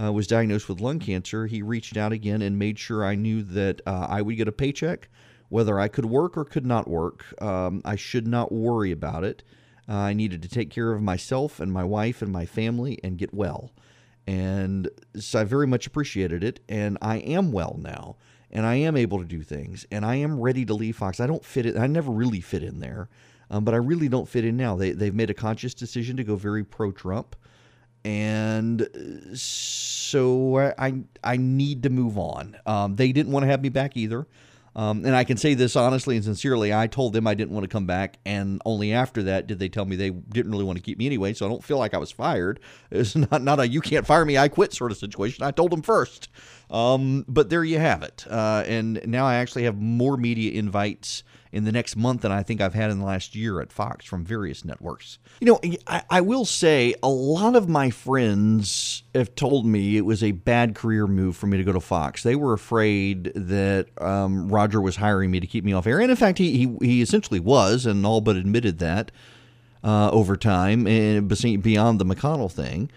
uh, 0.00 0.12
was 0.12 0.26
diagnosed 0.26 0.68
with 0.68 0.80
lung 0.80 0.98
cancer, 0.98 1.46
he 1.46 1.62
reached 1.62 1.96
out 1.96 2.12
again 2.12 2.42
and 2.42 2.58
made 2.58 2.78
sure 2.78 3.04
I 3.04 3.14
knew 3.14 3.42
that 3.42 3.80
uh, 3.86 4.06
I 4.08 4.20
would 4.20 4.36
get 4.36 4.48
a 4.48 4.52
paycheck, 4.52 5.08
whether 5.48 5.80
I 5.80 5.88
could 5.88 6.04
work 6.04 6.36
or 6.36 6.44
could 6.44 6.66
not 6.66 6.88
work. 6.88 7.24
Um, 7.40 7.80
I 7.86 7.96
should 7.96 8.26
not 8.26 8.52
worry 8.52 8.92
about 8.92 9.24
it. 9.24 9.42
Uh, 9.88 9.94
I 9.94 10.12
needed 10.12 10.42
to 10.42 10.48
take 10.48 10.70
care 10.70 10.92
of 10.92 11.02
myself 11.02 11.58
and 11.58 11.72
my 11.72 11.84
wife 11.84 12.20
and 12.20 12.30
my 12.30 12.44
family 12.44 12.98
and 13.02 13.18
get 13.18 13.32
well. 13.32 13.70
And 14.26 14.88
so 15.16 15.40
I 15.40 15.44
very 15.44 15.66
much 15.66 15.86
appreciated 15.86 16.44
it. 16.44 16.60
And 16.68 16.98
I 17.00 17.16
am 17.16 17.50
well 17.50 17.78
now. 17.80 18.16
And 18.52 18.66
I 18.66 18.74
am 18.74 18.96
able 18.96 19.18
to 19.18 19.24
do 19.24 19.42
things. 19.42 19.86
And 19.90 20.04
I 20.04 20.16
am 20.16 20.38
ready 20.38 20.64
to 20.66 20.74
leave 20.74 20.96
Fox. 20.96 21.20
I 21.20 21.26
don't 21.26 21.44
fit 21.44 21.66
it. 21.66 21.76
I 21.76 21.86
never 21.86 22.10
really 22.10 22.40
fit 22.40 22.62
in 22.62 22.80
there. 22.80 23.08
Um, 23.50 23.64
but 23.64 23.74
I 23.74 23.78
really 23.78 24.08
don't 24.08 24.28
fit 24.28 24.44
in 24.44 24.56
now. 24.56 24.76
They, 24.76 24.92
they've 24.92 25.14
made 25.14 25.30
a 25.30 25.34
conscious 25.34 25.74
decision 25.74 26.16
to 26.18 26.24
go 26.24 26.36
very 26.36 26.64
pro 26.64 26.90
Trump 26.90 27.36
and 28.04 28.82
uh, 28.82 29.34
so 29.34 30.58
I 30.78 31.02
I 31.22 31.36
need 31.36 31.82
to 31.84 31.90
move 31.90 32.18
on. 32.18 32.56
Um, 32.66 32.96
they 32.96 33.12
didn't 33.12 33.32
want 33.32 33.44
to 33.44 33.48
have 33.48 33.62
me 33.62 33.68
back 33.68 33.96
either, 33.96 34.26
um, 34.74 35.04
and 35.04 35.14
I 35.14 35.24
can 35.24 35.36
say 35.36 35.54
this 35.54 35.76
honestly 35.76 36.16
and 36.16 36.24
sincerely. 36.24 36.72
I 36.72 36.86
told 36.86 37.12
them 37.12 37.26
I 37.26 37.34
didn't 37.34 37.52
want 37.52 37.64
to 37.64 37.68
come 37.68 37.86
back, 37.86 38.18
and 38.24 38.60
only 38.64 38.92
after 38.92 39.22
that 39.24 39.46
did 39.46 39.58
they 39.58 39.68
tell 39.68 39.84
me 39.84 39.96
they 39.96 40.10
didn't 40.10 40.50
really 40.50 40.64
want 40.64 40.78
to 40.78 40.82
keep 40.82 40.98
me 40.98 41.06
anyway. 41.06 41.34
So 41.34 41.44
I 41.44 41.48
don't 41.48 41.62
feel 41.62 41.78
like 41.78 41.94
I 41.94 41.98
was 41.98 42.10
fired. 42.10 42.60
It's 42.90 43.16
not 43.16 43.42
not 43.42 43.58
a 43.58 43.66
you 43.66 43.80
can't 43.80 44.06
fire 44.06 44.24
me, 44.24 44.36
I 44.36 44.48
quit 44.48 44.72
sort 44.72 44.92
of 44.92 44.98
situation. 44.98 45.44
I 45.44 45.50
told 45.50 45.70
them 45.72 45.82
first. 45.82 46.28
Um, 46.70 47.24
but 47.28 47.50
there 47.50 47.64
you 47.64 47.78
have 47.78 48.02
it. 48.02 48.24
Uh, 48.28 48.64
and 48.66 49.00
now 49.06 49.26
I 49.26 49.36
actually 49.36 49.64
have 49.64 49.76
more 49.76 50.16
media 50.16 50.52
invites 50.52 51.22
in 51.52 51.64
the 51.64 51.72
next 51.72 51.96
month 51.96 52.22
than 52.22 52.32
I 52.32 52.42
think 52.42 52.60
I've 52.60 52.72
had 52.72 52.90
in 52.90 52.98
the 52.98 53.04
last 53.04 53.36
year 53.36 53.60
at 53.60 53.72
Fox 53.72 54.06
from 54.06 54.24
various 54.24 54.64
networks. 54.64 55.18
You 55.40 55.46
know, 55.48 55.60
I, 55.86 56.02
I 56.08 56.20
will 56.22 56.46
say 56.46 56.94
a 57.02 57.10
lot 57.10 57.54
of 57.54 57.68
my 57.68 57.90
friends 57.90 59.02
have 59.14 59.34
told 59.34 59.66
me 59.66 59.98
it 59.98 60.06
was 60.06 60.22
a 60.22 60.32
bad 60.32 60.74
career 60.74 61.06
move 61.06 61.36
for 61.36 61.46
me 61.46 61.58
to 61.58 61.64
go 61.64 61.72
to 61.72 61.80
Fox. 61.80 62.22
They 62.22 62.36
were 62.36 62.54
afraid 62.54 63.32
that 63.34 63.88
um, 64.00 64.48
Roger 64.48 64.80
was 64.80 64.96
hiring 64.96 65.30
me 65.30 65.40
to 65.40 65.46
keep 65.46 65.62
me 65.62 65.74
off 65.74 65.86
air. 65.86 66.00
And 66.00 66.10
in 66.10 66.16
fact, 66.16 66.38
he, 66.38 66.56
he, 66.56 66.76
he 66.80 67.02
essentially 67.02 67.40
was 67.40 67.84
and 67.84 68.06
all 68.06 68.22
but 68.22 68.36
admitted 68.36 68.78
that 68.78 69.12
uh, 69.84 70.10
over 70.10 70.36
time 70.36 70.86
and 70.86 71.28
beyond 71.62 72.00
the 72.00 72.06
McConnell 72.06 72.50
thing. 72.50 72.90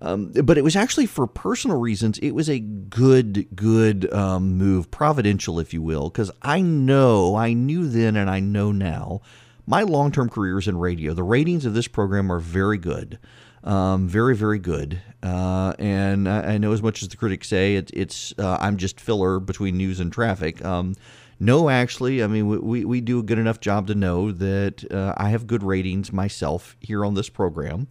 Um, 0.00 0.32
but 0.44 0.56
it 0.56 0.62
was 0.62 0.76
actually 0.76 1.06
for 1.06 1.26
personal 1.26 1.78
reasons. 1.78 2.18
It 2.18 2.30
was 2.30 2.48
a 2.48 2.60
good, 2.60 3.48
good 3.54 4.12
um, 4.12 4.56
move, 4.56 4.90
providential, 4.90 5.58
if 5.58 5.74
you 5.74 5.82
will, 5.82 6.08
because 6.08 6.30
I 6.42 6.60
know, 6.60 7.34
I 7.34 7.52
knew 7.52 7.88
then, 7.88 8.16
and 8.16 8.30
I 8.30 8.38
know 8.40 8.70
now, 8.70 9.20
my 9.66 9.82
long 9.82 10.12
term 10.12 10.28
career 10.28 10.58
is 10.58 10.68
in 10.68 10.78
radio. 10.78 11.14
The 11.14 11.24
ratings 11.24 11.66
of 11.66 11.74
this 11.74 11.88
program 11.88 12.30
are 12.30 12.38
very 12.38 12.78
good, 12.78 13.18
um, 13.64 14.08
very, 14.08 14.36
very 14.36 14.58
good. 14.58 15.00
Uh, 15.22 15.74
and 15.80 16.28
I, 16.28 16.54
I, 16.54 16.58
know 16.58 16.72
as 16.72 16.80
much 16.80 17.02
as 17.02 17.08
the 17.08 17.16
critics 17.16 17.48
say, 17.48 17.74
it, 17.74 17.90
it's 17.92 18.32
uh, 18.38 18.56
I'm 18.60 18.76
just 18.76 19.00
filler 19.00 19.40
between 19.40 19.76
news 19.76 19.98
and 19.98 20.12
traffic. 20.12 20.64
Um, 20.64 20.94
no, 21.40 21.68
actually, 21.68 22.22
I 22.22 22.28
mean 22.28 22.46
we, 22.46 22.84
we 22.84 23.00
do 23.00 23.18
a 23.18 23.22
good 23.22 23.38
enough 23.38 23.60
job 23.60 23.88
to 23.88 23.96
know 23.96 24.30
that 24.30 24.90
uh, 24.92 25.14
I 25.16 25.30
have 25.30 25.48
good 25.48 25.64
ratings 25.64 26.12
myself 26.12 26.76
here 26.80 27.04
on 27.04 27.14
this 27.14 27.28
program 27.28 27.88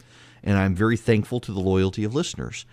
and 0.48 0.58
I'm 0.58 0.74
very 0.74 0.96
thankful 0.96 1.42
to 1.42 1.52
the 1.52 1.60
loyalty 1.60 2.06
of 2.06 2.16
listeners. 2.16 2.66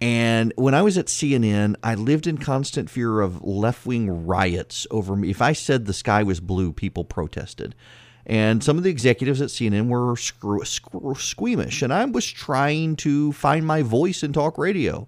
And 0.00 0.52
when 0.56 0.74
I 0.74 0.82
was 0.82 0.98
at 0.98 1.06
CNN, 1.06 1.76
I 1.82 1.94
lived 1.94 2.26
in 2.26 2.38
constant 2.38 2.90
fear 2.90 3.20
of 3.20 3.42
left 3.44 3.86
wing 3.86 4.26
riots 4.26 4.84
over 4.90 5.14
me. 5.14 5.30
If 5.30 5.40
I 5.40 5.52
said 5.52 5.86
the 5.86 5.92
sky 5.92 6.24
was 6.24 6.40
blue, 6.40 6.72
people 6.72 7.04
protested. 7.04 7.76
And 8.26 8.64
some 8.64 8.76
of 8.76 8.82
the 8.82 8.90
executives 8.90 9.40
at 9.40 9.50
CNN 9.50 9.88
were 9.88 10.16
screw, 10.16 10.64
screw, 10.64 11.14
squeamish. 11.14 11.82
And 11.82 11.92
I 11.92 12.04
was 12.04 12.26
trying 12.26 12.96
to 12.96 13.30
find 13.32 13.64
my 13.64 13.82
voice 13.82 14.24
in 14.24 14.32
talk 14.32 14.58
radio, 14.58 15.06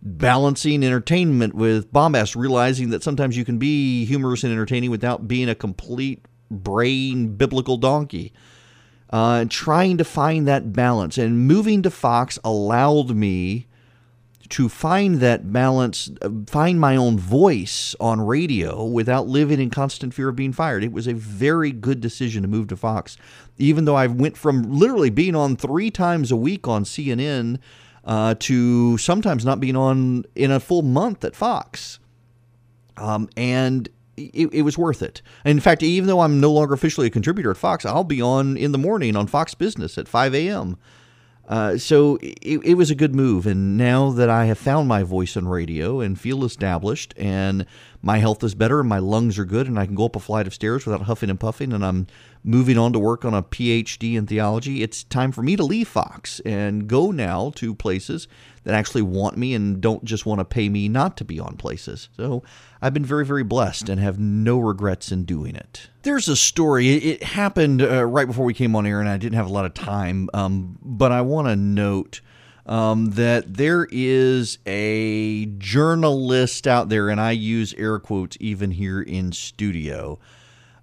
balancing 0.00 0.82
entertainment 0.82 1.52
with 1.52 1.92
bombast, 1.92 2.36
realizing 2.36 2.88
that 2.90 3.02
sometimes 3.02 3.36
you 3.36 3.44
can 3.44 3.58
be 3.58 4.06
humorous 4.06 4.44
and 4.44 4.52
entertaining 4.52 4.90
without 4.90 5.28
being 5.28 5.50
a 5.50 5.54
complete 5.54 6.24
brain 6.50 7.36
biblical 7.36 7.76
donkey 7.76 8.32
uh, 9.10 9.46
trying 9.48 9.98
to 9.98 10.04
find 10.04 10.46
that 10.46 10.72
balance. 10.72 11.18
And 11.18 11.46
moving 11.46 11.82
to 11.82 11.90
Fox 11.90 12.38
allowed 12.44 13.10
me 13.10 13.66
to 14.50 14.68
find 14.68 15.16
that 15.16 15.52
balance, 15.52 16.10
uh, 16.22 16.30
find 16.46 16.80
my 16.80 16.96
own 16.96 17.18
voice 17.18 17.94
on 18.00 18.20
radio 18.20 18.84
without 18.84 19.26
living 19.28 19.60
in 19.60 19.70
constant 19.70 20.14
fear 20.14 20.28
of 20.28 20.36
being 20.36 20.52
fired. 20.52 20.82
It 20.82 20.92
was 20.92 21.06
a 21.06 21.14
very 21.14 21.70
good 21.70 22.00
decision 22.00 22.42
to 22.42 22.48
move 22.48 22.68
to 22.68 22.76
Fox, 22.76 23.16
even 23.58 23.84
though 23.84 23.96
I 23.96 24.06
went 24.06 24.36
from 24.36 24.62
literally 24.62 25.10
being 25.10 25.34
on 25.34 25.56
three 25.56 25.90
times 25.90 26.30
a 26.30 26.36
week 26.36 26.66
on 26.66 26.84
CNN 26.84 27.58
uh, 28.04 28.34
to 28.40 28.96
sometimes 28.96 29.44
not 29.44 29.60
being 29.60 29.76
on 29.76 30.24
in 30.34 30.50
a 30.50 30.60
full 30.60 30.82
month 30.82 31.24
at 31.24 31.36
Fox. 31.36 31.98
Um, 32.96 33.28
and 33.36 33.88
it, 34.18 34.48
it, 34.52 34.62
was 34.62 34.76
worth 34.76 35.02
it. 35.02 35.22
in 35.44 35.60
fact, 35.60 35.82
even 35.82 36.06
though 36.06 36.20
I'm 36.20 36.40
no 36.40 36.52
longer 36.52 36.74
officially 36.74 37.06
a 37.06 37.10
contributor 37.10 37.50
at 37.50 37.56
Fox, 37.56 37.84
I'll 37.84 38.04
be 38.04 38.20
on 38.20 38.56
in 38.56 38.72
the 38.72 38.78
morning 38.78 39.16
on 39.16 39.26
Fox 39.26 39.54
Business 39.54 39.98
at 39.98 40.08
5 40.08 40.34
a.m. 40.34 40.76
Uh, 41.48 41.78
so 41.78 42.16
it, 42.20 42.60
it, 42.62 42.74
was 42.74 42.90
a 42.90 42.94
good 42.94 43.14
move. 43.14 43.46
And 43.46 43.78
now 43.78 44.10
that 44.10 44.28
I 44.28 44.44
have 44.44 44.58
found 44.58 44.86
my 44.86 45.02
voice 45.02 45.34
on 45.34 45.48
radio 45.48 46.00
and 46.00 46.20
feel 46.20 46.44
established, 46.44 47.14
and 47.16 47.64
my 48.02 48.18
health 48.18 48.44
is 48.44 48.54
better, 48.54 48.80
and 48.80 48.88
my 48.88 48.98
lungs 48.98 49.38
are 49.38 49.46
good, 49.46 49.66
and 49.66 49.78
I 49.78 49.86
can 49.86 49.94
go 49.94 50.04
up 50.04 50.16
a 50.16 50.20
flight 50.20 50.46
of 50.46 50.52
stairs 50.52 50.84
without 50.84 51.06
huffing 51.06 51.30
and 51.30 51.40
puffing, 51.40 51.72
and 51.72 51.82
I'm 51.82 52.06
moving 52.44 52.78
on 52.78 52.92
to 52.92 52.98
work 52.98 53.24
on 53.24 53.34
a 53.34 53.42
PhD 53.42 54.14
in 54.14 54.26
theology, 54.26 54.82
it's 54.82 55.04
time 55.04 55.32
for 55.32 55.42
me 55.42 55.56
to 55.56 55.62
leave 55.62 55.88
Fox 55.88 56.40
and 56.40 56.88
go 56.88 57.10
now 57.10 57.50
to 57.56 57.74
places 57.74 58.28
that 58.68 58.74
actually 58.74 59.00
want 59.00 59.38
me 59.38 59.54
and 59.54 59.80
don't 59.80 60.04
just 60.04 60.26
want 60.26 60.40
to 60.40 60.44
pay 60.44 60.68
me 60.68 60.90
not 60.90 61.16
to 61.16 61.24
be 61.24 61.40
on 61.40 61.56
places. 61.56 62.10
So 62.18 62.42
I've 62.82 62.92
been 62.92 63.02
very, 63.02 63.24
very 63.24 63.42
blessed 63.42 63.88
and 63.88 63.98
have 63.98 64.18
no 64.18 64.58
regrets 64.58 65.10
in 65.10 65.24
doing 65.24 65.56
it. 65.56 65.88
There's 66.02 66.28
a 66.28 66.36
story. 66.36 66.90
It 66.90 67.22
happened 67.22 67.80
uh, 67.80 68.04
right 68.04 68.26
before 68.26 68.44
we 68.44 68.52
came 68.52 68.76
on 68.76 68.84
air, 68.84 69.00
and 69.00 69.08
I 69.08 69.16
didn't 69.16 69.36
have 69.36 69.46
a 69.46 69.52
lot 69.52 69.64
of 69.64 69.72
time, 69.72 70.28
um, 70.34 70.78
but 70.82 71.12
I 71.12 71.22
want 71.22 71.48
to 71.48 71.56
note. 71.56 72.20
Um, 72.66 73.12
that 73.12 73.54
there 73.54 73.88
is 73.90 74.58
a 74.66 75.46
journalist 75.56 76.66
out 76.66 76.90
there, 76.90 77.08
and 77.08 77.18
I 77.18 77.30
use 77.30 77.72
air 77.78 77.98
quotes 77.98 78.36
even 78.40 78.72
here 78.72 79.00
in 79.00 79.32
studio. 79.32 80.18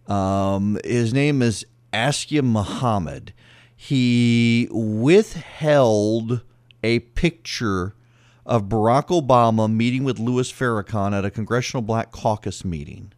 Um, 0.07 0.79
his 0.83 1.13
name 1.13 1.43
is 1.43 1.63
Askia 1.93 2.41
Muhammad. 2.41 3.33
He 3.75 4.67
withheld 4.71 6.41
a 6.85 6.99
picture 6.99 7.95
of 8.45 8.69
Barack 8.69 9.07
Obama 9.07 9.71
meeting 9.71 10.03
with 10.03 10.19
Louis 10.19 10.51
Farrakhan 10.51 11.17
at 11.17 11.25
a 11.25 11.31
Congressional 11.31 11.81
Black 11.81 12.11
Caucus 12.11 12.63
meeting 12.63 13.11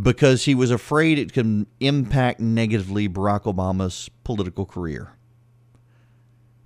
because 0.00 0.44
he 0.44 0.54
was 0.54 0.70
afraid 0.70 1.18
it 1.18 1.32
could 1.32 1.66
impact 1.80 2.38
negatively 2.38 3.08
Barack 3.08 3.42
Obama's 3.42 4.08
political 4.22 4.64
career. 4.64 5.14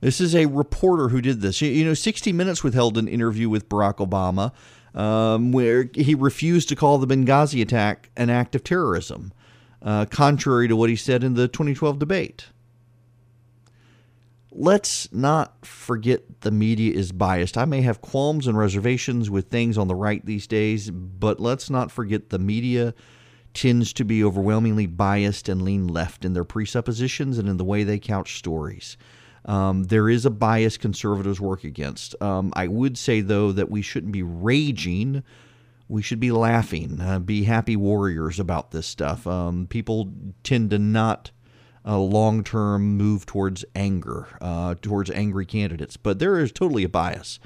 This 0.01 0.21
is 0.21 0.35
a 0.35 0.47
reporter 0.47 1.09
who 1.09 1.23
did 1.23 1.41
this. 1.41 1.63
You 1.63 1.85
know, 1.85 1.95
60 1.95 2.31
Minutes 2.33 2.63
withheld 2.63 2.99
an 2.99 3.09
interview 3.09 3.49
with 3.49 3.71
Barack 3.71 4.07
Obama 4.07 4.53
um, 4.95 5.51
where 5.51 5.89
he 5.95 6.15
refused 6.15 6.69
to 6.69 6.77
call 6.77 6.99
the 6.99 7.07
Benghazi 7.07 7.63
attack 7.63 8.11
an 8.19 8.29
act 8.29 8.55
of 8.55 8.65
terrorism, 8.65 9.33
uh, 9.81 10.05
contrary 10.05 10.69
to 10.69 10.77
what 10.77 10.91
he 10.91 10.97
said 10.97 11.25
in 11.25 11.33
the 11.33 11.49
2012 11.49 11.99
debate 11.99 12.49
let's 14.55 15.13
not 15.13 15.65
forget 15.65 16.43
the 16.43 16.51
media 16.51 16.93
is 16.95 17.13
biased. 17.13 17.57
I 17.57 17.65
may 17.65 17.81
have 17.83 18.01
qualms 18.01 18.47
and 18.47 18.57
reservations 18.57 19.31
with 19.31 19.49
things 19.49 19.79
on 19.79 19.89
the 19.89 19.95
right 19.95 20.25
these 20.25 20.47
days, 20.47 20.91
but 20.91 21.41
let's 21.41 21.71
not 21.71 21.91
forget 21.91 22.31
the 22.31 22.39
media 22.39 22.95
tends 23.55 23.93
to 23.95 24.05
be 24.05 24.25
overwhelmingly 24.25 24.87
biased 24.87 25.49
and 25.49 25.63
lean 25.63 25.87
left 25.87 26.25
in 26.25 26.33
their 26.33 26.45
presuppositions 26.45 27.39
and 27.39 27.49
in 27.49 27.57
the 27.57 27.65
way 27.65 27.85
they 27.85 27.99
couch 27.99 28.39
stories. 28.39 28.97
Um, 29.45 29.85
there 29.85 30.09
is 30.09 30.25
a 30.25 30.31
bias 30.31 30.77
conservatives 30.77 31.41
work 31.41 31.65
against. 31.65 32.21
Um, 32.23 32.53
I 32.55 32.69
would 32.69 32.97
say, 32.97 33.21
though, 33.21 33.53
that 33.53 33.71
we 33.71 33.83
shouldn't 33.83 34.13
be 34.13 34.23
raging. 34.23 35.25
We 35.89 36.01
should 36.01 36.21
be 36.21 36.31
laughing, 36.31 37.01
uh, 37.01 37.19
be 37.19 37.45
happy 37.45 37.77
warriors 37.77 38.39
about 38.39 38.71
this 38.71 38.87
stuff. 38.87 39.27
Um, 39.27 39.67
people 39.67 40.13
tend 40.43 40.71
to 40.71 40.79
not 40.79 41.33
a 41.85 41.99
long 41.99 42.45
term 42.45 42.97
move 42.97 43.27
towards 43.27 43.65
anger, 43.75 44.29
uh, 44.41 44.75
towards 44.81 45.11
angry 45.11 45.47
candidates. 45.47 45.97
But 45.97 46.19
there 46.19 46.39
is 46.39 46.53
totally 46.53 46.85
a 46.85 46.89
bias 46.89 47.39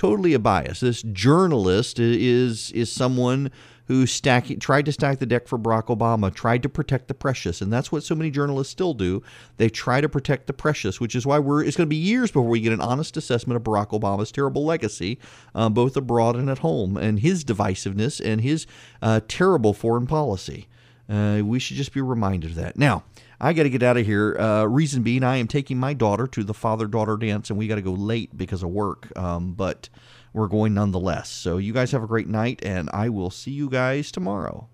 totally 0.00 0.32
a 0.32 0.38
bias. 0.38 0.80
This 0.80 1.02
journalist 1.02 1.98
is 1.98 2.72
is 2.72 2.90
someone 2.90 3.50
who 3.90 4.06
stack, 4.06 4.46
tried 4.60 4.86
to 4.86 4.92
stack 4.92 5.18
the 5.18 5.26
deck 5.26 5.48
for 5.48 5.58
Barack 5.58 5.86
Obama, 5.86 6.32
tried 6.32 6.62
to 6.62 6.68
protect 6.68 7.08
the 7.08 7.12
precious, 7.12 7.60
and 7.60 7.72
that's 7.72 7.90
what 7.90 8.04
so 8.04 8.14
many 8.14 8.30
journalists 8.30 8.70
still 8.70 8.94
do. 8.94 9.20
They 9.58 9.68
try 9.68 10.00
to 10.00 10.08
protect 10.08 10.46
the 10.46 10.52
precious, 10.52 11.00
which 11.00 11.14
is 11.14 11.26
why 11.26 11.38
we're. 11.38 11.64
It's 11.64 11.76
going 11.76 11.86
to 11.86 11.90
be 11.90 11.96
years 11.96 12.30
before 12.30 12.48
we 12.48 12.60
get 12.60 12.72
an 12.72 12.80
honest 12.80 13.18
assessment 13.18 13.56
of 13.56 13.62
Barack 13.64 13.88
Obama's 13.88 14.32
terrible 14.32 14.64
legacy, 14.64 15.18
uh, 15.54 15.68
both 15.68 15.96
abroad 15.96 16.36
and 16.36 16.48
at 16.48 16.58
home, 16.58 16.96
and 16.96 17.18
his 17.18 17.44
divisiveness 17.44 18.24
and 18.24 18.40
his 18.40 18.66
uh, 19.02 19.20
terrible 19.28 19.74
foreign 19.74 20.06
policy. 20.06 20.66
Uh, 21.10 21.42
we 21.44 21.58
should 21.58 21.76
just 21.76 21.92
be 21.92 22.00
reminded 22.00 22.50
of 22.50 22.56
that. 22.56 22.78
Now, 22.78 23.02
I 23.40 23.52
got 23.52 23.62
to 23.64 23.70
get 23.70 23.82
out 23.82 23.96
of 23.96 24.06
here. 24.06 24.36
Uh, 24.38 24.64
reason 24.64 25.02
being, 25.02 25.24
I 25.24 25.36
am 25.36 25.48
taking 25.48 25.78
my 25.78 25.94
daughter 25.94 26.26
to 26.26 26.44
the 26.44 26.54
father 26.54 26.86
daughter 26.86 27.16
dance, 27.16 27.50
and 27.50 27.58
we 27.58 27.68
got 27.68 27.76
to 27.76 27.82
go 27.82 27.92
late 27.92 28.36
because 28.36 28.62
of 28.62 28.70
work. 28.70 29.16
Um, 29.16 29.54
but 29.54 29.88
we're 30.32 30.48
going 30.48 30.74
nonetheless. 30.74 31.28
So 31.28 31.56
you 31.58 31.72
guys 31.72 31.92
have 31.92 32.02
a 32.02 32.06
great 32.06 32.28
night, 32.28 32.60
and 32.62 32.90
I 32.92 33.08
will 33.08 33.30
see 33.30 33.50
you 33.50 33.68
guys 33.68 34.12
tomorrow. 34.12 34.68